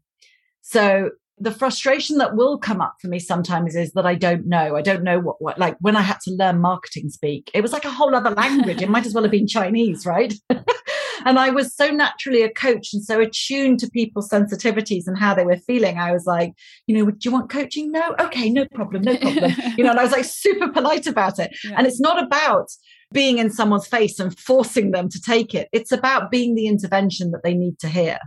So 0.60 1.12
the 1.38 1.50
frustration 1.50 2.18
that 2.18 2.36
will 2.36 2.58
come 2.58 2.80
up 2.80 2.96
for 3.00 3.08
me 3.08 3.18
sometimes 3.18 3.74
is 3.74 3.92
that 3.92 4.06
I 4.06 4.14
don't 4.14 4.46
know. 4.46 4.76
I 4.76 4.82
don't 4.82 5.02
know 5.02 5.18
what, 5.18 5.40
what 5.40 5.58
like 5.58 5.76
when 5.80 5.96
I 5.96 6.02
had 6.02 6.20
to 6.20 6.30
learn 6.30 6.60
marketing 6.60 7.08
speak, 7.08 7.50
it 7.54 7.62
was 7.62 7.72
like 7.72 7.84
a 7.84 7.90
whole 7.90 8.14
other 8.14 8.30
language. 8.30 8.82
it 8.82 8.88
might 8.88 9.06
as 9.06 9.14
well 9.14 9.24
have 9.24 9.30
been 9.30 9.46
Chinese, 9.46 10.06
right? 10.06 10.32
and 11.24 11.38
I 11.38 11.50
was 11.50 11.74
so 11.74 11.88
naturally 11.88 12.42
a 12.42 12.50
coach 12.50 12.92
and 12.92 13.04
so 13.04 13.20
attuned 13.20 13.80
to 13.80 13.90
people's 13.90 14.28
sensitivities 14.28 15.06
and 15.06 15.18
how 15.18 15.34
they 15.34 15.44
were 15.44 15.56
feeling. 15.56 15.98
I 15.98 16.12
was 16.12 16.26
like, 16.26 16.52
you 16.86 16.96
know, 16.96 17.10
do 17.10 17.18
you 17.22 17.32
want 17.32 17.50
coaching? 17.50 17.90
No. 17.90 18.14
Okay, 18.18 18.50
no 18.50 18.66
problem, 18.74 19.02
no 19.02 19.16
problem. 19.16 19.52
you 19.76 19.84
know, 19.84 19.90
and 19.90 19.98
I 19.98 20.02
was 20.02 20.12
like 20.12 20.24
super 20.24 20.68
polite 20.68 21.06
about 21.06 21.38
it. 21.38 21.56
Yeah. 21.64 21.74
And 21.76 21.86
it's 21.86 22.00
not 22.00 22.22
about 22.22 22.70
being 23.12 23.38
in 23.38 23.50
someone's 23.50 23.86
face 23.86 24.18
and 24.18 24.38
forcing 24.38 24.90
them 24.90 25.08
to 25.08 25.20
take 25.20 25.54
it. 25.54 25.68
It's 25.72 25.92
about 25.92 26.30
being 26.30 26.54
the 26.54 26.66
intervention 26.66 27.30
that 27.32 27.42
they 27.42 27.54
need 27.54 27.78
to 27.80 27.88
hear. 27.88 28.18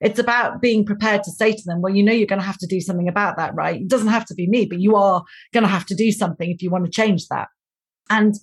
It's 0.00 0.18
about 0.18 0.60
being 0.60 0.84
prepared 0.84 1.22
to 1.24 1.30
say 1.30 1.52
to 1.52 1.62
them, 1.64 1.80
well, 1.80 1.94
you 1.94 2.02
know, 2.02 2.12
you're 2.12 2.26
going 2.26 2.40
to 2.40 2.46
have 2.46 2.58
to 2.58 2.66
do 2.66 2.80
something 2.80 3.08
about 3.08 3.36
that, 3.36 3.54
right? 3.54 3.80
It 3.80 3.88
doesn't 3.88 4.08
have 4.08 4.26
to 4.26 4.34
be 4.34 4.48
me, 4.48 4.66
but 4.66 4.80
you 4.80 4.96
are 4.96 5.22
going 5.52 5.62
to 5.62 5.68
have 5.68 5.86
to 5.86 5.94
do 5.94 6.12
something 6.12 6.50
if 6.50 6.62
you 6.62 6.70
want 6.70 6.84
to 6.84 6.90
change 6.90 7.28
that. 7.28 7.48
And 8.10 8.34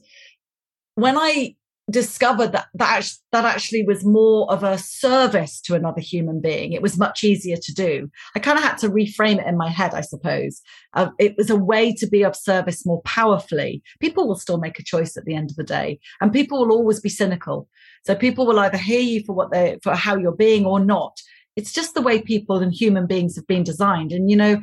when 0.96 1.18
I 1.18 1.56
discovered 1.90 2.52
that 2.52 2.68
that, 2.76 3.10
that 3.32 3.46
actually 3.46 3.84
was 3.84 4.06
more 4.06 4.52
of 4.52 4.64
a 4.64 4.78
service 4.78 5.60
to 5.62 5.76
another 5.76 6.02
human 6.02 6.42
being. 6.42 6.74
It 6.74 6.82
was 6.82 6.98
much 6.98 7.24
easier 7.24 7.58
to 7.58 7.74
do. 7.74 8.10
I 8.36 8.40
kind 8.40 8.58
of 8.58 8.64
had 8.64 8.78
to 8.80 8.90
reframe 8.90 9.40
it 9.40 9.48
in 9.48 9.58
my 9.58 9.70
head, 9.70 9.94
I 9.94 10.02
suppose. 10.02 10.62
Uh, 10.94 11.10
it 11.20 11.36
was 11.38 11.50
a 11.50 11.56
way 11.56 11.94
to 11.96 12.08
be 12.08 12.24
of 12.24 12.36
service 12.36 12.86
more 12.86 13.02
powerfully. 13.04 13.82
People 14.00 14.28
will 14.28 14.36
still 14.36 14.58
make 14.58 14.80
a 14.80 14.84
choice 14.84 15.18
at 15.18 15.26
the 15.26 15.36
end 15.36 15.50
of 15.50 15.56
the 15.56 15.64
day, 15.64 16.00
and 16.22 16.34
people 16.34 16.60
will 16.60 16.76
always 16.76 17.00
be 17.00 17.10
cynical. 17.10 17.68
So 18.06 18.16
people 18.16 18.46
will 18.46 18.60
either 18.60 18.78
hear 18.78 19.02
you 19.02 19.24
for 19.26 19.34
what 19.34 19.52
they 19.52 19.80
for 19.84 19.96
how 19.96 20.16
you're 20.16 20.36
being 20.36 20.66
or 20.66 20.80
not. 20.80 21.20
It's 21.56 21.74
just 21.74 21.94
the 21.94 22.02
way 22.02 22.22
people 22.22 22.58
and 22.60 22.74
human 22.74 23.06
beings 23.06 23.36
have 23.36 23.48
been 23.48 23.64
designed. 23.64 24.12
And 24.12 24.30
you 24.30 24.38
know, 24.38 24.62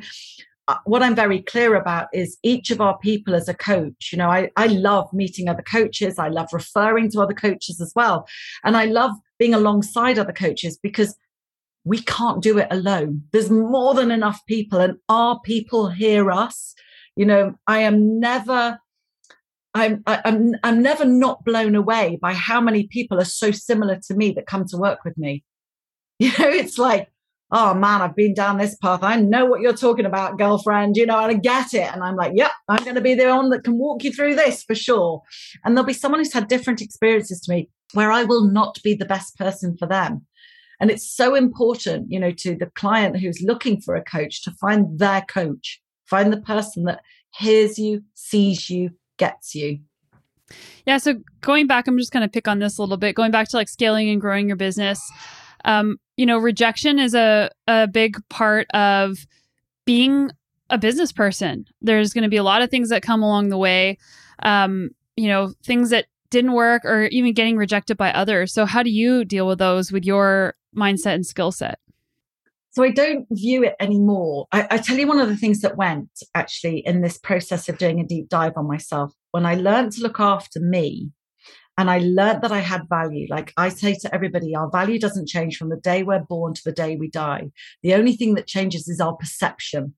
Uh, 0.67 0.77
what 0.83 1.01
I'm 1.01 1.15
very 1.15 1.41
clear 1.41 1.75
about 1.75 2.07
is 2.13 2.37
each 2.43 2.71
of 2.71 2.81
our 2.81 2.97
people 2.97 3.33
as 3.35 3.47
a 3.47 3.53
coach. 3.53 4.09
You 4.11 4.17
know, 4.17 4.29
I, 4.29 4.51
I 4.57 4.67
love 4.67 5.11
meeting 5.13 5.47
other 5.47 5.61
coaches. 5.61 6.19
I 6.19 6.27
love 6.27 6.49
referring 6.51 7.09
to 7.11 7.21
other 7.21 7.33
coaches 7.33 7.79
as 7.79 7.93
well. 7.95 8.27
And 8.63 8.75
I 8.75 8.85
love 8.85 9.11
being 9.39 9.53
alongside 9.53 10.19
other 10.19 10.33
coaches 10.33 10.77
because 10.81 11.15
we 11.87 11.99
can't 11.99 12.43
do 12.43 12.57
it 12.57 12.67
alone. 12.69 13.23
There's 13.31 13.49
more 13.49 13.93
than 13.93 14.11
enough 14.11 14.45
people, 14.45 14.79
and 14.79 14.97
our 15.07 15.39
people 15.39 15.89
hear 15.89 16.31
us. 16.31 16.75
You 17.15 17.25
know, 17.25 17.55
I 17.65 17.79
am 17.79 18.19
never. 18.19 18.79
I'm, 19.73 20.03
I'm 20.07 20.55
I'm 20.63 20.81
never 20.81 21.05
not 21.05 21.45
blown 21.45 21.75
away 21.75 22.17
by 22.21 22.33
how 22.33 22.59
many 22.59 22.87
people 22.87 23.19
are 23.19 23.25
so 23.25 23.51
similar 23.51 23.99
to 24.07 24.15
me 24.15 24.31
that 24.31 24.47
come 24.47 24.65
to 24.67 24.77
work 24.77 25.03
with 25.05 25.17
me. 25.17 25.43
You 26.19 26.29
know, 26.29 26.49
it's 26.49 26.79
like, 26.79 27.11
oh 27.51 27.73
man, 27.73 28.01
I've 28.01 28.15
been 28.15 28.33
down 28.33 28.57
this 28.57 28.75
path. 28.75 29.03
I 29.03 29.15
know 29.17 29.45
what 29.45 29.61
you're 29.61 29.73
talking 29.73 30.05
about, 30.05 30.37
girlfriend, 30.37 30.97
you 30.97 31.05
know, 31.05 31.17
and 31.17 31.31
I 31.31 31.33
get 31.35 31.73
it. 31.73 31.91
And 31.91 32.03
I'm 32.03 32.15
like, 32.15 32.33
yep, 32.35 32.51
I'm 32.67 32.83
going 32.83 32.95
to 32.95 33.01
be 33.01 33.15
the 33.15 33.27
one 33.27 33.49
that 33.49 33.63
can 33.63 33.77
walk 33.77 34.03
you 34.03 34.11
through 34.11 34.35
this 34.35 34.63
for 34.63 34.75
sure. 34.75 35.21
And 35.63 35.75
there'll 35.75 35.87
be 35.87 35.93
someone 35.93 36.19
who's 36.19 36.33
had 36.33 36.47
different 36.47 36.81
experiences 36.81 37.41
to 37.41 37.53
me 37.53 37.69
where 37.93 38.11
I 38.11 38.23
will 38.23 38.43
not 38.43 38.79
be 38.83 38.95
the 38.95 39.05
best 39.05 39.37
person 39.37 39.77
for 39.77 39.87
them. 39.87 40.25
And 40.79 40.91
it's 40.91 41.09
so 41.09 41.35
important, 41.35 42.11
you 42.11 42.19
know, 42.19 42.31
to 42.31 42.55
the 42.55 42.69
client 42.75 43.17
who's 43.17 43.41
looking 43.41 43.81
for 43.81 43.95
a 43.95 44.03
coach 44.03 44.43
to 44.43 44.51
find 44.51 44.99
their 44.99 45.21
coach, 45.21 45.81
find 46.05 46.31
the 46.31 46.41
person 46.41 46.83
that 46.83 47.01
hears 47.35 47.79
you, 47.79 48.03
sees 48.13 48.69
you, 48.69 48.91
gets 49.17 49.55
you. 49.55 49.79
Yeah. 50.85 50.97
So 50.97 51.15
going 51.41 51.65
back, 51.67 51.87
I'm 51.87 51.97
just 51.97 52.11
going 52.11 52.21
to 52.21 52.29
pick 52.29 52.47
on 52.47 52.59
this 52.59 52.77
a 52.77 52.81
little 52.81 52.97
bit, 52.97 53.15
going 53.15 53.31
back 53.31 53.47
to 53.49 53.57
like 53.57 53.69
scaling 53.69 54.09
and 54.09 54.21
growing 54.21 54.47
your 54.47 54.55
business 54.55 55.01
um, 55.65 55.97
you 56.15 56.25
know, 56.25 56.37
rejection 56.37 56.99
is 56.99 57.13
a, 57.13 57.49
a 57.67 57.87
big 57.87 58.17
part 58.29 58.67
of 58.73 59.25
being 59.85 60.31
a 60.69 60.77
business 60.77 61.11
person. 61.11 61.65
There's 61.81 62.13
going 62.13 62.23
to 62.23 62.29
be 62.29 62.37
a 62.37 62.43
lot 62.43 62.61
of 62.61 62.69
things 62.69 62.89
that 62.89 63.01
come 63.01 63.23
along 63.23 63.49
the 63.49 63.57
way, 63.57 63.97
um, 64.43 64.89
you 65.15 65.27
know, 65.27 65.53
things 65.63 65.91
that 65.91 66.05
didn't 66.29 66.53
work 66.53 66.83
or 66.83 67.05
even 67.05 67.33
getting 67.33 67.57
rejected 67.57 67.97
by 67.97 68.11
others. 68.11 68.53
So, 68.53 68.65
how 68.65 68.83
do 68.83 68.89
you 68.89 69.23
deal 69.25 69.47
with 69.47 69.59
those 69.59 69.91
with 69.91 70.05
your 70.05 70.55
mindset 70.75 71.15
and 71.15 71.25
skill 71.25 71.51
set? 71.51 71.79
So, 72.71 72.83
I 72.83 72.91
don't 72.91 73.25
view 73.31 73.63
it 73.63 73.75
anymore. 73.79 74.47
I, 74.51 74.67
I 74.71 74.77
tell 74.77 74.97
you 74.97 75.07
one 75.07 75.19
of 75.19 75.29
the 75.29 75.37
things 75.37 75.61
that 75.61 75.77
went 75.77 76.09
actually 76.35 76.79
in 76.79 77.01
this 77.01 77.17
process 77.17 77.69
of 77.69 77.77
doing 77.77 77.99
a 77.99 78.05
deep 78.05 78.29
dive 78.29 78.53
on 78.55 78.67
myself. 78.67 79.13
When 79.31 79.45
I 79.45 79.55
learned 79.55 79.93
to 79.93 80.01
look 80.01 80.19
after 80.19 80.59
me, 80.59 81.11
and 81.77 81.91
I 81.91 81.99
learned 81.99 82.41
that 82.41 82.51
I 82.51 82.59
had 82.59 82.89
value. 82.89 83.27
Like 83.29 83.53
I 83.55 83.69
say 83.69 83.93
to 84.01 84.13
everybody, 84.13 84.55
our 84.55 84.69
value 84.69 84.99
doesn't 84.99 85.27
change 85.27 85.57
from 85.57 85.69
the 85.69 85.77
day 85.77 86.03
we're 86.03 86.19
born 86.19 86.53
to 86.55 86.61
the 86.65 86.71
day 86.71 86.95
we 86.95 87.09
die. 87.09 87.51
The 87.83 87.93
only 87.93 88.15
thing 88.15 88.33
that 88.33 88.47
changes 88.47 88.87
is 88.87 88.99
our 88.99 89.15
perception. 89.15 89.93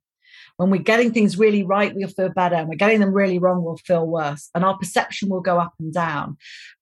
When 0.57 0.71
we're 0.71 0.81
getting 0.81 1.13
things 1.13 1.39
really 1.39 1.63
right, 1.63 1.95
we'll 1.95 2.09
feel 2.09 2.33
better. 2.33 2.55
And 2.55 2.67
we're 2.67 2.75
getting 2.75 2.99
them 2.99 3.13
really 3.13 3.39
wrong, 3.39 3.63
we'll 3.63 3.77
feel 3.77 4.05
worse. 4.05 4.49
And 4.53 4.65
our 4.65 4.77
perception 4.77 5.29
will 5.29 5.39
go 5.39 5.57
up 5.57 5.73
and 5.79 5.93
down. 5.93 6.35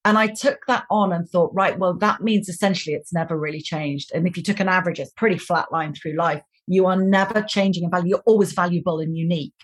And 0.04 0.18
I 0.18 0.26
took 0.26 0.66
that 0.66 0.84
on 0.90 1.12
and 1.12 1.28
thought, 1.28 1.54
right, 1.54 1.78
well, 1.78 1.94
that 1.98 2.20
means 2.20 2.48
essentially 2.48 2.96
it's 2.96 3.12
never 3.12 3.38
really 3.38 3.60
changed. 3.62 4.10
And 4.12 4.26
if 4.26 4.36
you 4.36 4.42
took 4.42 4.58
an 4.58 4.68
average, 4.68 4.98
it's 4.98 5.12
pretty 5.12 5.38
flat 5.38 5.70
line 5.70 5.94
through 5.94 6.16
life. 6.16 6.42
You 6.66 6.86
are 6.86 6.96
never 6.96 7.40
changing 7.40 7.84
in 7.84 7.90
value. 7.90 8.08
You're 8.10 8.22
always 8.26 8.52
valuable 8.52 8.98
and 8.98 9.16
unique. 9.16 9.54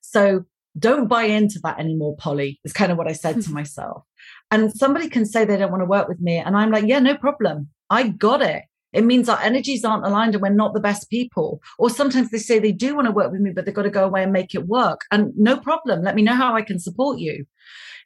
So 0.00 0.44
don't 0.76 1.06
buy 1.06 1.24
into 1.24 1.60
that 1.62 1.78
anymore, 1.78 2.16
Polly, 2.16 2.60
is 2.64 2.72
kind 2.72 2.90
of 2.90 2.98
what 2.98 3.08
I 3.08 3.12
said 3.12 3.42
to 3.42 3.50
myself. 3.52 4.04
And 4.52 4.70
somebody 4.70 5.08
can 5.08 5.24
say 5.24 5.44
they 5.44 5.56
don't 5.56 5.70
want 5.70 5.80
to 5.80 5.86
work 5.86 6.08
with 6.08 6.20
me. 6.20 6.36
And 6.36 6.56
I'm 6.56 6.70
like, 6.70 6.84
yeah, 6.86 6.98
no 6.98 7.16
problem. 7.16 7.70
I 7.88 8.08
got 8.08 8.42
it. 8.42 8.64
It 8.92 9.04
means 9.04 9.26
our 9.26 9.40
energies 9.40 9.82
aren't 9.82 10.04
aligned 10.04 10.34
and 10.34 10.42
we're 10.42 10.50
not 10.50 10.74
the 10.74 10.80
best 10.80 11.08
people. 11.08 11.62
Or 11.78 11.88
sometimes 11.88 12.30
they 12.30 12.36
say 12.38 12.58
they 12.58 12.70
do 12.70 12.94
want 12.94 13.06
to 13.06 13.12
work 13.12 13.32
with 13.32 13.40
me, 13.40 13.50
but 13.50 13.64
they've 13.64 13.74
got 13.74 13.84
to 13.84 13.90
go 13.90 14.04
away 14.04 14.22
and 14.22 14.30
make 14.30 14.54
it 14.54 14.66
work. 14.66 15.00
And 15.10 15.32
no 15.38 15.56
problem. 15.56 16.02
Let 16.02 16.14
me 16.14 16.20
know 16.20 16.34
how 16.34 16.54
I 16.54 16.60
can 16.60 16.78
support 16.78 17.18
you. 17.18 17.46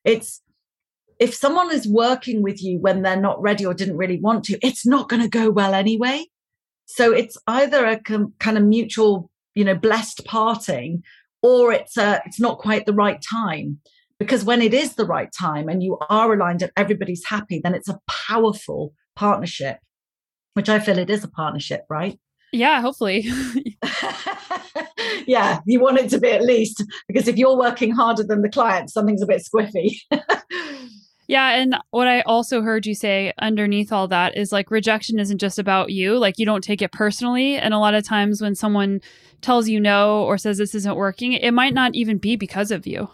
It's 0.05 0.41
if 1.19 1.35
someone 1.35 1.73
is 1.73 1.89
working 1.89 2.43
with 2.43 2.63
you 2.63 2.79
when 2.79 3.03
they're 3.03 3.21
not 3.21 3.43
ready 3.43 3.67
or 3.67 3.75
didn't 3.75 3.97
really 3.97 4.21
want 4.21 4.45
to, 4.45 4.59
it's 4.65 4.87
not 4.87 5.09
going 5.09 5.23
to 5.23 5.29
go 5.29 5.51
well 5.51 5.75
anyway. 5.75 6.27
So 6.85 7.13
it's 7.13 7.37
either 7.49 7.85
a 7.85 7.99
com- 7.99 8.35
kind 8.39 8.57
of 8.57 8.63
mutual, 8.63 9.31
you 9.57 9.65
know, 9.65 9.75
blessed 9.75 10.25
parting, 10.25 11.03
or 11.43 11.73
it's 11.73 11.97
a, 11.97 12.23
it's 12.25 12.39
not 12.39 12.59
quite 12.59 12.87
the 12.87 12.93
right 12.93 13.21
time 13.21 13.81
because 14.19 14.45
when 14.45 14.63
it 14.63 14.73
is 14.75 14.95
the 14.95 15.05
right 15.05 15.31
time 15.33 15.69
and 15.69 15.83
you 15.83 15.99
are 16.09 16.33
aligned 16.33 16.63
and 16.63 16.73
everybody's 16.77 17.25
happy 17.25 17.61
then 17.63 17.75
it's 17.75 17.89
a 17.89 18.01
powerful 18.09 18.93
partnership 19.15 19.79
which 20.55 20.69
i 20.69 20.79
feel 20.79 20.99
it 20.99 21.11
is 21.11 21.25
a 21.25 21.29
partnership 21.29 21.85
right? 21.89 22.19
Yeah 22.53 22.81
hopefully. 22.81 23.29
Yeah 25.27 25.61
you 25.67 25.81
want 25.81 25.99
it 25.99 26.09
to 26.11 26.21
be 26.21 26.31
at 26.31 26.43
least 26.43 26.85
because 27.09 27.27
if 27.29 27.37
you're 27.37 27.59
working 27.59 27.91
harder 27.91 28.23
than 28.23 28.43
the 28.43 28.49
client 28.49 28.91
something's 28.91 29.23
a 29.23 29.27
bit 29.27 29.43
squiffy. 29.43 29.97
Yeah 31.29 31.57
and 31.57 31.77
what 31.91 32.07
i 32.07 32.21
also 32.21 32.63
heard 32.63 32.87
you 32.87 32.95
say 32.95 33.33
underneath 33.41 33.93
all 33.93 34.07
that 34.09 34.37
is 34.37 34.53
like 34.53 34.71
rejection 34.71 35.19
isn't 35.19 35.39
just 35.39 35.59
about 35.59 35.91
you 35.91 36.17
like 36.19 36.39
you 36.39 36.47
don't 36.47 36.63
take 36.63 36.81
it 36.81 36.93
personally 36.93 37.57
and 37.57 37.75
a 37.75 37.81
lot 37.81 37.95
of 37.95 38.05
times 38.05 38.41
when 38.41 38.55
someone 38.55 39.01
tells 39.41 39.69
you 39.69 39.81
no 39.81 40.23
or 40.23 40.39
says 40.39 40.59
this 40.59 40.73
isn't 40.75 40.95
working 40.95 41.33
it 41.33 41.51
might 41.51 41.75
not 41.75 41.97
even 41.97 42.17
be 42.19 42.37
because 42.37 42.71
of 42.71 42.87
you 42.87 43.09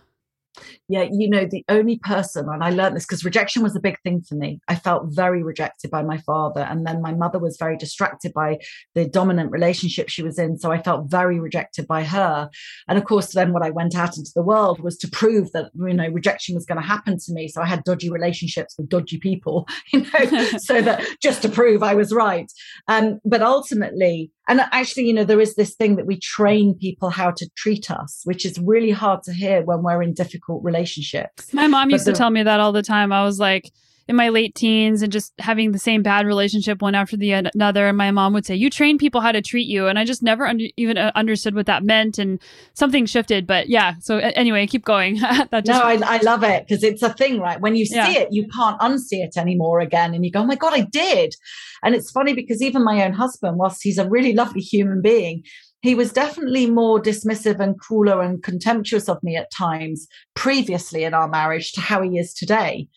yeah, 0.88 1.06
you 1.10 1.28
know, 1.28 1.46
the 1.46 1.64
only 1.68 1.98
person, 1.98 2.48
and 2.48 2.62
I 2.62 2.70
learned 2.70 2.96
this 2.96 3.06
because 3.06 3.24
rejection 3.24 3.62
was 3.62 3.74
a 3.76 3.80
big 3.80 3.96
thing 4.02 4.22
for 4.22 4.34
me. 4.34 4.60
I 4.68 4.74
felt 4.74 5.04
very 5.08 5.42
rejected 5.42 5.90
by 5.90 6.02
my 6.02 6.18
father. 6.18 6.60
And 6.60 6.86
then 6.86 7.00
my 7.00 7.14
mother 7.14 7.38
was 7.38 7.56
very 7.58 7.76
distracted 7.76 8.32
by 8.32 8.58
the 8.94 9.08
dominant 9.08 9.50
relationship 9.50 10.08
she 10.08 10.22
was 10.22 10.38
in. 10.38 10.58
So 10.58 10.70
I 10.70 10.82
felt 10.82 11.10
very 11.10 11.40
rejected 11.40 11.86
by 11.86 12.04
her. 12.04 12.50
And 12.88 12.98
of 12.98 13.04
course, 13.04 13.32
then 13.32 13.52
what 13.52 13.62
I 13.62 13.70
went 13.70 13.94
out 13.94 14.16
into 14.16 14.32
the 14.34 14.42
world 14.42 14.80
was 14.80 14.98
to 14.98 15.08
prove 15.08 15.52
that, 15.52 15.70
you 15.74 15.94
know, 15.94 16.08
rejection 16.08 16.54
was 16.54 16.66
going 16.66 16.80
to 16.80 16.86
happen 16.86 17.18
to 17.18 17.32
me. 17.32 17.48
So 17.48 17.62
I 17.62 17.66
had 17.66 17.84
dodgy 17.84 18.10
relationships 18.10 18.74
with 18.78 18.88
dodgy 18.88 19.18
people, 19.18 19.66
you 19.92 20.02
know, 20.02 20.44
so 20.58 20.82
that 20.82 21.06
just 21.20 21.42
to 21.42 21.48
prove 21.48 21.82
I 21.82 21.94
was 21.94 22.12
right. 22.12 22.50
Um, 22.88 23.20
but 23.24 23.42
ultimately, 23.42 24.30
and 24.48 24.60
actually, 24.72 25.04
you 25.04 25.14
know, 25.14 25.24
there 25.24 25.40
is 25.40 25.54
this 25.54 25.74
thing 25.74 25.96
that 25.96 26.06
we 26.06 26.18
train 26.18 26.74
people 26.74 27.10
how 27.10 27.30
to 27.30 27.48
treat 27.56 27.90
us, 27.90 28.22
which 28.24 28.44
is 28.44 28.58
really 28.58 28.90
hard 28.90 29.22
to 29.24 29.32
hear 29.32 29.62
when 29.62 29.82
we're 29.82 30.02
in 30.02 30.14
difficult 30.14 30.64
relationships. 30.64 31.52
My 31.52 31.68
mom 31.68 31.90
used 31.90 32.06
the, 32.06 32.12
to 32.12 32.18
tell 32.18 32.30
me 32.30 32.42
that 32.42 32.58
all 32.58 32.72
the 32.72 32.82
time. 32.82 33.12
I 33.12 33.24
was 33.24 33.38
like, 33.38 33.70
in 34.08 34.16
my 34.16 34.28
late 34.28 34.54
teens 34.54 35.02
and 35.02 35.12
just 35.12 35.32
having 35.38 35.72
the 35.72 35.78
same 35.78 36.02
bad 36.02 36.26
relationship 36.26 36.82
one 36.82 36.94
after 36.94 37.16
the 37.16 37.32
another. 37.32 37.86
And 37.86 37.96
my 37.96 38.10
mom 38.10 38.32
would 38.32 38.46
say 38.46 38.54
you 38.54 38.70
train 38.70 38.98
people 38.98 39.20
how 39.20 39.32
to 39.32 39.42
treat 39.42 39.66
you. 39.66 39.86
And 39.86 39.98
i 39.98 40.04
just 40.04 40.22
never 40.22 40.46
under, 40.46 40.64
even 40.76 40.98
uh, 40.98 41.12
understood 41.14 41.54
what 41.54 41.66
that 41.66 41.84
meant 41.84 42.18
and 42.18 42.40
something 42.74 43.06
shifted 43.06 43.46
but 43.46 43.68
yeah. 43.68 43.94
So 44.00 44.18
anyway 44.18 44.66
keep 44.66 44.84
going. 44.84 45.20
That 45.50 45.64
just 45.64 45.80
no 45.80 45.86
I, 45.86 46.16
I 46.16 46.18
love 46.18 46.44
it 46.44 46.66
because 46.66 46.82
it's 46.82 47.02
a 47.02 47.12
thing 47.12 47.40
right? 47.40 47.60
When 47.60 47.74
you 47.74 47.84
see 47.84 47.96
yeah. 47.96 48.10
it 48.10 48.28
you 48.30 48.46
can't 48.48 48.78
unsee 48.80 49.24
it 49.24 49.36
anymore 49.36 49.80
again 49.80 50.14
and 50.14 50.24
you 50.24 50.30
go 50.30 50.40
oh 50.40 50.46
my 50.46 50.56
god 50.56 50.72
i 50.74 50.80
did. 50.80 51.34
And 51.82 51.94
it's 51.94 52.10
funny 52.10 52.32
because 52.32 52.62
even 52.62 52.84
my 52.84 53.04
own 53.04 53.12
husband, 53.12 53.58
whilst 53.58 53.82
he's 53.82 53.98
a 53.98 54.08
really 54.08 54.34
lovely 54.34 54.60
human 54.60 55.02
being, 55.02 55.42
he 55.82 55.96
was 55.96 56.12
definitely 56.12 56.70
more 56.70 57.02
dismissive 57.02 57.58
and 57.58 57.78
crueler 57.78 58.22
and 58.22 58.42
contemptuous 58.42 59.08
of 59.08 59.22
me 59.22 59.36
at 59.36 59.50
times 59.50 60.06
previously 60.34 61.02
in 61.02 61.12
our 61.12 61.28
marriage 61.28 61.72
to 61.72 61.80
how 61.80 62.00
he 62.02 62.18
is 62.18 62.32
today. 62.32 62.88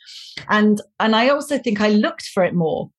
And 0.50 0.80
and 1.00 1.16
I 1.16 1.30
also 1.30 1.58
think 1.58 1.82
I 1.82 1.90
looked 1.90 2.28
for 2.28 2.44
it 2.44 2.54
more. 2.54 2.92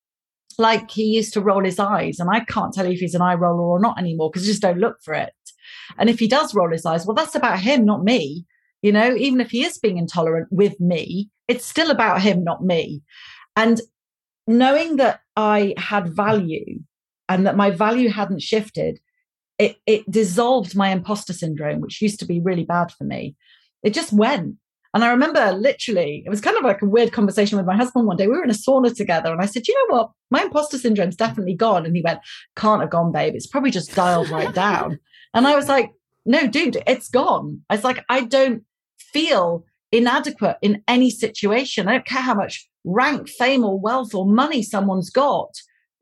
Like 0.59 0.91
he 0.91 1.03
used 1.03 1.33
to 1.33 1.41
roll 1.41 1.63
his 1.63 1.79
eyes, 1.79 2.19
and 2.19 2.29
I 2.29 2.41
can't 2.41 2.73
tell 2.73 2.85
if 2.85 2.99
he's 2.99 3.15
an 3.15 3.21
eye 3.21 3.35
roller 3.35 3.63
or 3.63 3.79
not 3.79 3.97
anymore 3.97 4.29
because 4.29 4.43
I 4.43 4.51
just 4.51 4.61
don't 4.61 4.79
look 4.79 4.97
for 5.03 5.13
it. 5.13 5.33
And 5.97 6.09
if 6.09 6.19
he 6.19 6.27
does 6.27 6.53
roll 6.53 6.71
his 6.71 6.85
eyes, 6.85 7.05
well, 7.05 7.15
that's 7.15 7.35
about 7.35 7.59
him, 7.59 7.85
not 7.85 8.03
me. 8.03 8.45
You 8.81 8.91
know, 8.91 9.15
even 9.15 9.39
if 9.39 9.51
he 9.51 9.63
is 9.63 9.77
being 9.77 9.97
intolerant 9.97 10.49
with 10.51 10.79
me, 10.79 11.29
it's 11.47 11.65
still 11.65 11.91
about 11.91 12.21
him, 12.21 12.43
not 12.43 12.63
me. 12.63 13.01
And 13.55 13.81
knowing 14.47 14.97
that 14.97 15.21
I 15.35 15.75
had 15.77 16.13
value 16.13 16.79
and 17.29 17.45
that 17.45 17.55
my 17.55 17.71
value 17.71 18.09
hadn't 18.09 18.41
shifted, 18.41 18.99
it, 19.59 19.77
it 19.85 20.09
dissolved 20.09 20.75
my 20.75 20.89
imposter 20.89 21.33
syndrome, 21.33 21.81
which 21.81 22.01
used 22.01 22.19
to 22.19 22.25
be 22.25 22.39
really 22.39 22.63
bad 22.63 22.91
for 22.91 23.03
me. 23.03 23.35
It 23.83 23.93
just 23.93 24.13
went. 24.13 24.55
And 24.93 25.03
I 25.03 25.09
remember 25.09 25.51
literally, 25.51 26.23
it 26.25 26.29
was 26.29 26.41
kind 26.41 26.57
of 26.57 26.63
like 26.63 26.81
a 26.81 26.87
weird 26.87 27.11
conversation 27.11 27.57
with 27.57 27.67
my 27.67 27.75
husband 27.75 28.07
one 28.07 28.17
day. 28.17 28.27
We 28.27 28.37
were 28.37 28.43
in 28.43 28.49
a 28.49 28.53
sauna 28.53 28.95
together, 28.95 29.31
and 29.31 29.41
I 29.41 29.45
said, 29.45 29.67
You 29.67 29.75
know 29.75 29.97
what? 29.97 30.11
My 30.31 30.43
imposter 30.43 30.77
syndrome's 30.77 31.15
definitely 31.15 31.55
gone. 31.55 31.85
And 31.85 31.95
he 31.95 32.01
went, 32.01 32.19
Can't 32.55 32.81
have 32.81 32.89
gone, 32.89 33.11
babe. 33.11 33.33
It's 33.35 33.47
probably 33.47 33.71
just 33.71 33.93
dialed 33.93 34.29
right 34.29 34.53
down. 34.53 34.99
And 35.33 35.45
I 35.45 35.55
was 35.55 35.67
like, 35.67 35.91
No, 36.25 36.47
dude, 36.47 36.81
it's 36.87 37.09
gone. 37.09 37.61
I 37.69 37.75
was 37.75 37.83
like, 37.83 38.03
I 38.09 38.21
don't 38.21 38.63
feel 38.97 39.65
inadequate 39.91 40.57
in 40.61 40.83
any 40.87 41.09
situation. 41.09 41.87
I 41.87 41.93
don't 41.93 42.05
care 42.05 42.21
how 42.21 42.33
much 42.33 42.67
rank, 42.83 43.29
fame, 43.29 43.63
or 43.63 43.79
wealth 43.79 44.15
or 44.15 44.25
money 44.25 44.63
someone's 44.63 45.09
got. 45.09 45.53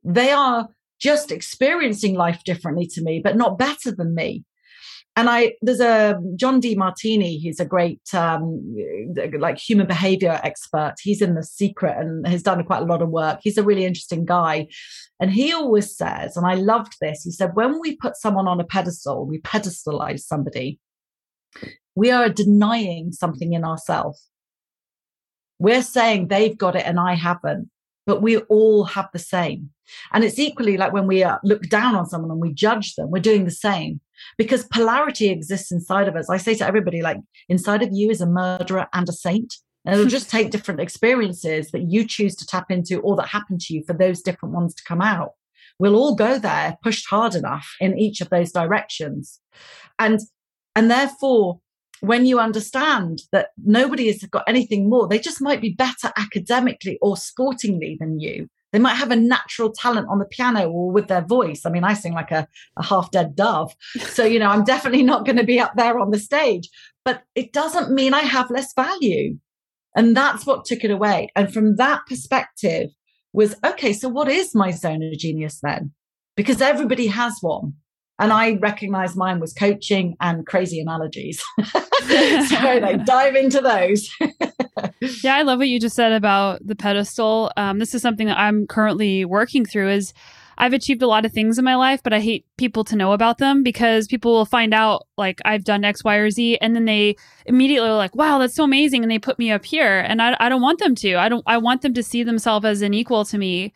They 0.04 0.32
are 0.32 0.70
just 1.06 1.32
experiencing 1.32 2.16
life 2.16 2.44
differently 2.44 2.88
to 2.88 3.04
me, 3.04 3.22
but 3.24 3.38
not 3.38 3.60
better 3.60 3.92
than 3.92 4.16
me. 4.16 4.44
And 5.16 5.30
I, 5.30 5.54
there's 5.62 5.80
a 5.80 6.20
John 6.36 6.60
Demartini. 6.60 7.40
he's 7.40 7.60
a 7.60 7.66
great 7.66 8.02
um, 8.14 8.76
like 9.40 9.60
human 9.60 9.86
behavior 9.86 10.42
expert. 10.44 10.96
He's 11.00 11.22
in 11.22 11.36
the 11.36 11.44
secret 11.44 11.96
and 11.98 12.28
has 12.28 12.42
done 12.42 12.64
quite 12.66 12.82
a 12.82 12.86
lot 12.86 13.04
of 13.04 13.10
work. 13.10 13.40
He's 13.44 13.60
a 13.60 13.64
really 13.64 13.86
interesting 13.86 14.26
guy. 14.26 14.68
And 15.20 15.32
he 15.32 15.54
always 15.54 15.96
says, 15.96 16.36
and 16.36 16.48
I 16.48 16.56
loved 16.56 16.96
this, 17.00 17.22
he 17.22 17.32
said, 17.32 17.52
when 17.54 17.80
we 17.80 17.96
put 17.98 18.18
someone 18.18 18.48
on 18.48 18.60
a 18.60 18.66
pedestal, 18.66 19.28
we 19.28 19.40
pedestalize 19.40 20.22
somebody, 20.22 20.80
we 21.94 22.10
are 22.10 22.28
denying 22.28 23.12
something 23.12 23.54
in 23.54 23.64
ourselves. 23.64 24.28
We're 25.60 25.84
saying 25.84 26.28
they've 26.28 26.58
got 26.58 26.76
it 26.76 26.86
and 26.86 27.00
I 27.00 27.14
haven't, 27.14 27.70
but 28.06 28.22
we 28.22 28.38
all 28.38 28.84
have 28.86 29.10
the 29.14 29.20
same. 29.20 29.70
And 30.14 30.24
it's 30.24 30.40
equally 30.40 30.78
like 30.78 30.94
when 30.94 31.08
we 31.08 31.24
uh, 31.24 31.38
look 31.44 31.64
down 31.64 31.96
on 31.96 32.06
someone 32.08 32.32
and 32.32 32.40
we 32.40 32.54
judge 32.54 32.96
them, 32.96 33.12
we're 33.12 33.20
doing 33.20 33.46
the 33.46 33.52
same 33.52 34.02
because 34.38 34.66
polarity 34.66 35.30
exists 35.30 35.72
inside 35.72 36.08
of 36.08 36.16
us. 36.16 36.30
I 36.30 36.38
say 36.38 36.56
to 36.56 36.68
everybody, 36.68 37.02
like, 37.02 37.18
inside 37.50 37.84
of 37.84 37.90
you 37.92 38.10
is 38.10 38.22
a 38.22 38.26
murderer 38.26 38.88
and 38.94 39.08
a 39.08 39.14
saint. 39.14 39.56
And 39.86 39.94
it'll 39.94 40.10
just 40.10 40.32
take 40.32 40.50
different 40.50 40.80
experiences 40.80 41.70
that 41.70 41.92
you 41.92 42.08
choose 42.08 42.36
to 42.38 42.46
tap 42.46 42.72
into 42.72 43.00
or 43.02 43.16
that 43.18 43.28
happen 43.28 43.60
to 43.60 43.74
you 43.74 43.84
for 43.86 43.94
those 43.94 44.22
different 44.22 44.56
ones 44.56 44.74
to 44.76 44.84
come 44.84 45.02
out. 45.02 45.34
we'll 45.78 45.96
all 45.96 46.16
go 46.16 46.40
there 46.40 46.78
pushed 46.82 47.08
hard 47.08 47.36
enough 47.36 47.76
in 47.80 48.00
each 48.00 48.22
of 48.22 48.30
those 48.30 48.52
directions. 48.52 49.40
And 50.00 50.20
and 50.76 50.90
therefore 50.90 51.60
when 52.08 52.26
you 52.26 52.40
understand 52.40 53.22
that 53.32 53.50
nobody 53.64 54.08
has 54.08 54.24
got 54.24 54.44
anything 54.48 54.90
more, 54.90 55.08
they 55.08 55.20
just 55.20 55.42
might 55.42 55.62
be 55.62 55.74
better 55.74 56.12
academically 56.18 56.98
or 57.02 57.18
sportingly 57.18 57.98
than 58.00 58.20
you. 58.20 58.48
They 58.72 58.80
might 58.80 58.96
have 58.96 59.12
a 59.12 59.16
natural 59.16 59.72
talent 59.72 60.08
on 60.10 60.20
the 60.20 60.26
piano 60.26 60.70
or 60.70 60.92
with 60.92 61.08
their 61.08 61.22
voice. 61.22 61.66
I 61.66 61.70
mean, 61.70 61.84
I 61.84 61.94
sing 61.94 62.14
like 62.14 62.32
a, 62.32 62.48
a 62.78 62.84
half 62.84 63.10
dead 63.12 63.36
dove. 63.36 63.74
So, 64.00 64.26
you 64.26 64.40
know, 64.40 64.50
I'm 64.50 64.64
definitely 64.74 65.04
not 65.04 65.26
going 65.26 65.38
to 65.38 65.46
be 65.46 65.60
up 65.60 65.74
there 65.76 66.00
on 66.00 66.12
the 66.12 66.20
stage, 66.20 66.70
but 67.06 67.24
it 67.36 67.54
doesn't 67.54 67.92
mean 67.92 68.14
I 68.14 68.22
have 68.22 68.52
less 68.52 68.74
value. 68.74 69.38
And 69.96 70.16
that's 70.16 70.46
what 70.46 70.66
took 70.66 70.84
it 70.84 70.92
away. 70.92 71.30
And 71.36 71.54
from 71.54 71.78
that 71.78 72.02
perspective, 72.08 72.90
was 73.36 73.56
okay, 73.66 73.94
so 73.94 74.08
what 74.08 74.30
is 74.30 74.56
my 74.56 74.72
zone 74.72 75.04
of 75.04 75.20
genius 75.20 75.60
then? 75.62 75.92
Because 76.36 76.62
everybody 76.62 77.08
has 77.08 77.38
one. 77.42 77.74
And 78.18 78.32
I 78.32 78.54
recognized 78.56 79.18
mine 79.18 79.40
was 79.40 79.54
coaching 79.54 80.16
and 80.22 80.46
crazy 80.46 80.80
analogies. 80.80 81.44
so 81.66 82.80
they 82.80 83.00
dive 83.06 83.36
into 83.36 83.62
those. 83.62 84.10
yeah, 85.24 85.36
I 85.36 85.42
love 85.42 85.60
what 85.60 85.68
you 85.68 85.80
just 85.80 85.96
said 85.96 86.12
about 86.12 86.66
the 86.66 86.76
pedestal. 86.76 87.52
Um, 87.58 87.80
this 87.80 87.96
is 87.96 88.02
something 88.02 88.28
that 88.28 88.38
I'm 88.38 88.68
currently 88.68 89.26
working 89.26 89.66
through 89.66 89.90
is 89.90 90.14
I've 90.58 90.74
achieved 90.74 91.02
a 91.02 91.08
lot 91.08 91.26
of 91.26 91.34
things 91.34 91.58
in 91.58 91.66
my 91.66 91.76
life, 91.76 92.02
but 92.04 92.14
I 92.14 92.20
hate 92.20 92.46
people 92.58 92.84
to 92.86 92.96
know 92.96 93.12
about 93.12 93.40
them 93.40 93.64
because 93.64 94.08
people 94.08 94.34
will 94.34 94.46
find 94.46 94.74
out 94.74 95.08
like 95.18 95.42
I've 95.44 95.64
done 95.64 95.84
X, 95.84 96.04
Y, 96.04 96.16
or 96.16 96.30
Z, 96.30 96.58
and 96.62 96.76
then 96.76 96.86
they 96.86 97.16
immediately 97.46 97.90
are 97.90 97.98
like, 97.98 98.16
"Wow, 98.16 98.38
that's 98.40 98.56
so 98.56 98.64
amazing," 98.64 99.04
and 99.04 99.12
they 99.12 99.20
put 99.20 99.40
me 99.40 99.52
up 99.52 99.66
here, 99.66 100.00
and 100.00 100.22
I, 100.22 100.38
I 100.40 100.48
don't 100.48 100.62
want 100.62 100.80
them 100.80 100.96
to. 100.96 101.16
I 101.16 101.28
don't. 101.28 101.44
I 101.46 101.58
want 101.58 101.82
them 101.82 101.94
to 101.96 102.04
see 102.04 102.24
themselves 102.24 102.66
as 102.66 102.82
an 102.82 102.94
equal 102.94 103.26
to 103.26 103.38
me 103.38 103.74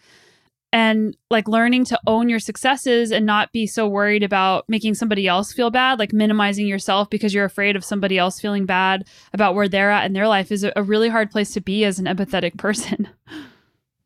and 0.72 1.17
like 1.30 1.47
learning 1.47 1.84
to 1.86 1.99
own 2.05 2.30
your 2.30 2.39
successes 2.39 3.11
and 3.11 3.26
not 3.26 3.51
be 3.51 3.65
so 3.65 3.88
worried 3.88 4.24
about 4.24 4.65
making 4.67 4.93
somebody 4.93 5.28
else 5.28 5.51
feel 5.51 5.72
bad 5.72 5.97
like 5.97 6.13
minimizing 6.13 6.67
yourself 6.67 7.09
because 7.09 7.34
you're 7.34 7.45
afraid 7.45 7.76
of 7.76 7.84
somebody 7.84 8.17
else 8.17 8.39
feeling 8.39 8.65
bad 8.65 9.07
about 9.34 9.55
where 9.55 9.67
they're 9.67 9.91
at 9.91 10.05
in 10.05 10.13
their 10.13 10.28
life 10.28 10.51
is 10.51 10.63
a, 10.63 10.84
really 10.84 11.09
hard 11.09 11.30
place 11.30 11.53
to 11.53 11.61
be 11.61 11.84
as 11.86 11.99
an 11.99 12.05
empathetic 12.05 12.57
person. 12.57 13.07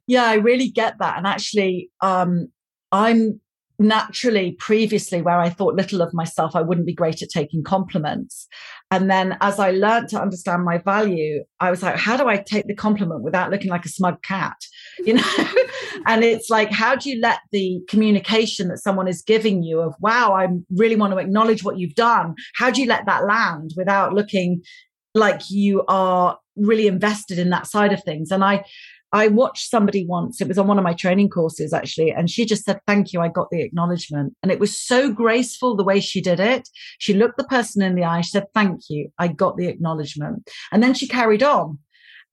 Yeah 0.08 0.26
i 0.26 0.36
really 0.36 0.70
get 0.70 0.98
that 1.00 1.18
and 1.18 1.28
actually 1.28 1.90
um 2.02 2.48
i'm 2.92 3.40
naturally 3.84 4.54
previously 4.54 5.22
where 5.22 5.40
I 5.40 5.50
thought 5.50 5.76
little 5.76 6.02
of 6.02 6.14
myself, 6.14 6.56
I 6.56 6.62
wouldn't 6.62 6.88
be 6.88 6.94
great 6.94 7.22
at 7.22 7.30
taking 7.30 7.64
compliments. 7.64 8.48
And 8.90 9.10
then 9.10 9.38
as 9.42 9.60
I 9.60 9.72
learned 9.72 10.10
to 10.10 10.22
understand 10.22 10.64
my 10.64 10.78
value, 10.78 11.44
I 11.60 11.70
was 11.70 11.84
like, 11.84 11.98
how 11.98 12.16
do 12.16 12.28
I 12.28 12.38
take 12.38 12.68
the 12.68 12.76
compliment 12.76 13.22
without 13.22 13.52
looking 13.52 13.70
like 13.70 13.86
a 13.86 13.90
smug 13.90 14.22
cat? 14.24 14.56
You 15.06 15.16
know? 15.16 15.46
and 16.06 16.24
it's 16.24 16.52
like, 16.52 16.72
how 16.72 16.96
do 16.96 17.10
you 17.10 17.20
let 17.20 17.40
the 17.52 17.82
communication 17.90 18.68
that 18.68 18.78
someone 18.78 19.08
is 19.08 19.24
giving 19.24 19.64
you 19.64 19.82
of, 19.82 19.96
wow, 20.00 20.34
I 20.34 20.48
really 20.70 20.96
want 20.96 21.14
to 21.14 21.18
acknowledge 21.18 21.64
what 21.64 21.80
you've 21.80 21.96
done. 21.96 22.36
How 22.56 22.70
do 22.70 22.80
you 22.80 22.88
let 22.88 23.08
that 23.08 23.26
land 23.26 23.72
without 23.76 24.14
looking 24.14 24.62
like 25.16 25.50
you 25.50 25.84
are 25.88 26.38
really 26.56 26.86
invested 26.86 27.40
in 27.40 27.50
that 27.50 27.66
side 27.66 27.92
of 27.92 28.04
things? 28.04 28.30
And 28.30 28.44
I 28.44 28.64
I 29.14 29.28
watched 29.28 29.70
somebody 29.70 30.06
once, 30.06 30.42
it 30.42 30.48
was 30.48 30.58
on 30.58 30.68
one 30.68 30.80
of 30.80 30.84
my 30.84 30.94
training 30.94 31.30
courses 31.30 31.72
actually, 31.72 32.12
and 32.12 32.30
she 32.30 32.46
just 32.46 32.66
said, 32.66 32.82
Thank 32.88 33.14
you, 33.14 33.22
I 33.22 33.30
got 33.30 33.50
the 33.52 33.62
acknowledgement. 33.62 34.36
And 34.42 34.52
it 34.52 34.60
was 34.60 34.78
so 34.78 35.12
graceful 35.12 35.76
the 35.76 35.84
way 35.84 36.00
she 36.00 36.20
did 36.20 36.40
it. 36.40 36.68
She 36.98 37.14
looked 37.14 37.38
the 37.38 37.44
person 37.44 37.84
in 37.84 37.96
the 37.96 38.04
eye, 38.04 38.22
she 38.22 38.32
said, 38.32 38.48
Thank 38.54 38.82
you, 38.90 39.10
I 39.20 39.28
got 39.28 39.56
the 39.56 39.68
acknowledgement. 39.68 40.50
And 40.72 40.82
then 40.82 40.96
she 40.96 41.08
carried 41.08 41.44
on. 41.44 41.78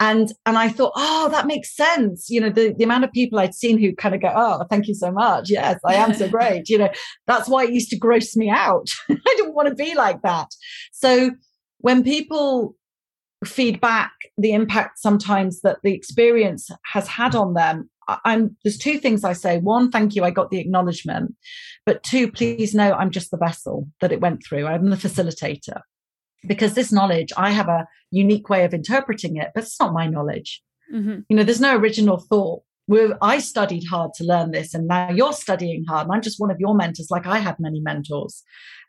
And 0.02 0.32
and 0.46 0.56
I 0.56 0.70
thought, 0.70 0.92
oh, 0.96 1.28
that 1.28 1.46
makes 1.46 1.76
sense. 1.76 2.30
You 2.30 2.40
know, 2.40 2.48
the, 2.48 2.72
the 2.72 2.84
amount 2.84 3.04
of 3.04 3.12
people 3.12 3.38
I'd 3.38 3.54
seen 3.54 3.78
who 3.78 3.94
kind 3.94 4.14
of 4.14 4.22
go, 4.22 4.32
oh, 4.34 4.64
thank 4.70 4.88
you 4.88 4.94
so 4.94 5.12
much. 5.12 5.50
Yes, 5.50 5.78
I 5.84 5.94
am 5.94 6.14
so 6.14 6.26
great. 6.36 6.70
You 6.70 6.78
know, 6.78 6.88
that's 7.26 7.50
why 7.50 7.64
it 7.64 7.74
used 7.74 7.90
to 7.90 7.98
gross 7.98 8.34
me 8.34 8.48
out. 8.48 8.88
I 9.10 9.34
didn't 9.36 9.54
want 9.54 9.68
to 9.68 9.74
be 9.74 9.94
like 9.94 10.22
that. 10.22 10.48
So 10.92 11.32
when 11.78 12.02
people 12.02 12.74
feedback 13.44 14.12
the 14.36 14.52
impact 14.52 14.98
sometimes 14.98 15.62
that 15.62 15.78
the 15.82 15.94
experience 15.94 16.70
has 16.84 17.08
had 17.08 17.34
on 17.34 17.54
them. 17.54 17.88
I'm 18.24 18.56
there's 18.64 18.78
two 18.78 18.98
things 18.98 19.24
i 19.24 19.32
say. 19.32 19.58
One 19.58 19.90
thank 19.90 20.14
you 20.14 20.24
i 20.24 20.30
got 20.30 20.50
the 20.50 20.58
acknowledgement. 20.58 21.34
But 21.86 22.02
two 22.02 22.30
please 22.30 22.74
know 22.74 22.92
i'm 22.92 23.10
just 23.10 23.30
the 23.30 23.36
vessel 23.36 23.88
that 24.00 24.12
it 24.12 24.20
went 24.20 24.44
through. 24.44 24.66
I'm 24.66 24.90
the 24.90 24.96
facilitator. 24.96 25.80
Because 26.46 26.74
this 26.74 26.92
knowledge 26.92 27.32
i 27.36 27.50
have 27.50 27.68
a 27.68 27.86
unique 28.10 28.48
way 28.48 28.64
of 28.64 28.74
interpreting 28.74 29.36
it 29.36 29.50
but 29.54 29.64
it's 29.64 29.80
not 29.80 29.92
my 29.94 30.06
knowledge. 30.06 30.62
Mm-hmm. 30.92 31.20
you 31.28 31.36
know 31.36 31.44
there's 31.44 31.60
no 31.60 31.76
original 31.76 32.18
thought 32.18 32.64
we're, 32.90 33.16
I 33.22 33.38
studied 33.38 33.84
hard 33.84 34.14
to 34.14 34.24
learn 34.24 34.50
this, 34.50 34.74
and 34.74 34.88
now 34.88 35.10
you're 35.12 35.32
studying 35.32 35.84
hard. 35.84 36.08
And 36.08 36.12
I'm 36.12 36.22
just 36.22 36.40
one 36.40 36.50
of 36.50 36.58
your 36.58 36.74
mentors, 36.74 37.08
like 37.08 37.24
I 37.24 37.38
had 37.38 37.54
many 37.60 37.78
mentors. 37.78 38.42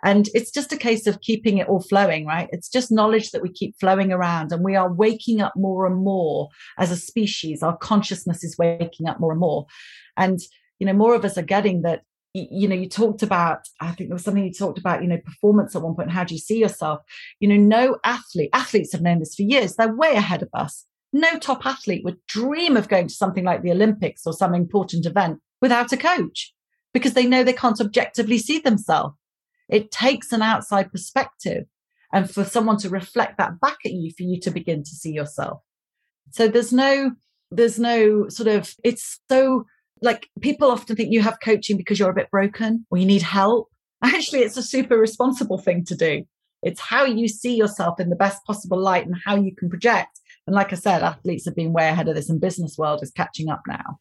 And 0.03 0.27
it's 0.33 0.49
just 0.49 0.73
a 0.73 0.77
case 0.77 1.05
of 1.05 1.21
keeping 1.21 1.59
it 1.59 1.67
all 1.67 1.81
flowing, 1.81 2.25
right? 2.25 2.49
It's 2.51 2.67
just 2.67 2.91
knowledge 2.91 3.29
that 3.29 3.43
we 3.43 3.51
keep 3.51 3.79
flowing 3.79 4.11
around, 4.11 4.51
and 4.51 4.63
we 4.63 4.75
are 4.75 4.91
waking 4.91 5.39
up 5.39 5.53
more 5.55 5.85
and 5.85 5.97
more 5.97 6.49
as 6.79 6.89
a 6.89 6.97
species. 6.97 7.61
Our 7.61 7.77
consciousness 7.77 8.43
is 8.43 8.57
waking 8.57 9.07
up 9.07 9.19
more 9.19 9.33
and 9.33 9.39
more. 9.39 9.67
And, 10.17 10.39
you 10.79 10.87
know, 10.87 10.93
more 10.93 11.13
of 11.13 11.23
us 11.23 11.37
are 11.37 11.43
getting 11.43 11.83
that 11.83 12.01
you 12.33 12.65
know 12.65 12.75
you 12.75 12.87
talked 12.87 13.23
about 13.23 13.67
i 13.81 13.91
think 13.91 14.07
there 14.07 14.15
was 14.15 14.23
something 14.23 14.45
you 14.45 14.53
talked 14.53 14.79
about 14.79 15.01
you 15.01 15.09
know 15.09 15.17
performance 15.17 15.75
at 15.75 15.81
one 15.81 15.93
point 15.93 16.09
how 16.09 16.23
do 16.23 16.33
you 16.33 16.39
see 16.39 16.57
yourself 16.57 17.01
you 17.41 17.47
know 17.49 17.57
no 17.57 17.97
athlete 18.05 18.49
athletes 18.53 18.93
have 18.93 19.01
known 19.01 19.19
this 19.19 19.35
for 19.35 19.41
years 19.41 19.75
they're 19.75 19.93
way 19.93 20.15
ahead 20.15 20.41
of 20.41 20.47
us 20.53 20.85
no 21.13 21.37
top 21.37 21.65
athlete 21.65 22.03
would 22.03 22.25
dream 22.27 22.77
of 22.77 22.87
going 22.87 23.07
to 23.07 23.13
something 23.13 23.43
like 23.43 23.61
the 23.61 23.71
Olympics 23.71 24.25
or 24.25 24.33
some 24.33 24.55
important 24.55 25.05
event 25.05 25.39
without 25.61 25.91
a 25.91 25.97
coach 25.97 26.53
because 26.93 27.13
they 27.13 27.25
know 27.25 27.43
they 27.43 27.53
can't 27.53 27.81
objectively 27.81 28.37
see 28.37 28.59
themselves. 28.59 29.15
It 29.69 29.91
takes 29.91 30.31
an 30.31 30.41
outside 30.41 30.91
perspective 30.91 31.65
and 32.13 32.29
for 32.29 32.43
someone 32.43 32.77
to 32.77 32.89
reflect 32.89 33.37
that 33.37 33.59
back 33.59 33.77
at 33.85 33.93
you 33.93 34.11
for 34.17 34.23
you 34.23 34.39
to 34.41 34.51
begin 34.51 34.83
to 34.83 34.89
see 34.89 35.11
yourself. 35.11 35.61
So 36.31 36.47
there's 36.47 36.73
no, 36.73 37.11
there's 37.51 37.79
no 37.79 38.27
sort 38.29 38.47
of, 38.47 38.73
it's 38.83 39.19
so 39.29 39.65
like 40.01 40.29
people 40.41 40.71
often 40.71 40.95
think 40.95 41.11
you 41.11 41.21
have 41.21 41.39
coaching 41.43 41.77
because 41.77 41.99
you're 41.99 42.09
a 42.09 42.15
bit 42.15 42.31
broken 42.31 42.85
or 42.89 42.97
you 42.97 43.05
need 43.05 43.21
help. 43.21 43.69
Actually, 44.03 44.39
it's 44.39 44.57
a 44.57 44.63
super 44.63 44.97
responsible 44.97 45.57
thing 45.57 45.85
to 45.85 45.95
do. 45.95 46.23
It's 46.63 46.79
how 46.79 47.05
you 47.05 47.27
see 47.27 47.55
yourself 47.55 47.99
in 47.99 48.09
the 48.09 48.15
best 48.15 48.43
possible 48.45 48.77
light 48.77 49.05
and 49.05 49.15
how 49.25 49.35
you 49.35 49.55
can 49.55 49.69
project 49.69 50.19
and 50.47 50.55
like 50.55 50.73
I 50.73 50.75
said, 50.75 51.03
athletes 51.03 51.45
have 51.45 51.55
been 51.55 51.73
way 51.73 51.87
ahead 51.87 52.07
of 52.07 52.15
this, 52.15 52.29
and 52.29 52.41
business 52.41 52.77
world 52.77 53.01
is 53.03 53.11
catching 53.11 53.49
up 53.49 53.61
now. 53.67 53.99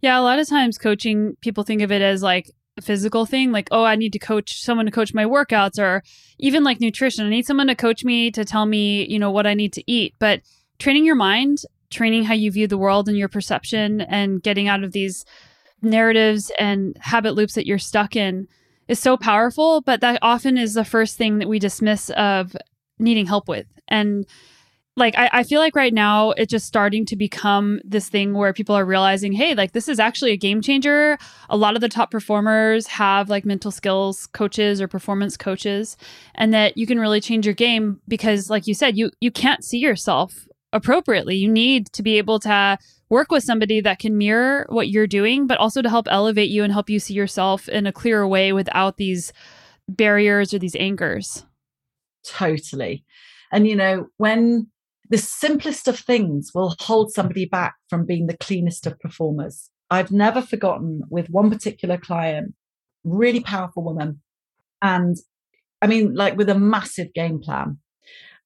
Yeah, 0.00 0.18
a 0.18 0.22
lot 0.22 0.38
of 0.38 0.48
times 0.48 0.78
coaching, 0.78 1.36
people 1.40 1.64
think 1.64 1.82
of 1.82 1.90
it 1.90 2.02
as 2.02 2.22
like 2.22 2.50
a 2.76 2.82
physical 2.82 3.24
thing, 3.24 3.52
like, 3.52 3.68
oh, 3.70 3.84
I 3.84 3.96
need 3.96 4.12
to 4.12 4.18
coach 4.18 4.60
someone 4.60 4.86
to 4.86 4.92
coach 4.92 5.14
my 5.14 5.24
workouts, 5.24 5.78
or 5.78 6.02
even 6.38 6.64
like 6.64 6.80
nutrition. 6.80 7.26
I 7.26 7.30
need 7.30 7.46
someone 7.46 7.68
to 7.68 7.74
coach 7.74 8.04
me 8.04 8.30
to 8.32 8.44
tell 8.44 8.66
me, 8.66 9.06
you 9.06 9.18
know, 9.18 9.30
what 9.30 9.46
I 9.46 9.54
need 9.54 9.72
to 9.74 9.90
eat. 9.90 10.14
But 10.18 10.42
training 10.78 11.06
your 11.06 11.14
mind, 11.14 11.62
training 11.90 12.24
how 12.24 12.34
you 12.34 12.50
view 12.50 12.66
the 12.66 12.76
world 12.76 13.08
and 13.08 13.16
your 13.16 13.28
perception, 13.28 14.02
and 14.02 14.42
getting 14.42 14.68
out 14.68 14.84
of 14.84 14.92
these 14.92 15.24
narratives 15.82 16.50
and 16.58 16.96
habit 17.00 17.34
loops 17.34 17.54
that 17.54 17.66
you're 17.66 17.78
stuck 17.78 18.16
in 18.16 18.48
is 18.88 18.98
so 18.98 19.16
powerful. 19.16 19.80
But 19.80 20.00
that 20.02 20.18
often 20.20 20.58
is 20.58 20.74
the 20.74 20.84
first 20.84 21.16
thing 21.16 21.38
that 21.38 21.48
we 21.48 21.58
dismiss 21.58 22.10
of 22.10 22.54
needing 22.98 23.26
help 23.26 23.48
with. 23.48 23.66
And 23.88 24.26
like 24.96 25.16
I, 25.18 25.28
I 25.32 25.42
feel 25.42 25.60
like 25.60 25.76
right 25.76 25.92
now 25.92 26.30
it's 26.32 26.50
just 26.50 26.66
starting 26.66 27.04
to 27.06 27.16
become 27.16 27.80
this 27.84 28.08
thing 28.08 28.32
where 28.32 28.52
people 28.52 28.74
are 28.74 28.84
realizing 28.84 29.32
hey 29.32 29.54
like 29.54 29.72
this 29.72 29.88
is 29.88 29.98
actually 29.98 30.32
a 30.32 30.36
game 30.36 30.62
changer. 30.62 31.18
A 31.50 31.56
lot 31.56 31.74
of 31.74 31.80
the 31.80 31.88
top 31.88 32.10
performers 32.10 32.86
have 32.86 33.28
like 33.28 33.44
mental 33.44 33.70
skills 33.70 34.26
coaches 34.26 34.80
or 34.80 34.88
performance 34.88 35.36
coaches 35.36 35.96
and 36.34 36.52
that 36.54 36.76
you 36.76 36.86
can 36.86 36.98
really 36.98 37.20
change 37.20 37.46
your 37.46 37.54
game 37.54 38.00
because 38.08 38.48
like 38.48 38.66
you 38.66 38.74
said 38.74 38.96
you 38.96 39.10
you 39.20 39.30
can't 39.30 39.64
see 39.64 39.78
yourself 39.78 40.48
appropriately. 40.72 41.36
You 41.36 41.50
need 41.50 41.92
to 41.92 42.02
be 42.02 42.18
able 42.18 42.40
to 42.40 42.78
work 43.08 43.30
with 43.30 43.44
somebody 43.44 43.80
that 43.80 43.98
can 43.98 44.18
mirror 44.18 44.66
what 44.68 44.88
you're 44.88 45.06
doing 45.06 45.46
but 45.46 45.58
also 45.58 45.82
to 45.82 45.90
help 45.90 46.08
elevate 46.10 46.50
you 46.50 46.64
and 46.64 46.72
help 46.72 46.90
you 46.90 46.98
see 46.98 47.14
yourself 47.14 47.68
in 47.68 47.86
a 47.86 47.92
clearer 47.92 48.26
way 48.26 48.52
without 48.52 48.96
these 48.96 49.32
barriers 49.88 50.52
or 50.54 50.58
these 50.58 50.76
anchors 50.76 51.44
totally. 52.26 53.04
And 53.52 53.66
you 53.66 53.76
know 53.76 54.08
when 54.16 54.68
the 55.08 55.18
simplest 55.18 55.88
of 55.88 55.98
things 55.98 56.50
will 56.54 56.74
hold 56.80 57.12
somebody 57.12 57.46
back 57.46 57.74
from 57.88 58.06
being 58.06 58.26
the 58.26 58.36
cleanest 58.36 58.86
of 58.86 58.98
performers. 59.00 59.70
I've 59.90 60.10
never 60.10 60.42
forgotten 60.42 61.02
with 61.10 61.30
one 61.30 61.50
particular 61.50 61.96
client, 61.96 62.54
really 63.04 63.40
powerful 63.40 63.84
woman. 63.84 64.20
And 64.82 65.16
I 65.80 65.86
mean, 65.86 66.14
like 66.14 66.36
with 66.36 66.48
a 66.48 66.58
massive 66.58 67.12
game 67.14 67.40
plan. 67.40 67.78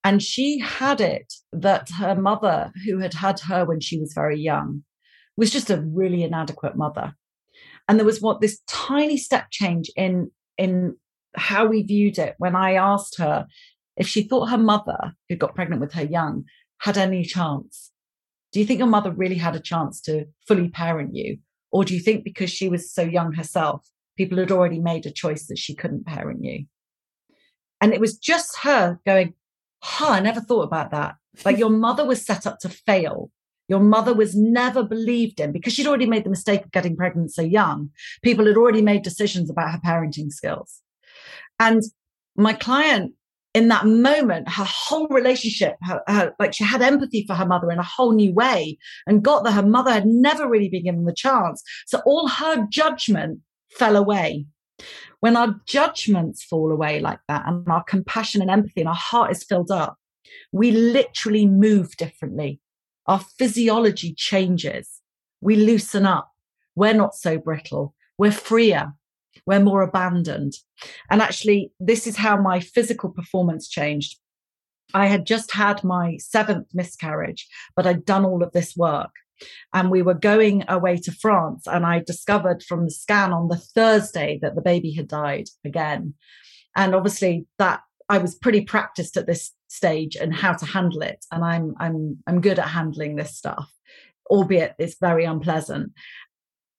And 0.03 0.23
she 0.23 0.59
had 0.59 1.01
it 1.01 1.33
that 1.53 1.91
her 1.91 2.15
mother, 2.15 2.73
who 2.87 2.99
had 2.99 3.15
had 3.15 3.41
her 3.41 3.65
when 3.65 3.81
she 3.81 3.99
was 3.99 4.13
very 4.15 4.41
young, 4.41 4.83
was 5.37 5.51
just 5.51 5.71
a 5.71 5.83
really 5.83 6.23
inadequate 6.23 6.77
mother. 6.77 7.13
And 7.89 7.99
there 7.99 8.07
was 8.07 8.21
what 8.21 8.41
this 8.41 8.61
tiny 8.67 9.17
step 9.17 9.47
change 9.51 9.91
in 9.97 10.31
in 10.57 10.97
how 11.37 11.67
we 11.67 11.83
viewed 11.83 12.19
it 12.19 12.35
when 12.39 12.57
I 12.57 12.75
asked 12.75 13.19
her 13.19 13.47
if 14.01 14.09
she 14.09 14.23
thought 14.23 14.49
her 14.49 14.59
mother, 14.59 15.13
who 15.29 15.37
got 15.37 15.55
pregnant 15.55 15.83
with 15.83 15.93
her 15.93 16.03
young, 16.03 16.45
had 16.79 16.97
any 16.97 17.23
chance, 17.23 17.93
do 18.51 18.59
you 18.59 18.65
think 18.65 18.79
your 18.79 18.89
mother 18.89 19.11
really 19.11 19.37
had 19.37 19.55
a 19.55 19.61
chance 19.61 20.01
to 20.01 20.25
fully 20.49 20.71
parent 20.71 21.15
you? 21.15 21.37
Or 21.71 21.85
do 21.85 21.95
you 21.95 22.01
think 22.01 22.25
because 22.25 22.51
she 22.51 22.71
was 22.71 22.91
so 22.91 23.03
young 23.03 23.35
herself, 23.35 23.87
people 24.17 24.39
had 24.39 24.51
already 24.51 24.81
made 24.81 25.05
a 25.05 25.11
choice 25.11 25.47
that 25.49 25.59
she 25.59 25.75
couldn't 25.75 26.07
parent 26.07 26.43
you? 26.43 26.65
And 27.83 27.93
it 27.93 28.01
was 28.01 28.17
just 28.17 28.61
her 28.63 28.99
going, 29.05 29.35
huh, 29.83 30.13
I 30.13 30.21
never 30.21 30.41
thought 30.41 30.63
about 30.63 30.91
that. 30.93 31.17
Like 31.45 31.59
your 31.59 31.71
mother 31.87 32.07
was 32.07 32.25
set 32.25 32.47
up 32.47 32.59
to 32.61 32.71
fail. 32.71 33.31
Your 33.69 33.81
mother 33.81 34.15
was 34.15 34.35
never 34.35 34.83
believed 34.83 35.41
in 35.41 35.53
because 35.53 35.75
she'd 35.75 35.87
already 35.87 36.07
made 36.07 36.25
the 36.25 36.31
mistake 36.31 36.65
of 36.65 36.73
getting 36.73 36.97
pregnant 36.97 37.33
so 37.33 37.43
young. 37.43 37.91
People 38.23 38.47
had 38.47 38.57
already 38.57 38.81
made 38.81 39.03
decisions 39.03 39.51
about 39.51 39.73
her 39.73 39.81
parenting 39.85 40.31
skills. 40.31 40.81
And 41.61 41.83
my 42.35 42.55
client, 42.55 43.13
in 43.55 43.69
that 43.69 43.87
moment, 43.87 44.49
her 44.49 44.65
whole 44.65 45.09
relationship, 45.09 45.77
her, 45.83 46.03
her, 46.07 46.35
like 46.39 46.55
she 46.55 46.65
had 46.65 46.83
empathy 46.83 47.25
for 47.27 47.35
her 47.35 47.47
mother 47.47 47.71
in 47.71 47.79
a 47.79 47.85
whole 47.85 48.13
new 48.13 48.33
way 48.33 48.79
and 49.07 49.25
got 49.25 49.45
that 49.45 49.53
her 49.53 49.67
mother 49.67 49.91
had 49.91 50.07
never 50.07 50.49
really 50.49 50.69
been 50.69 50.85
given 50.85 51.05
the 51.05 51.15
chance. 51.15 51.63
So 51.87 52.01
all 52.07 52.29
her 52.29 52.67
judgment 52.71 53.41
fell 53.71 53.97
away. 53.97 54.47
When 55.19 55.37
our 55.37 55.61
judgments 55.67 56.45
fall 56.45 56.71
away 56.71 57.01
like 57.01 57.19
that 57.29 57.47
and 57.47 57.69
our 57.69 57.85
compassion 57.85 58.41
and 58.41 58.51
empathy 58.51 58.81
and 58.81 58.89
our 58.89 58.95
heart 58.95 59.33
is 59.33 59.45
filled 59.45 59.71
up, 59.71 59.97
we 60.53 60.71
literally 60.71 61.47
move 61.47 61.97
differently. 61.97 62.61
Our 63.07 63.21
physiology 63.39 64.15
changes. 64.15 65.01
We 65.41 65.57
loosen 65.57 66.07
up. 66.07 66.31
We're 66.77 66.95
not 66.95 67.15
so 67.15 67.37
brittle. 67.37 67.95
We're 68.17 68.33
freer. 68.33 68.93
We're 69.47 69.61
more 69.61 69.83
abandoned. 69.83 70.55
And 71.11 71.21
actually, 71.23 71.73
this 71.81 72.07
is 72.07 72.17
how 72.17 72.41
my 72.41 72.61
physical 72.61 73.11
performance 73.11 73.69
changed. 73.69 74.19
I 74.93 75.07
had 75.07 75.27
just 75.27 75.53
had 75.53 75.85
my 75.85 76.17
seventh 76.19 76.69
miscarriage, 76.75 77.49
but 77.77 77.87
I'd 77.87 78.05
done 78.05 78.25
all 78.25 78.43
of 78.43 78.53
this 78.53 78.77
work. 78.77 79.11
And 79.73 79.91
we 79.91 80.03
were 80.03 80.15
going 80.15 80.65
away 80.69 80.97
to 80.99 81.13
France. 81.13 81.67
And 81.67 81.87
I 81.87 82.01
discovered 82.01 82.63
from 82.63 82.85
the 82.85 82.91
scan 82.91 83.33
on 83.33 83.49
the 83.49 83.57
Thursday 83.57 84.39
that 84.43 84.55
the 84.55 84.63
baby 84.63 84.93
had 84.93 85.09
died 85.09 85.49
again. 85.65 86.15
And 86.77 86.95
obviously, 86.95 87.47
that 87.59 87.81
I 88.09 88.19
was 88.19 88.35
pretty 88.35 88.63
practiced 88.63 89.17
at 89.17 89.27
this 89.27 89.53
stage 89.69 90.17
and 90.17 90.35
how 90.35 90.53
to 90.53 90.67
handle 90.67 91.03
it. 91.03 91.25
And 91.33 91.45
I'm 91.45 91.75
I'm 91.79 92.19
I'm 92.27 92.41
good 92.41 92.59
at 92.59 92.69
handling 92.69 93.17
this 93.17 93.37
stuff, 93.37 93.73
albeit 94.29 94.75
it's 94.79 94.97
very 95.01 95.25
unpleasant. 95.25 95.93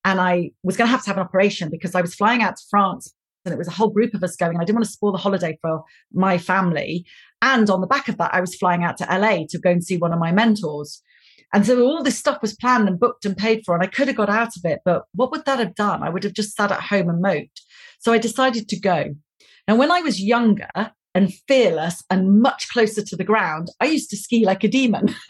And 0.04 0.20
I 0.20 0.52
was 0.64 0.78
going 0.78 0.88
to 0.88 0.92
have 0.92 1.04
to 1.04 1.10
have 1.10 1.18
an 1.18 1.24
operation 1.24 1.70
because 1.70 1.96
I 1.96 2.02
was 2.02 2.16
flying 2.16 2.42
out 2.42 2.58
to 2.58 2.64
France 2.70 3.14
and 3.46 3.54
it 3.54 3.58
was 3.58 3.68
a 3.68 3.72
whole 3.72 3.90
group 3.90 4.14
of 4.14 4.24
us 4.24 4.36
going. 4.36 4.58
I 4.58 4.64
didn't 4.64 4.76
want 4.76 4.86
to 4.86 4.92
spoil 4.92 5.12
the 5.12 5.18
holiday 5.18 5.58
for 5.62 5.84
my 6.12 6.38
family. 6.38 7.06
And 7.42 7.70
on 7.70 7.82
the 7.82 7.88
back 7.88 8.08
of 8.08 8.18
that, 8.18 8.34
I 8.34 8.42
was 8.42 8.56
flying 8.56 8.84
out 8.84 8.98
to 8.98 9.06
LA 9.06 9.46
to 9.50 9.60
go 9.60 9.72
and 9.72 9.84
see 9.84 9.98
one 9.98 10.14
of 10.14 10.20
my 10.20 10.32
mentors. 10.32 11.02
And 11.54 11.66
so 11.66 11.82
all 11.84 12.04
this 12.04 12.18
stuff 12.18 12.42
was 12.42 12.56
planned 12.56 12.88
and 12.88 13.00
booked 13.00 13.26
and 13.26 13.36
paid 13.36 13.64
for, 13.66 13.74
and 13.74 13.84
I 13.84 13.88
could 13.88 14.08
have 14.08 14.16
got 14.16 14.30
out 14.30 14.56
of 14.56 14.64
it. 14.64 14.80
But 14.86 15.04
what 15.14 15.32
would 15.32 15.46
that 15.46 15.60
have 15.60 15.76
done? 15.76 16.02
I 16.02 16.10
would 16.10 16.24
have 16.24 16.34
just 16.34 16.56
sat 16.56 16.72
at 16.72 16.82
home 16.82 17.10
and 17.10 17.22
moped. 17.22 17.62
So 18.00 18.14
I 18.14 18.20
decided 18.20 18.70
to 18.70 18.80
go. 18.80 19.16
And 19.68 19.78
when 19.78 19.92
I 19.92 20.02
was 20.02 20.22
younger, 20.22 20.70
and 21.14 21.34
fearless 21.48 22.04
and 22.10 22.42
much 22.42 22.70
closer 22.70 23.04
to 23.04 23.16
the 23.16 23.24
ground, 23.24 23.70
I 23.80 23.86
used 23.86 24.10
to 24.12 24.18
ski 24.18 24.46
like 24.46 24.64
a 24.64 24.68
demon. 24.68 25.14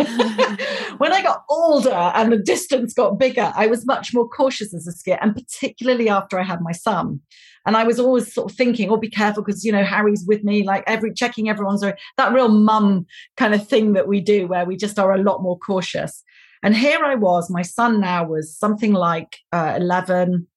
when 0.98 1.12
I 1.12 1.22
got 1.24 1.44
older 1.50 1.90
and 1.90 2.32
the 2.32 2.38
distance 2.38 2.94
got 2.94 3.18
bigger, 3.18 3.52
I 3.56 3.68
was 3.68 3.86
much 3.86 4.14
more 4.14 4.28
cautious 4.28 4.74
as 4.74 4.88
a 4.88 4.92
skier, 4.92 5.18
and 5.22 5.36
particularly 5.36 6.10
after 6.10 6.40
I 6.40 6.44
had 6.44 6.62
my 6.62 6.72
son. 6.72 7.22
And 7.66 7.78
I 7.78 7.84
was 7.84 8.00
always 8.00 8.34
sort 8.34 8.52
of 8.52 8.58
thinking, 8.58 8.90
oh, 8.90 8.98
be 8.98 9.10
careful 9.10 9.44
because, 9.44 9.64
you 9.64 9.72
know, 9.72 9.84
Harry's 9.84 10.26
with 10.28 10.44
me, 10.44 10.64
like 10.64 10.84
every 10.88 11.14
checking 11.14 11.50
everyone's 11.50 11.82
that 11.82 12.34
real 12.34 12.50
mum 12.50 13.06
kind 13.38 13.54
of 13.54 13.68
thing 13.68 13.94
that 13.94 14.08
we 14.08 14.20
do 14.20 14.48
where 14.48 14.66
we 14.66 14.76
just 14.76 14.98
are 14.98 15.14
a 15.14 15.22
lot 15.22 15.44
more 15.44 15.60
cautious. 15.60 16.24
And 16.64 16.76
here 16.76 17.04
I 17.04 17.16
was, 17.16 17.50
my 17.50 17.62
son 17.64 18.00
now 18.00 18.24
was 18.24 18.56
something 18.56 18.94
like 18.94 19.38
uh, 19.52 19.76
11. 19.78 20.48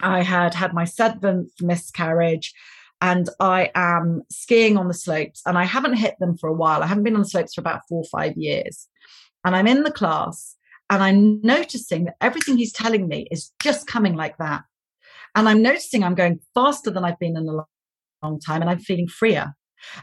I 0.00 0.22
had 0.22 0.54
had 0.54 0.72
my 0.72 0.84
seventh 0.84 1.50
miscarriage 1.60 2.52
and 3.02 3.28
I 3.40 3.70
am 3.74 4.22
skiing 4.30 4.78
on 4.78 4.86
the 4.86 4.94
slopes 4.94 5.42
and 5.44 5.58
I 5.58 5.64
haven't 5.64 5.96
hit 5.96 6.14
them 6.20 6.38
for 6.38 6.48
a 6.48 6.54
while. 6.54 6.82
I 6.82 6.86
haven't 6.86 7.02
been 7.02 7.16
on 7.16 7.22
the 7.22 7.28
slopes 7.28 7.54
for 7.54 7.60
about 7.60 7.82
four 7.88 8.02
or 8.02 8.08
five 8.18 8.34
years. 8.36 8.88
And 9.44 9.56
I'm 9.56 9.66
in 9.66 9.82
the 9.82 9.90
class 9.90 10.54
and 10.88 11.02
I'm 11.02 11.40
noticing 11.42 12.04
that 12.04 12.14
everything 12.20 12.56
he's 12.56 12.72
telling 12.72 13.08
me 13.08 13.26
is 13.32 13.50
just 13.60 13.88
coming 13.88 14.14
like 14.14 14.38
that. 14.38 14.62
And 15.34 15.48
I'm 15.48 15.62
noticing 15.62 16.04
I'm 16.04 16.14
going 16.14 16.38
faster 16.54 16.92
than 16.92 17.04
I've 17.04 17.18
been 17.18 17.36
in 17.36 17.48
a 17.48 17.64
long 18.22 18.38
time 18.38 18.60
and 18.60 18.70
I'm 18.70 18.78
feeling 18.78 19.08
freer. 19.08 19.52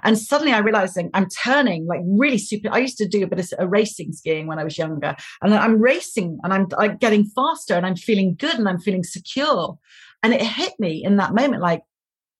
And 0.03 0.17
suddenly 0.17 0.51
I'm 0.51 0.65
realizing 0.65 1.09
I'm 1.13 1.29
turning 1.29 1.87
like 1.87 2.01
really 2.03 2.37
super. 2.37 2.69
I 2.69 2.79
used 2.79 2.97
to 2.97 3.07
do 3.07 3.23
a 3.23 3.27
bit 3.27 3.53
of 3.53 3.71
racing 3.71 4.11
skiing 4.11 4.45
when 4.45 4.59
I 4.59 4.65
was 4.65 4.77
younger, 4.77 5.15
and 5.41 5.53
I'm 5.53 5.79
racing 5.81 6.37
and 6.43 6.51
I'm 6.51 6.67
like 6.77 6.99
getting 6.99 7.23
faster 7.23 7.75
and 7.75 7.85
I'm 7.85 7.95
feeling 7.95 8.35
good 8.37 8.55
and 8.55 8.67
I'm 8.67 8.81
feeling 8.81 9.05
secure. 9.05 9.79
And 10.21 10.33
it 10.33 10.41
hit 10.41 10.73
me 10.79 11.01
in 11.01 11.15
that 11.15 11.33
moment 11.33 11.61
like, 11.61 11.83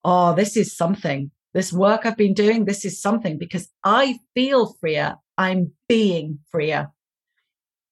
oh, 0.03 0.33
this 0.35 0.57
is 0.57 0.75
something. 0.75 1.31
This 1.53 1.73
work 1.73 2.05
I've 2.05 2.17
been 2.17 2.33
doing, 2.33 2.65
this 2.65 2.85
is 2.85 3.01
something 3.01 3.37
because 3.37 3.69
I 3.83 4.19
feel 4.35 4.75
freer. 4.79 5.15
I'm 5.37 5.71
being 5.87 6.39
freer. 6.51 6.89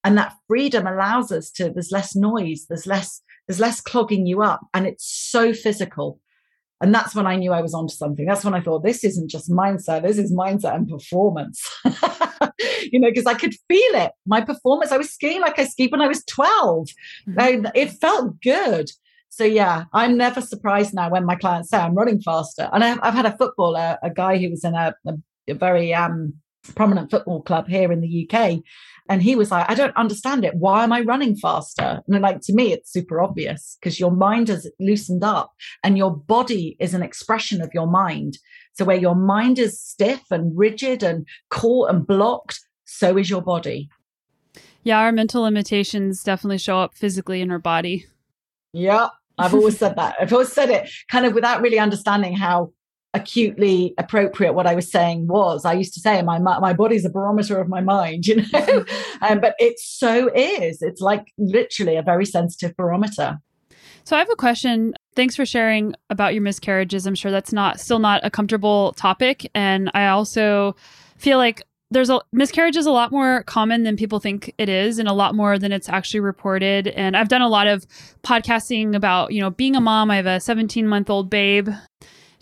And 0.04 0.18
that 0.18 0.36
freedom 0.48 0.86
allows 0.86 1.32
us 1.32 1.50
to, 1.52 1.70
there's 1.70 1.92
less 1.92 2.16
noise, 2.16 2.66
there's 2.70 2.86
less, 2.86 3.22
there's 3.48 3.60
less 3.60 3.82
clogging 3.82 4.26
you 4.28 4.42
up. 4.42 4.62
And 4.74 4.86
it's 4.86 5.06
so 5.06 5.54
physical. 5.54 6.20
And 6.80 6.94
that's 6.94 7.16
when 7.16 7.26
I 7.26 7.36
knew 7.36 7.52
I 7.52 7.62
was 7.62 7.74
onto 7.74 7.94
something. 7.94 8.26
That's 8.26 8.46
when 8.46 8.54
I 8.54 8.62
thought, 8.62 8.84
this 8.84 9.04
isn't 9.04 9.32
just 9.32 9.50
mindset, 9.50 10.04
this 10.04 10.20
is 10.20 10.32
mindset 10.32 10.76
and 10.76 10.88
performance. 10.88 11.68
you 12.92 13.00
know, 13.00 13.10
because 13.10 13.26
I 13.26 13.34
could 13.34 13.56
feel 13.68 13.96
it. 13.96 14.12
My 14.26 14.42
performance, 14.42 14.92
I 14.92 14.98
was 14.98 15.10
skiing 15.10 15.42
like 15.42 15.58
I 15.58 15.66
skied 15.66 15.92
when 15.92 16.02
I 16.02 16.08
was 16.08 16.24
12. 16.26 16.88
Mm-hmm. 17.28 17.40
I, 17.40 17.72
it 17.74 17.92
felt 17.92 18.40
good. 18.42 18.92
So 19.38 19.44
yeah, 19.44 19.84
I'm 19.94 20.18
never 20.18 20.42
surprised 20.42 20.96
now 20.96 21.12
when 21.12 21.24
my 21.24 21.36
clients 21.36 21.70
say 21.70 21.78
I'm 21.78 21.94
running 21.94 22.20
faster. 22.20 22.72
And 22.74 22.84
I've, 22.84 22.98
I've 23.04 23.14
had 23.14 23.28
a 23.28 23.38
footballer, 23.38 24.00
a 24.02 24.10
guy 24.10 24.40
who 24.40 24.50
was 24.50 24.64
in 24.64 24.74
a, 24.74 24.96
a, 25.06 25.14
a 25.50 25.54
very 25.54 25.94
um, 25.94 26.34
prominent 26.74 27.12
football 27.12 27.44
club 27.44 27.68
here 27.68 27.92
in 27.92 28.02
the 28.02 28.28
UK, 28.28 28.62
and 29.08 29.22
he 29.22 29.36
was 29.36 29.52
like, 29.52 29.70
I 29.70 29.76
don't 29.76 29.96
understand 29.96 30.44
it. 30.44 30.56
Why 30.56 30.84
am 30.84 30.92
I 30.92 31.02
running 31.02 31.36
faster? 31.36 32.02
And 32.08 32.20
like 32.20 32.42
to 32.46 32.54
me, 32.54 32.74
it's 32.74 32.92
super 32.92 33.22
obvious 33.22 33.78
because 33.80 34.00
your 34.00 34.10
mind 34.10 34.48
has 34.48 34.68
loosened 34.80 35.24
up 35.24 35.54
and 35.84 36.00
your 36.00 36.18
body 36.18 36.76
is 36.80 36.96
an 36.96 37.04
expression 37.04 37.62
of 37.62 37.70
your 37.76 37.86
mind. 37.86 38.40
So 38.74 38.86
where 38.86 38.98
your 38.98 39.14
mind 39.14 39.60
is 39.60 39.80
stiff 39.80 40.24
and 40.32 40.58
rigid 40.58 41.04
and 41.04 41.28
caught 41.52 41.92
and 41.92 42.08
blocked, 42.08 42.60
so 42.86 43.16
is 43.20 43.30
your 43.30 43.44
body. 43.44 43.88
Yeah, 44.82 44.98
our 44.98 45.12
mental 45.12 45.44
limitations 45.44 46.24
definitely 46.24 46.58
show 46.58 46.80
up 46.80 46.96
physically 46.96 47.42
in 47.42 47.52
our 47.52 47.60
body. 47.60 48.08
Yeah, 48.74 49.10
I've 49.38 49.54
always 49.54 49.78
said 49.78 49.96
that. 49.96 50.16
I've 50.20 50.34
always 50.34 50.52
said 50.52 50.70
it 50.70 50.90
kind 51.10 51.26
of 51.26 51.34
without 51.34 51.62
really 51.62 51.80
understanding 51.80 52.36
how 52.36 52.72
acutely 53.14 53.94
appropriate 53.98 54.54
what 54.54 54.68
I 54.68 54.76
was 54.76 54.92
saying 54.92 55.28
was. 55.28 55.66
I 55.66 55.74
used 55.74 55.94
to 55.96 56.00
say 56.00 56.22
my 56.22 56.40
my 56.40 56.74
body's 56.74 57.06
a 57.06 57.10
barometer 57.10 57.60
of 57.60 57.68
my 57.68 57.82
mind, 57.82 58.28
you 58.28 58.44
know, 58.52 58.86
um, 59.22 59.40
but 59.40 59.56
it 59.60 59.80
so 59.80 60.30
is. 60.34 60.82
It's 60.82 61.02
like 61.02 61.32
literally 61.38 61.96
a 61.96 62.02
very 62.02 62.26
sensitive 62.26 62.76
barometer. 62.76 63.40
So 64.04 64.16
I 64.16 64.20
have 64.20 64.30
a 64.32 64.36
question. 64.36 64.94
Thanks 65.16 65.36
for 65.36 65.46
sharing 65.46 65.94
about 66.10 66.34
your 66.34 66.44
miscarriages. 66.44 67.06
I'm 67.06 67.16
sure 67.16 67.32
that's 67.32 67.52
not 67.52 67.80
still 67.80 68.00
not 68.00 68.26
a 68.26 68.30
comfortable 68.30 68.94
topic, 68.94 69.50
and 69.54 69.92
I 69.94 70.08
also 70.08 70.76
feel 71.18 71.38
like 71.38 71.64
there's 71.90 72.10
a 72.10 72.20
miscarriage 72.34 72.76
is 72.76 72.86
a 72.86 72.92
lot 72.92 73.12
more 73.12 73.44
common 73.44 73.84
than 73.84 73.96
people 73.96 74.20
think 74.20 74.54
it 74.58 74.68
is 74.68 75.00
and 75.00 75.08
a 75.08 75.14
lot 75.14 75.36
more 75.36 75.58
than 75.58 75.72
it's 75.72 75.88
actually 75.88 76.20
reported. 76.20 76.88
And 76.90 77.16
i've 77.16 77.30
done 77.30 77.42
a 77.42 77.50
lot 77.50 77.68
of 77.68 77.86
podcasting 78.24 78.96
about 78.96 79.32
you 79.32 79.42
know 79.42 79.50
being 79.50 79.76
a 79.76 79.82
mom 79.82 80.12
i 80.12 80.18
have 80.18 80.26
a 80.26 80.40
17 80.40 80.88
month 80.88 81.10
old 81.10 81.30
babe. 81.30 81.70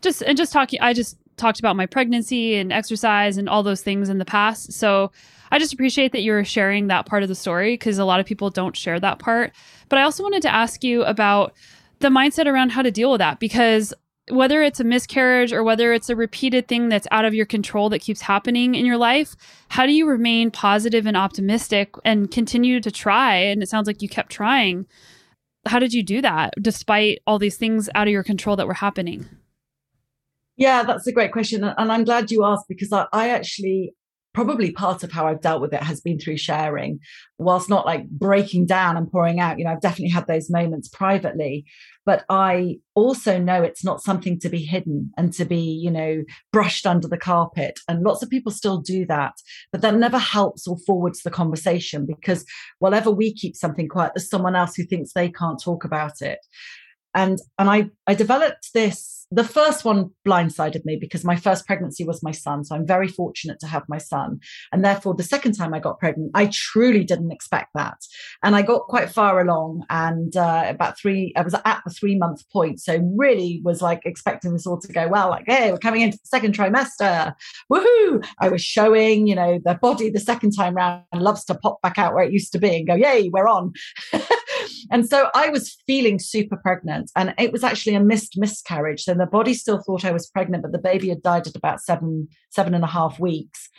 Just 0.02 0.22
and 0.22 0.38
just 0.38 0.52
talking 0.52 0.80
i 0.82 0.94
just 0.94 1.18
talked 1.38 1.60
about 1.60 1.76
my 1.76 1.86
pregnancy 1.86 2.56
and 2.56 2.72
exercise 2.72 3.38
and 3.38 3.50
all 3.50 3.62
those 3.62 3.82
things 3.82 4.10
in 4.10 4.18
the 4.18 4.26
past. 4.26 4.74
So 4.74 5.12
i 5.52 5.60
just 5.60 5.74
appreciate 5.74 6.12
that 6.14 6.22
you're 6.22 6.44
sharing 6.44 6.88
that 6.88 7.06
part 7.06 7.24
of 7.24 7.30
the 7.30 7.36
story 7.36 7.74
because 7.74 8.00
a 8.00 8.06
lot 8.06 8.20
of 8.20 8.26
people 8.26 8.50
don't 8.50 8.76
share 8.76 9.00
that 9.00 9.20
part. 9.20 9.52
But 9.90 10.00
i 10.00 10.04
also 10.04 10.24
wanted 10.24 10.42
to 10.44 10.54
ask 10.54 10.84
you 10.84 11.04
about 11.04 11.54
the 12.00 12.10
mindset 12.10 12.48
around 12.48 12.72
how 12.72 12.82
to 12.82 12.92
deal 12.92 13.12
with 13.12 13.20
that 13.20 13.40
because 13.40 13.94
whether 14.30 14.64
it's 14.64 14.80
a 14.80 14.84
miscarriage 14.84 15.54
or 15.54 15.64
whether 15.64 15.94
it's 15.94 16.10
a 16.10 16.16
repeated 16.16 16.68
thing 16.68 16.90
that's 16.90 17.08
out 17.12 17.26
of 17.26 17.34
your 17.34 17.46
control 17.46 17.90
that 17.90 18.00
keeps 18.00 18.22
happening 18.22 18.74
in 18.74 18.86
your 18.86 18.98
life, 18.98 19.36
how 19.70 19.86
do 19.86 19.94
you 19.94 20.08
remain 20.08 20.50
positive 20.50 21.06
and 21.06 21.16
optimistic 21.16 21.94
and 22.04 22.32
continue 22.32 22.80
to 22.82 22.92
try? 22.92 23.36
And 23.36 23.62
it 23.62 23.70
sounds 23.70 23.88
like 23.88 24.02
you 24.02 24.10
kept 24.10 24.32
trying. 24.32 24.88
How 25.68 25.80
did 25.80 25.94
you 25.94 26.04
do 26.04 26.22
that 26.22 26.54
despite 26.60 27.22
all 27.28 27.38
these 27.38 27.58
things 27.58 27.90
out 27.94 28.08
of 28.08 28.12
your 28.12 28.24
control 28.24 28.56
that 28.56 28.68
were 28.68 28.74
happening? 28.74 29.28
Yeah, 30.58 30.84
that's 30.84 31.06
a 31.06 31.12
great 31.12 31.32
question. 31.32 31.64
And 31.64 31.92
I'm 31.92 32.04
glad 32.04 32.32
you 32.32 32.46
asked 32.46 32.66
because 32.68 32.92
I, 32.92 33.08
I 33.12 33.30
actually 33.30 33.94
probably 34.34 34.72
part 34.72 35.02
of 35.04 35.12
how 35.12 35.26
I've 35.26 35.42
dealt 35.42 35.62
with 35.62 35.74
it 35.74 35.82
has 35.82 36.02
been 36.02 36.20
through 36.20 36.38
sharing, 36.38 37.00
whilst 37.40 37.70
not 37.70 37.86
like 37.86 38.08
breaking 38.10 38.66
down 38.66 38.98
and 38.98 39.10
pouring 39.10 39.40
out. 39.40 39.58
You 39.58 39.66
know, 39.66 39.72
I've 39.72 39.82
definitely 39.82 40.10
had 40.10 40.28
those 40.28 40.50
moments 40.50 40.90
privately, 40.90 41.66
but 42.06 42.24
I 42.30 42.78
also 42.94 43.38
know 43.40 43.62
it's 43.62 43.84
not 43.84 44.02
something 44.02 44.40
to 44.40 44.50
be 44.50 44.60
hidden 44.60 45.12
and 45.18 45.34
to 45.34 45.46
be, 45.46 45.60
you 45.60 45.92
know, 45.92 46.24
brushed 46.54 46.86
under 46.86 47.08
the 47.08 47.18
carpet. 47.18 47.80
And 47.90 48.04
lots 48.04 48.24
of 48.24 48.30
people 48.30 48.52
still 48.52 48.78
do 48.78 49.06
that, 49.08 49.34
but 49.72 49.82
that 49.82 49.96
never 49.96 50.20
helps 50.20 50.68
or 50.68 50.78
forwards 50.86 51.24
the 51.24 51.32
conversation 51.32 52.06
because 52.06 52.46
whatever 52.80 53.12
we 53.12 53.34
keep 53.34 53.56
something 53.56 53.88
quiet, 53.88 54.14
there's 54.16 54.30
someone 54.30 54.56
else 54.56 54.76
who 54.76 54.84
thinks 54.84 55.14
they 55.14 55.30
can't 55.30 55.62
talk 55.62 55.84
about 55.84 56.22
it 56.22 56.40
and 57.16 57.40
and 57.58 57.70
i 57.70 57.90
i 58.08 58.14
developed 58.14 58.70
this 58.74 59.16
the 59.32 59.44
first 59.44 59.84
one 59.84 60.12
blindsided 60.26 60.86
me 60.86 60.98
because 61.00 61.26
my 61.26 61.36
first 61.36 61.66
pregnancy 61.66 62.04
was 62.04 62.22
my 62.24 62.32
son. 62.32 62.64
So 62.64 62.76
i'm 62.76 62.86
very 62.86 63.08
fortunate 63.08 63.60
to 63.60 63.68
have 63.68 63.84
my 63.90 63.98
son. 63.98 64.40
And 64.72 64.84
therefore 64.84 65.16
the 65.16 65.24
second 65.24 65.54
time 65.54 65.74
i 65.74 65.80
got 65.80 66.00
pregnant 66.00 66.32
i 66.34 66.50
truly 66.52 67.04
didn't 67.04 67.32
expect 67.32 67.70
that. 67.76 67.98
And 68.44 68.56
i 68.56 68.62
got 68.62 68.84
quite 68.84 69.10
far 69.10 69.42
along 69.42 69.84
and 69.90 70.36
uh, 70.38 70.66
about 70.68 70.98
three 70.98 71.34
i 71.36 71.42
was 71.42 71.54
at 71.54 71.82
the 71.86 71.92
three 71.92 72.18
month 72.18 72.48
point. 72.52 72.80
So 72.80 73.00
really 73.16 73.62
was 73.64 73.82
like 73.82 74.02
expecting 74.06 74.54
this 74.54 74.68
all 74.68 74.80
to 74.80 74.94
go 74.94 75.08
well 75.08 75.30
like 75.30 75.46
hey 75.48 75.72
we're 75.72 75.78
coming 75.80 76.02
into 76.02 76.18
the 76.18 76.28
second 76.28 76.56
trimester. 76.56 77.34
Woohoo! 77.72 78.26
I 78.40 78.50
was 78.50 78.62
showing 78.62 79.28
you 79.28 79.36
know 79.36 79.60
the 79.64 79.76
body 79.76 80.10
the 80.10 80.20
second 80.20 80.52
time 80.52 80.76
round 80.76 81.04
loves 81.14 81.44
to 81.46 81.56
pop 81.56 81.82
back 81.82 81.98
out 81.98 82.14
where 82.14 82.24
it 82.24 82.34
used 82.34 82.52
to 82.54 82.60
be 82.60 82.78
and 82.78 82.88
go 82.88 82.96
yay 82.96 83.30
we're 83.30 83.48
on 83.48 83.74
and 84.92 85.08
so 85.08 85.30
I 85.34 85.50
was 85.50 85.78
feeling 85.88 86.20
super 86.20 86.58
pregnant, 86.58 87.12
and 87.16 87.34
it 87.38 87.52
was 87.52 87.64
actually 87.64 87.96
a 87.96 88.00
missed 88.00 88.38
miscarriage. 88.38 89.04
So 89.04 89.14
the 89.14 89.26
body 89.26 89.54
still 89.54 89.82
thought 89.82 90.06
I 90.06 90.12
was 90.12 90.30
pregnant, 90.30 90.64
but 90.64 90.72
the 90.72 90.80
baby 90.80 91.10
had 91.10 91.24
died 91.24 91.48
at 91.48 91.56
about 91.56 91.82
seven, 91.82 92.28
seven 92.50 92.74
and 92.74 92.84
a 92.84 92.88
half 92.88 93.20
weeks. 93.20 93.70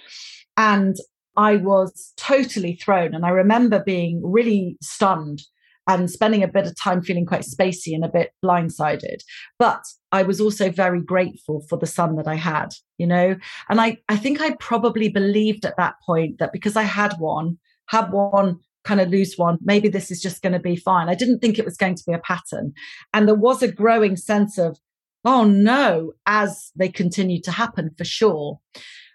And 0.56 0.96
I 1.36 1.56
was 1.56 2.12
totally 2.16 2.76
thrown. 2.76 3.14
And 3.14 3.26
I 3.26 3.30
remember 3.30 3.82
being 3.82 4.20
really 4.24 4.78
stunned 4.80 5.42
and 5.88 6.10
spending 6.10 6.42
a 6.42 6.48
bit 6.48 6.66
of 6.66 6.74
time 6.80 7.00
feeling 7.00 7.26
quite 7.26 7.42
spacey 7.42 7.94
and 7.94 8.04
a 8.04 8.08
bit 8.08 8.32
blindsided. 8.44 9.18
But 9.58 9.84
I 10.10 10.22
was 10.24 10.40
also 10.40 10.70
very 10.70 11.00
grateful 11.00 11.64
for 11.68 11.78
the 11.78 11.86
son 11.86 12.16
that 12.16 12.26
I 12.26 12.34
had, 12.34 12.70
you 12.98 13.06
know. 13.06 13.36
And 13.68 13.80
I, 13.80 13.98
I 14.08 14.16
think 14.16 14.40
I 14.40 14.56
probably 14.58 15.08
believed 15.08 15.64
at 15.64 15.76
that 15.76 15.94
point 16.04 16.38
that 16.38 16.52
because 16.52 16.74
I 16.74 16.82
had 16.82 17.14
one, 17.18 17.58
had 17.88 18.10
one 18.10 18.58
kind 18.86 19.00
of 19.00 19.10
lose 19.10 19.34
one. 19.36 19.58
Maybe 19.62 19.88
this 19.88 20.10
is 20.10 20.22
just 20.22 20.42
going 20.42 20.52
to 20.52 20.58
be 20.58 20.76
fine. 20.76 21.08
I 21.08 21.14
didn't 21.14 21.40
think 21.40 21.58
it 21.58 21.64
was 21.64 21.76
going 21.76 21.96
to 21.96 22.04
be 22.06 22.12
a 22.12 22.18
pattern. 22.18 22.72
And 23.12 23.26
there 23.26 23.34
was 23.34 23.62
a 23.62 23.72
growing 23.72 24.16
sense 24.16 24.56
of, 24.58 24.78
oh 25.24 25.44
no, 25.44 26.12
as 26.26 26.70
they 26.76 26.88
continued 26.88 27.44
to 27.44 27.52
happen 27.52 27.90
for 27.98 28.04
sure. 28.04 28.60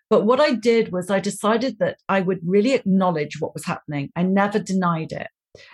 But 0.09 0.25
what 0.25 0.41
I 0.41 0.53
did 0.53 0.91
was 0.91 1.09
I 1.09 1.21
decided 1.21 1.79
that 1.79 1.97
I 2.09 2.19
would 2.19 2.39
really 2.45 2.73
acknowledge 2.73 3.39
what 3.39 3.53
was 3.53 3.65
happening. 3.65 4.09
I 4.15 4.23
never 4.23 4.59
denied 4.59 5.13
it. 5.13 5.27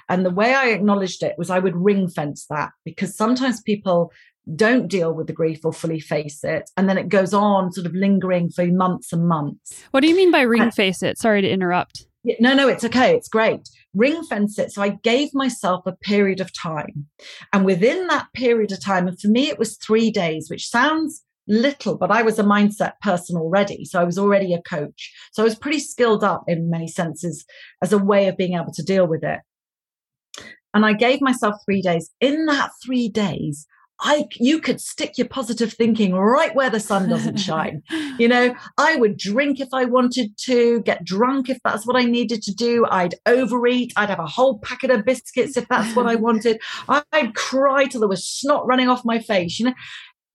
And 0.10 0.26
the 0.26 0.32
way 0.32 0.54
I 0.54 0.68
acknowledged 0.68 1.24
it 1.24 1.36
was 1.38 1.50
I 1.50 1.60
would 1.60 1.76
ring 1.76 2.08
fence 2.08 2.46
that 2.50 2.70
because 2.86 3.16
sometimes 3.16 3.62
people 3.62 4.12
don't 4.56 4.88
deal 4.88 5.14
with 5.14 5.28
the 5.28 5.34
grief 5.34 5.66
or 5.66 5.74
fully 5.74 6.00
face 6.00 6.44
it. 6.44 6.70
And 6.78 6.88
then 6.88 6.98
it 6.98 7.10
goes 7.10 7.34
on 7.34 7.72
sort 7.72 7.86
of 7.86 7.94
lingering 7.94 8.50
for 8.50 8.66
months 8.68 9.12
and 9.12 9.28
months. 9.28 9.84
What 9.92 10.02
do 10.02 10.08
you 10.08 10.16
mean 10.16 10.32
by 10.32 10.42
ring 10.42 10.72
face 10.72 11.04
it? 11.04 11.18
Sorry 11.18 11.42
to 11.42 11.50
interrupt. 11.50 12.07
No, 12.40 12.54
no, 12.54 12.68
it's 12.68 12.84
okay. 12.84 13.16
It's 13.16 13.30
great. 13.30 13.70
Ring 13.94 14.24
fence 14.24 14.60
it. 14.60 14.72
So 14.72 14.82
I 14.82 14.98
gave 15.04 15.34
myself 15.34 15.86
a 15.86 15.96
period 15.96 16.42
of 16.42 16.54
time. 16.54 17.08
And 17.54 17.66
within 17.66 18.08
that 18.08 18.28
period 18.34 18.72
of 18.72 18.84
time, 18.84 19.08
and 19.08 19.20
for 19.20 19.30
me, 19.30 19.50
it 19.50 19.58
was 19.58 19.78
three 19.78 20.12
days, 20.12 20.50
which 20.50 20.68
sounds 20.68 21.24
little, 21.48 21.98
but 21.98 22.12
I 22.12 22.24
was 22.24 22.38
a 22.38 22.44
mindset 22.44 22.94
person 23.02 23.38
already. 23.38 23.86
So 23.86 24.02
I 24.02 24.04
was 24.04 24.18
already 24.18 24.54
a 24.54 24.62
coach. 24.62 25.14
So 25.32 25.42
I 25.42 25.46
was 25.46 25.56
pretty 25.56 25.80
skilled 25.80 26.24
up 26.24 26.44
in 26.48 26.70
many 26.70 26.88
senses 26.88 27.46
as 27.82 27.94
a 27.94 27.98
way 27.98 28.28
of 28.28 28.38
being 28.38 28.56
able 28.56 28.74
to 28.74 28.84
deal 28.84 29.08
with 29.08 29.24
it. 29.24 29.40
And 30.74 30.86
I 30.86 30.94
gave 30.94 31.22
myself 31.22 31.56
three 31.66 31.82
days. 31.82 32.12
In 32.20 32.46
that 32.48 32.72
three 32.86 33.08
days, 33.08 33.66
I 34.00 34.28
you 34.36 34.60
could 34.60 34.80
stick 34.80 35.18
your 35.18 35.28
positive 35.28 35.74
thinking 35.74 36.14
right 36.14 36.54
where 36.56 36.70
the 36.70 36.80
sun 36.80 37.10
doesn't 37.10 37.38
shine. 37.50 37.82
you 38.20 38.28
know, 38.28 38.56
I 38.78 38.96
would 38.98 39.18
drink 39.18 39.60
if 39.60 39.70
I 39.74 39.86
wanted 39.86 40.38
to, 40.38 40.82
get 40.82 41.04
drunk 41.04 41.50
if 41.50 41.58
that's 41.64 41.86
what 41.86 41.96
I 41.96 42.04
needed 42.04 42.42
to 42.44 42.54
do. 42.54 42.86
I'd 42.90 43.16
overeat. 43.26 43.94
I'd 43.96 44.10
have 44.10 44.20
a 44.20 44.28
whole 44.28 44.60
packet 44.60 44.92
of 44.92 45.06
biscuits 45.06 45.58
if 45.58 45.68
that's 45.68 45.96
what 45.96 46.06
I 46.06 46.16
wanted. 46.28 46.62
I'd 46.88 47.34
cry 47.36 47.86
till 47.86 48.02
there 48.02 48.10
was 48.10 48.26
snot 48.26 48.68
running 48.68 48.90
off 48.90 49.06
my 49.06 49.20
face. 49.20 49.60
You 49.60 49.68
know, 49.68 49.74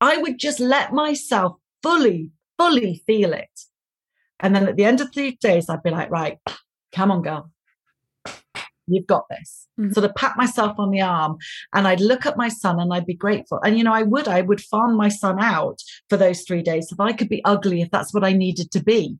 I 0.01 0.17
would 0.17 0.39
just 0.39 0.59
let 0.59 0.93
myself 0.93 1.57
fully, 1.83 2.31
fully 2.59 3.03
feel 3.07 3.33
it. 3.33 3.49
And 4.41 4.57
then 4.57 4.67
at 4.67 4.77
the 4.77 4.85
end 4.85 5.01
of 5.01 5.13
three 5.15 5.39
days, 5.41 5.69
I'd 5.69 5.85
be 5.85 5.91
like, 5.91 6.11
right, 6.11 6.39
come 6.93 7.13
on, 7.13 7.23
girl 7.23 7.53
you've 8.95 9.07
got 9.07 9.28
this. 9.28 9.66
Mm-hmm. 9.78 9.93
Sort 9.93 10.05
of 10.05 10.14
pat 10.14 10.36
myself 10.36 10.78
on 10.78 10.90
the 10.90 11.01
arm 11.01 11.36
and 11.72 11.86
I'd 11.86 12.01
look 12.01 12.26
at 12.26 12.36
my 12.36 12.49
son 12.49 12.80
and 12.80 12.93
I'd 12.93 13.07
be 13.07 13.14
grateful. 13.14 13.61
And, 13.64 13.78
you 13.78 13.84
know, 13.84 13.93
I 13.93 14.03
would, 14.03 14.28
I 14.28 14.43
would 14.43 14.61
farm 14.61 14.97
my 14.97 15.09
son 15.09 15.40
out 15.40 15.80
for 16.09 16.16
those 16.16 16.43
three 16.43 16.62
days 16.62 16.90
if 16.93 17.01
I 17.01 17.12
could 17.12 17.28
be 17.28 17.45
ugly, 17.45 17.82
if 17.82 17.90
that's 17.90 18.12
what 18.12 18.24
I 18.24 18.32
needed 18.32 18.70
to 18.72 18.82
be, 18.82 19.16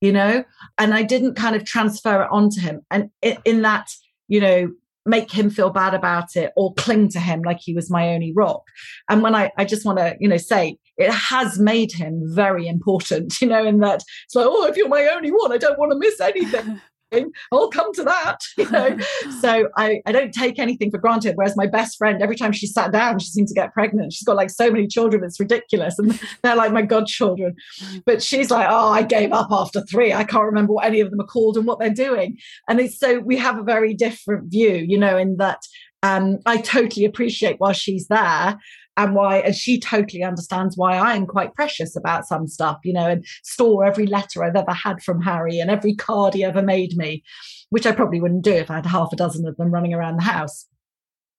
you 0.00 0.12
know, 0.12 0.44
and 0.78 0.94
I 0.94 1.02
didn't 1.02 1.34
kind 1.34 1.56
of 1.56 1.64
transfer 1.64 2.22
it 2.22 2.28
onto 2.30 2.60
him. 2.60 2.80
And 2.90 3.10
in 3.22 3.62
that, 3.62 3.90
you 4.28 4.40
know, 4.40 4.70
make 5.06 5.30
him 5.32 5.50
feel 5.50 5.70
bad 5.70 5.94
about 5.94 6.36
it 6.36 6.52
or 6.56 6.74
cling 6.74 7.08
to 7.08 7.18
him 7.18 7.42
like 7.42 7.58
he 7.60 7.74
was 7.74 7.90
my 7.90 8.10
only 8.10 8.32
rock. 8.32 8.62
And 9.08 9.22
when 9.22 9.34
I, 9.34 9.50
I 9.56 9.64
just 9.64 9.84
want 9.84 9.98
to, 9.98 10.16
you 10.20 10.28
know, 10.28 10.36
say 10.36 10.76
it 10.96 11.10
has 11.10 11.58
made 11.58 11.92
him 11.92 12.22
very 12.26 12.68
important, 12.68 13.40
you 13.40 13.48
know, 13.48 13.64
in 13.64 13.80
that 13.80 14.02
it's 14.24 14.34
like, 14.34 14.46
oh, 14.48 14.66
if 14.66 14.76
you're 14.76 14.88
my 14.88 15.08
only 15.08 15.30
one, 15.30 15.52
I 15.52 15.58
don't 15.58 15.78
want 15.78 15.92
to 15.92 15.98
miss 15.98 16.20
anything. 16.20 16.80
I'll 17.52 17.68
come 17.68 17.92
to 17.94 18.04
that, 18.04 18.38
you 18.56 18.70
know. 18.70 18.96
so 19.40 19.68
I, 19.76 20.00
I 20.06 20.12
don't 20.12 20.32
take 20.32 20.58
anything 20.58 20.90
for 20.90 20.98
granted. 20.98 21.36
Whereas 21.36 21.56
my 21.56 21.66
best 21.66 21.98
friend, 21.98 22.22
every 22.22 22.36
time 22.36 22.52
she 22.52 22.66
sat 22.66 22.92
down, 22.92 23.18
she 23.18 23.28
seemed 23.28 23.48
to 23.48 23.54
get 23.54 23.72
pregnant. 23.72 24.12
She's 24.12 24.26
got 24.26 24.36
like 24.36 24.50
so 24.50 24.70
many 24.70 24.86
children, 24.86 25.24
it's 25.24 25.40
ridiculous. 25.40 25.98
And 25.98 26.18
they're 26.42 26.56
like 26.56 26.72
my 26.72 26.82
godchildren. 26.82 27.56
Mm. 27.82 28.02
But 28.04 28.22
she's 28.22 28.50
like, 28.50 28.66
oh, 28.68 28.90
I 28.90 29.02
gave 29.02 29.32
up 29.32 29.48
after 29.50 29.82
three. 29.82 30.12
I 30.12 30.24
can't 30.24 30.44
remember 30.44 30.72
what 30.72 30.86
any 30.86 31.00
of 31.00 31.10
them 31.10 31.20
are 31.20 31.26
called 31.26 31.56
and 31.56 31.66
what 31.66 31.78
they're 31.78 31.90
doing. 31.90 32.38
And 32.68 32.80
it's 32.80 32.98
so 32.98 33.20
we 33.20 33.36
have 33.36 33.58
a 33.58 33.62
very 33.62 33.94
different 33.94 34.50
view, 34.50 34.74
you 34.74 34.98
know, 34.98 35.16
in 35.16 35.36
that 35.36 35.62
um, 36.02 36.38
I 36.46 36.56
totally 36.58 37.04
appreciate 37.04 37.60
while 37.60 37.74
she's 37.74 38.06
there 38.08 38.58
and 38.96 39.14
why 39.14 39.38
and 39.38 39.54
she 39.54 39.78
totally 39.78 40.22
understands 40.22 40.76
why 40.76 40.96
I 40.96 41.14
am 41.14 41.26
quite 41.26 41.54
precious 41.54 41.96
about 41.96 42.26
some 42.26 42.46
stuff, 42.46 42.78
you 42.84 42.92
know, 42.92 43.08
and 43.08 43.24
store 43.44 43.84
every 43.84 44.06
letter 44.06 44.44
I've 44.44 44.56
ever 44.56 44.72
had 44.72 45.02
from 45.02 45.22
Harry 45.22 45.58
and 45.58 45.70
every 45.70 45.94
card 45.94 46.34
he 46.34 46.44
ever 46.44 46.62
made 46.62 46.96
me, 46.96 47.22
which 47.70 47.86
I 47.86 47.92
probably 47.92 48.20
wouldn't 48.20 48.44
do 48.44 48.52
if 48.52 48.70
I 48.70 48.76
had 48.76 48.86
half 48.86 49.12
a 49.12 49.16
dozen 49.16 49.46
of 49.46 49.56
them 49.56 49.70
running 49.70 49.94
around 49.94 50.16
the 50.16 50.24
house. 50.24 50.66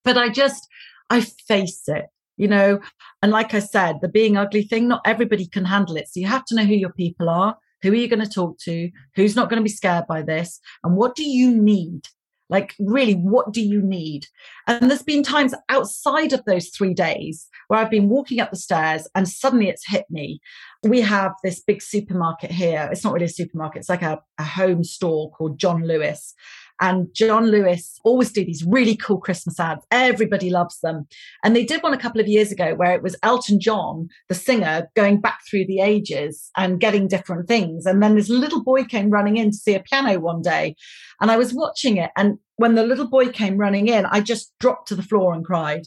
But 0.04 0.18
I 0.18 0.28
just 0.28 0.66
I 1.10 1.20
face 1.20 1.82
it, 1.88 2.06
you 2.36 2.48
know, 2.48 2.80
and 3.22 3.30
like 3.30 3.54
I 3.54 3.60
said, 3.60 3.96
the 4.00 4.08
being 4.08 4.36
ugly 4.36 4.62
thing, 4.62 4.88
not 4.88 5.02
everybody 5.04 5.46
can 5.46 5.64
handle 5.64 5.96
it. 5.96 6.08
So 6.08 6.20
you 6.20 6.26
have 6.26 6.44
to 6.46 6.54
know 6.54 6.64
who 6.64 6.74
your 6.74 6.92
people 6.92 7.28
are. 7.28 7.56
Who 7.82 7.92
are 7.92 7.96
you 7.96 8.08
going 8.08 8.24
to 8.24 8.30
talk 8.30 8.58
to? 8.60 8.90
Who's 9.16 9.36
not 9.36 9.50
going 9.50 9.60
to 9.60 9.64
be 9.64 9.68
scared 9.68 10.06
by 10.06 10.22
this? 10.22 10.60
And 10.84 10.96
what 10.96 11.16
do 11.16 11.24
you 11.24 11.54
need 11.54 12.06
like, 12.52 12.74
really, 12.78 13.14
what 13.14 13.50
do 13.50 13.62
you 13.62 13.80
need? 13.80 14.26
And 14.66 14.90
there's 14.90 15.02
been 15.02 15.22
times 15.22 15.54
outside 15.70 16.34
of 16.34 16.44
those 16.44 16.68
three 16.68 16.92
days 16.92 17.48
where 17.68 17.80
I've 17.80 17.90
been 17.90 18.10
walking 18.10 18.40
up 18.40 18.50
the 18.50 18.56
stairs 18.58 19.08
and 19.14 19.26
suddenly 19.26 19.70
it's 19.70 19.88
hit 19.88 20.04
me. 20.10 20.38
We 20.82 21.00
have 21.00 21.32
this 21.42 21.60
big 21.60 21.80
supermarket 21.80 22.50
here. 22.50 22.90
It's 22.92 23.04
not 23.04 23.14
really 23.14 23.24
a 23.24 23.30
supermarket, 23.30 23.80
it's 23.80 23.88
like 23.88 24.02
a, 24.02 24.20
a 24.38 24.44
home 24.44 24.84
store 24.84 25.30
called 25.30 25.58
John 25.58 25.86
Lewis. 25.86 26.34
And 26.80 27.08
John 27.14 27.46
Lewis 27.46 27.98
always 28.04 28.32
do 28.32 28.44
these 28.44 28.64
really 28.64 28.96
cool 28.96 29.18
Christmas 29.18 29.60
ads. 29.60 29.84
Everybody 29.90 30.50
loves 30.50 30.80
them. 30.80 31.06
And 31.44 31.54
they 31.54 31.64
did 31.64 31.82
one 31.82 31.94
a 31.94 31.98
couple 31.98 32.20
of 32.20 32.28
years 32.28 32.50
ago 32.50 32.74
where 32.74 32.92
it 32.92 33.02
was 33.02 33.16
Elton 33.22 33.60
John, 33.60 34.08
the 34.28 34.34
singer, 34.34 34.88
going 34.96 35.20
back 35.20 35.40
through 35.48 35.66
the 35.66 35.80
ages 35.80 36.50
and 36.56 36.80
getting 36.80 37.08
different 37.08 37.46
things. 37.46 37.86
And 37.86 38.02
then 38.02 38.16
this 38.16 38.28
little 38.28 38.62
boy 38.62 38.84
came 38.84 39.10
running 39.10 39.36
in 39.36 39.50
to 39.50 39.56
see 39.56 39.74
a 39.74 39.80
piano 39.80 40.18
one 40.18 40.42
day. 40.42 40.74
And 41.20 41.30
I 41.30 41.36
was 41.36 41.54
watching 41.54 41.98
it. 41.98 42.10
And 42.16 42.38
when 42.56 42.74
the 42.74 42.84
little 42.84 43.08
boy 43.08 43.28
came 43.28 43.56
running 43.56 43.88
in, 43.88 44.06
I 44.06 44.20
just 44.20 44.52
dropped 44.58 44.88
to 44.88 44.96
the 44.96 45.02
floor 45.02 45.34
and 45.34 45.44
cried. 45.44 45.86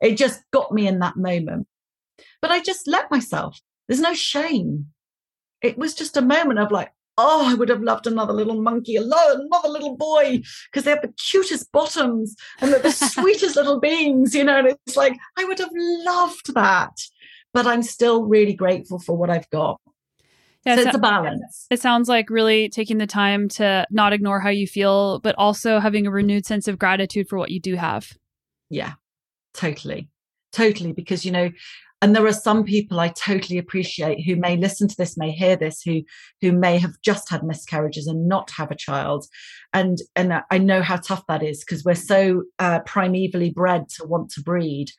It 0.00 0.16
just 0.16 0.42
got 0.52 0.72
me 0.72 0.86
in 0.86 0.98
that 1.00 1.16
moment. 1.16 1.66
But 2.40 2.50
I 2.50 2.60
just 2.60 2.86
let 2.86 3.10
myself. 3.10 3.58
There's 3.88 4.00
no 4.00 4.14
shame. 4.14 4.86
It 5.62 5.78
was 5.78 5.94
just 5.94 6.16
a 6.16 6.22
moment 6.22 6.58
of 6.58 6.70
like, 6.70 6.92
oh, 7.18 7.48
I 7.48 7.54
would 7.54 7.68
have 7.68 7.82
loved 7.82 8.06
another 8.06 8.32
little 8.32 8.60
monkey, 8.60 8.96
another 8.96 9.68
little 9.68 9.96
boy, 9.96 10.42
because 10.70 10.84
they 10.84 10.90
have 10.90 11.02
the 11.02 11.12
cutest 11.30 11.70
bottoms 11.72 12.34
and 12.60 12.72
they're 12.72 12.80
the 12.80 12.90
sweetest 12.92 13.56
little 13.56 13.80
beings, 13.80 14.34
you 14.34 14.44
know. 14.44 14.58
And 14.58 14.68
it's 14.68 14.96
like, 14.96 15.16
I 15.36 15.44
would 15.44 15.58
have 15.58 15.70
loved 15.74 16.54
that. 16.54 16.98
But 17.52 17.66
I'm 17.66 17.82
still 17.82 18.24
really 18.24 18.52
grateful 18.52 18.98
for 18.98 19.16
what 19.16 19.30
I've 19.30 19.48
got. 19.50 19.80
Yeah, 20.66 20.74
so 20.74 20.82
it's 20.82 20.96
a 20.96 21.00
balance. 21.00 21.66
It 21.70 21.80
sounds 21.80 22.08
like 22.08 22.28
really 22.28 22.68
taking 22.68 22.98
the 22.98 23.06
time 23.06 23.48
to 23.50 23.86
not 23.90 24.12
ignore 24.12 24.40
how 24.40 24.50
you 24.50 24.66
feel, 24.66 25.20
but 25.20 25.34
also 25.38 25.78
having 25.78 26.06
a 26.06 26.10
renewed 26.10 26.44
sense 26.44 26.66
of 26.66 26.78
gratitude 26.78 27.28
for 27.28 27.38
what 27.38 27.50
you 27.50 27.60
do 27.60 27.76
have. 27.76 28.12
Yeah, 28.68 28.94
totally 29.54 30.08
totally 30.56 30.92
because 30.92 31.24
you 31.24 31.30
know 31.30 31.50
and 32.02 32.14
there 32.14 32.26
are 32.26 32.32
some 32.32 32.64
people 32.64 33.00
i 33.00 33.08
totally 33.08 33.58
appreciate 33.58 34.24
who 34.24 34.36
may 34.36 34.56
listen 34.56 34.88
to 34.88 34.96
this 34.96 35.16
may 35.16 35.30
hear 35.30 35.56
this 35.56 35.82
who 35.82 36.02
who 36.40 36.52
may 36.52 36.78
have 36.78 36.94
just 37.02 37.30
had 37.30 37.42
miscarriages 37.42 38.06
and 38.06 38.28
not 38.28 38.50
have 38.50 38.70
a 38.70 38.76
child. 38.76 39.26
And 39.72 39.98
and 40.14 40.42
i 40.50 40.58
know 40.58 40.82
how 40.82 40.96
tough 40.96 41.24
that 41.28 41.42
is 41.42 41.64
because 41.64 41.84
we're 41.84 41.94
so 41.94 42.44
uh, 42.58 42.80
primevally 42.80 43.52
bred 43.52 43.88
to 43.96 44.06
want 44.06 44.30
to 44.32 44.42
breed. 44.42 44.90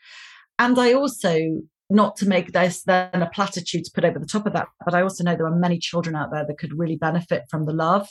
And 0.60 0.78
i 0.80 0.94
also 0.94 1.62
not 1.90 2.18
to 2.18 2.28
make 2.28 2.52
this 2.52 2.84
then 2.84 3.10
a 3.14 3.30
platitude 3.30 3.86
to 3.86 3.92
put 3.96 4.04
over 4.04 4.20
the 4.20 4.26
top 4.26 4.46
of 4.46 4.52
that 4.52 4.68
but 4.84 4.94
i 4.94 5.02
also 5.02 5.24
know 5.24 5.38
there 5.38 5.48
are 5.48 5.56
many 5.56 5.80
children 5.80 6.18
out 6.18 6.32
there 6.32 6.46
that 6.46 6.58
could 6.58 6.78
really 6.78 6.98
benefit 6.98 7.44
from 7.50 7.66
the 7.66 7.72
love 7.72 8.10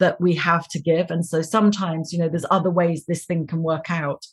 that 0.00 0.20
we 0.20 0.34
have 0.34 0.68
to 0.68 0.80
give. 0.80 1.10
And 1.10 1.24
so 1.24 1.42
sometimes 1.42 2.12
you 2.12 2.18
know 2.18 2.28
there's 2.28 2.46
other 2.50 2.70
ways 2.70 3.04
this 3.06 3.24
thing 3.24 3.46
can 3.46 3.62
work 3.62 3.90
out 3.90 4.26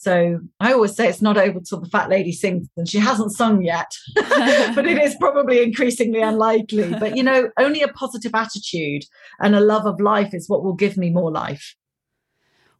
so 0.00 0.38
I 0.60 0.72
always 0.72 0.94
say 0.94 1.08
it's 1.08 1.20
not 1.20 1.36
over 1.36 1.58
till 1.58 1.80
the 1.80 1.88
fat 1.88 2.08
lady 2.08 2.30
sings, 2.30 2.68
and 2.76 2.88
she 2.88 3.00
hasn't 3.00 3.32
sung 3.32 3.62
yet, 3.62 3.92
but 4.14 4.86
it 4.86 4.96
is 4.96 5.16
probably 5.16 5.60
increasingly 5.60 6.22
unlikely. 6.22 6.94
But 7.00 7.16
you 7.16 7.24
know, 7.24 7.50
only 7.58 7.82
a 7.82 7.88
positive 7.88 8.32
attitude 8.32 9.02
and 9.40 9.56
a 9.56 9.60
love 9.60 9.86
of 9.86 10.00
life 10.00 10.32
is 10.34 10.48
what 10.48 10.62
will 10.62 10.74
give 10.74 10.96
me 10.96 11.10
more 11.10 11.32
life. 11.32 11.74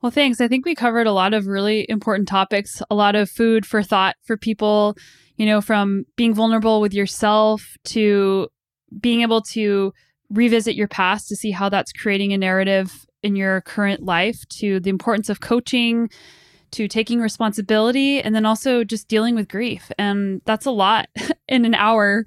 Well, 0.01 0.13
thanks. 0.13 0.41
I 0.41 0.47
think 0.47 0.65
we 0.65 0.77
covered 0.77 1.09
a 1.09 1.13
lot 1.13 1.35
of 1.35 1.49
really 1.49 1.85
important 1.89 2.29
topics, 2.29 2.81
a 2.89 2.95
lot 2.95 3.17
of 3.17 3.29
food 3.29 3.67
for 3.67 3.83
thought 3.83 4.15
for 4.23 4.37
people, 4.37 4.97
you 5.37 5.45
know, 5.45 5.61
from 5.61 6.05
being 6.15 6.35
vulnerable 6.35 6.81
with 6.81 6.95
yourself 6.95 7.77
to 7.87 8.47
being 9.01 9.23
able 9.23 9.43
to 9.43 9.93
revisit 10.31 10.77
your 10.77 10.87
past 10.87 11.27
to 11.29 11.37
see 11.37 11.51
how 11.51 11.69
that's 11.69 11.91
creating 11.91 12.33
a 12.33 12.39
narrative 12.39 13.07
in 13.25 13.35
your 13.35 13.61
current 13.63 14.05
life 14.05 14.47
to 14.51 14.79
the 14.79 14.91
importance 14.91 15.29
of 15.29 15.41
coaching 15.41 16.09
to 16.73 16.89
taking 16.89 17.21
responsibility 17.21 18.21
and 18.21 18.35
then 18.35 18.47
also 18.47 18.85
just 18.85 19.09
dealing 19.09 19.35
with 19.35 19.49
grief. 19.49 19.91
And 19.99 20.41
that's 20.45 20.67
a 20.67 20.71
lot 20.71 21.09
in 21.49 21.65
an 21.65 21.75
hour. 21.75 22.25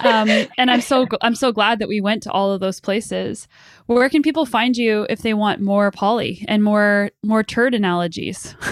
Um, 0.00 0.28
and 0.58 0.70
i'm 0.70 0.80
so 0.80 1.06
i'm 1.22 1.34
so 1.34 1.52
glad 1.52 1.78
that 1.78 1.88
we 1.88 2.00
went 2.00 2.22
to 2.24 2.32
all 2.32 2.52
of 2.52 2.60
those 2.60 2.80
places. 2.80 3.48
Where 3.86 4.08
can 4.08 4.22
people 4.22 4.46
find 4.46 4.76
you 4.76 5.06
if 5.08 5.20
they 5.20 5.34
want 5.34 5.60
more 5.60 5.90
polly 5.90 6.44
and 6.48 6.62
more 6.62 7.10
more 7.22 7.42
turd 7.42 7.74
analogies 7.74 8.54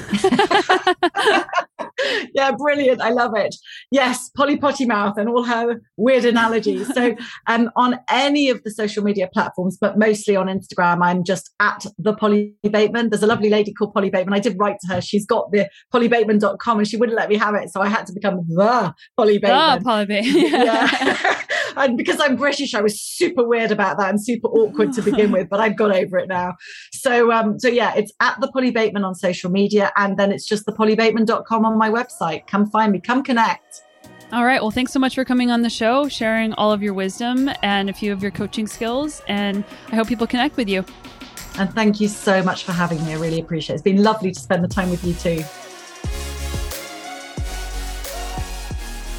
yeah, 2.34 2.52
brilliant. 2.52 3.00
I 3.00 3.10
love 3.10 3.32
it. 3.36 3.54
Yes, 3.90 4.30
Polly 4.36 4.56
Potty 4.56 4.86
Mouth 4.86 5.16
and 5.16 5.28
all 5.28 5.44
her 5.44 5.80
weird 5.96 6.24
analogies. 6.24 6.92
So, 6.92 7.14
um, 7.46 7.70
on 7.76 7.98
any 8.08 8.48
of 8.48 8.62
the 8.64 8.70
social 8.70 9.02
media 9.02 9.28
platforms, 9.32 9.78
but 9.80 9.98
mostly 9.98 10.36
on 10.36 10.46
Instagram, 10.46 11.02
I'm 11.02 11.24
just 11.24 11.50
at 11.60 11.86
the 11.98 12.14
Polly 12.14 12.54
Bateman. 12.62 13.10
There's 13.10 13.22
a 13.22 13.26
lovely 13.26 13.50
lady 13.50 13.72
called 13.72 13.94
Polly 13.94 14.10
Bateman. 14.10 14.34
I 14.34 14.40
did 14.40 14.56
write 14.58 14.76
to 14.80 14.94
her. 14.94 15.00
She's 15.00 15.26
got 15.26 15.50
the 15.52 15.68
pollybateman.com 15.92 16.78
and 16.78 16.88
she 16.88 16.96
wouldn't 16.96 17.16
let 17.16 17.28
me 17.28 17.36
have 17.36 17.54
it. 17.54 17.70
So 17.70 17.80
I 17.80 17.88
had 17.88 18.06
to 18.06 18.12
become 18.12 18.44
the 18.48 18.94
Polly 19.16 19.38
Bateman. 19.38 19.78
The 19.78 19.84
Polly 19.84 20.06
Bateman. 20.06 20.50
yeah. 20.50 21.42
And 21.76 21.96
because 21.96 22.20
I'm 22.20 22.36
British, 22.36 22.74
I 22.74 22.80
was 22.80 23.00
super 23.00 23.46
weird 23.46 23.70
about 23.70 23.98
that 23.98 24.10
and 24.10 24.22
super 24.22 24.48
awkward 24.48 24.92
to 24.94 25.02
begin 25.02 25.32
with, 25.36 25.48
but 25.48 25.60
I've 25.60 25.76
got 25.76 25.94
over 25.94 26.18
it 26.18 26.28
now. 26.28 26.54
So, 26.92 27.32
um, 27.32 27.58
so 27.58 27.68
yeah, 27.68 27.94
it's 27.94 28.12
at 28.20 28.40
the 28.40 28.48
Polly 28.48 28.70
Bateman 28.70 29.04
on 29.04 29.14
social 29.14 29.50
media, 29.50 29.92
and 29.96 30.18
then 30.18 30.32
it's 30.32 30.46
just 30.46 30.66
the 30.66 30.72
pollybateman.com 30.72 31.64
on 31.64 31.78
my 31.78 31.90
website. 31.90 32.46
Come 32.46 32.70
find 32.70 32.92
me, 32.92 33.00
come 33.00 33.22
connect. 33.22 33.82
All 34.32 34.44
right. 34.44 34.60
Well, 34.60 34.72
thanks 34.72 34.92
so 34.92 34.98
much 34.98 35.14
for 35.14 35.24
coming 35.24 35.50
on 35.50 35.62
the 35.62 35.70
show, 35.70 36.08
sharing 36.08 36.54
all 36.54 36.72
of 36.72 36.82
your 36.82 36.94
wisdom 36.94 37.50
and 37.62 37.88
a 37.88 37.92
few 37.92 38.12
of 38.12 38.20
your 38.20 38.32
coaching 38.32 38.66
skills. 38.66 39.22
And 39.28 39.62
I 39.92 39.96
hope 39.96 40.08
people 40.08 40.26
connect 40.26 40.56
with 40.56 40.68
you. 40.68 40.84
And 41.56 41.72
thank 41.72 42.00
you 42.00 42.08
so 42.08 42.42
much 42.42 42.64
for 42.64 42.72
having 42.72 43.04
me. 43.04 43.12
I 43.12 43.16
really 43.18 43.40
appreciate 43.40 43.74
it. 43.74 43.76
It's 43.76 43.82
been 43.82 44.02
lovely 44.02 44.32
to 44.32 44.40
spend 44.40 44.64
the 44.64 44.68
time 44.68 44.90
with 44.90 45.04
you 45.04 45.14
too. 45.14 45.44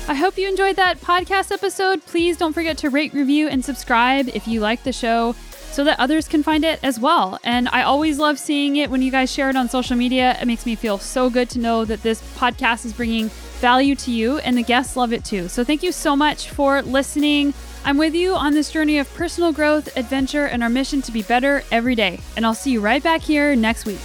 I 0.08 0.14
hope 0.14 0.38
you 0.38 0.47
enjoyed 0.47 0.76
that 0.76 1.01
podcast 1.01 1.51
episode. 1.51 2.06
Please 2.06 2.38
don't 2.38 2.53
forget 2.53 2.78
to 2.80 2.91
rate, 2.91 3.12
review, 3.12 3.47
and 3.47 3.66
subscribe 3.66 4.28
if 4.28 4.47
you 4.47 4.60
like 4.60 4.84
the 4.84 4.93
show 4.93 5.34
so 5.72 5.84
that 5.84 5.99
others 5.99 6.28
can 6.28 6.43
find 6.43 6.64
it 6.64 6.80
as 6.84 6.99
well. 6.99 7.39
And 7.43 7.68
I 7.70 7.82
always 7.82 8.20
love 8.20 8.38
seeing 8.38 8.76
it 8.76 8.91
when 8.91 9.01
you 9.01 9.10
guys 9.10 9.32
share 9.32 9.49
it 9.49 9.56
on 9.56 9.68
social 9.68 9.95
media. 9.95 10.38
It 10.39 10.45
makes 10.45 10.64
me 10.64 10.76
feel 10.76 10.99
so 10.99 11.32
good 11.32 11.49
to 11.49 11.60
know 11.60 11.86
that 11.86 12.03
this 12.03 12.22
podcast 12.38 12.86
is 12.86 12.93
bringing 12.93 13.30
value 13.60 13.95
to 13.95 14.12
you 14.12 14.38
and 14.38 14.56
the 14.56 14.62
guests 14.62 14.95
love 14.95 15.12
it 15.12 15.26
too. 15.26 15.47
So 15.47 15.64
thank 15.64 15.82
you 15.82 15.91
so 15.91 16.16
much 16.16 16.51
for 16.51 16.84
listening. 16.84 17.56
I'm 17.84 17.97
with 17.97 18.14
you 18.14 18.36
on 18.36 18.53
this 18.53 18.70
journey 18.72 18.99
of 18.99 19.12
personal 19.16 19.51
growth, 19.51 19.97
adventure, 19.97 20.45
and 20.45 20.62
our 20.62 20.70
mission 20.70 21.01
to 21.01 21.12
be 21.12 21.24
better 21.24 21.64
every 21.72 21.95
day. 21.95 22.20
And 22.38 22.45
I'll 22.45 22.53
see 22.53 22.72
you 22.72 22.80
right 22.80 23.01
back 23.01 23.22
here 23.22 23.56
next 23.56 23.86
week. 23.86 23.99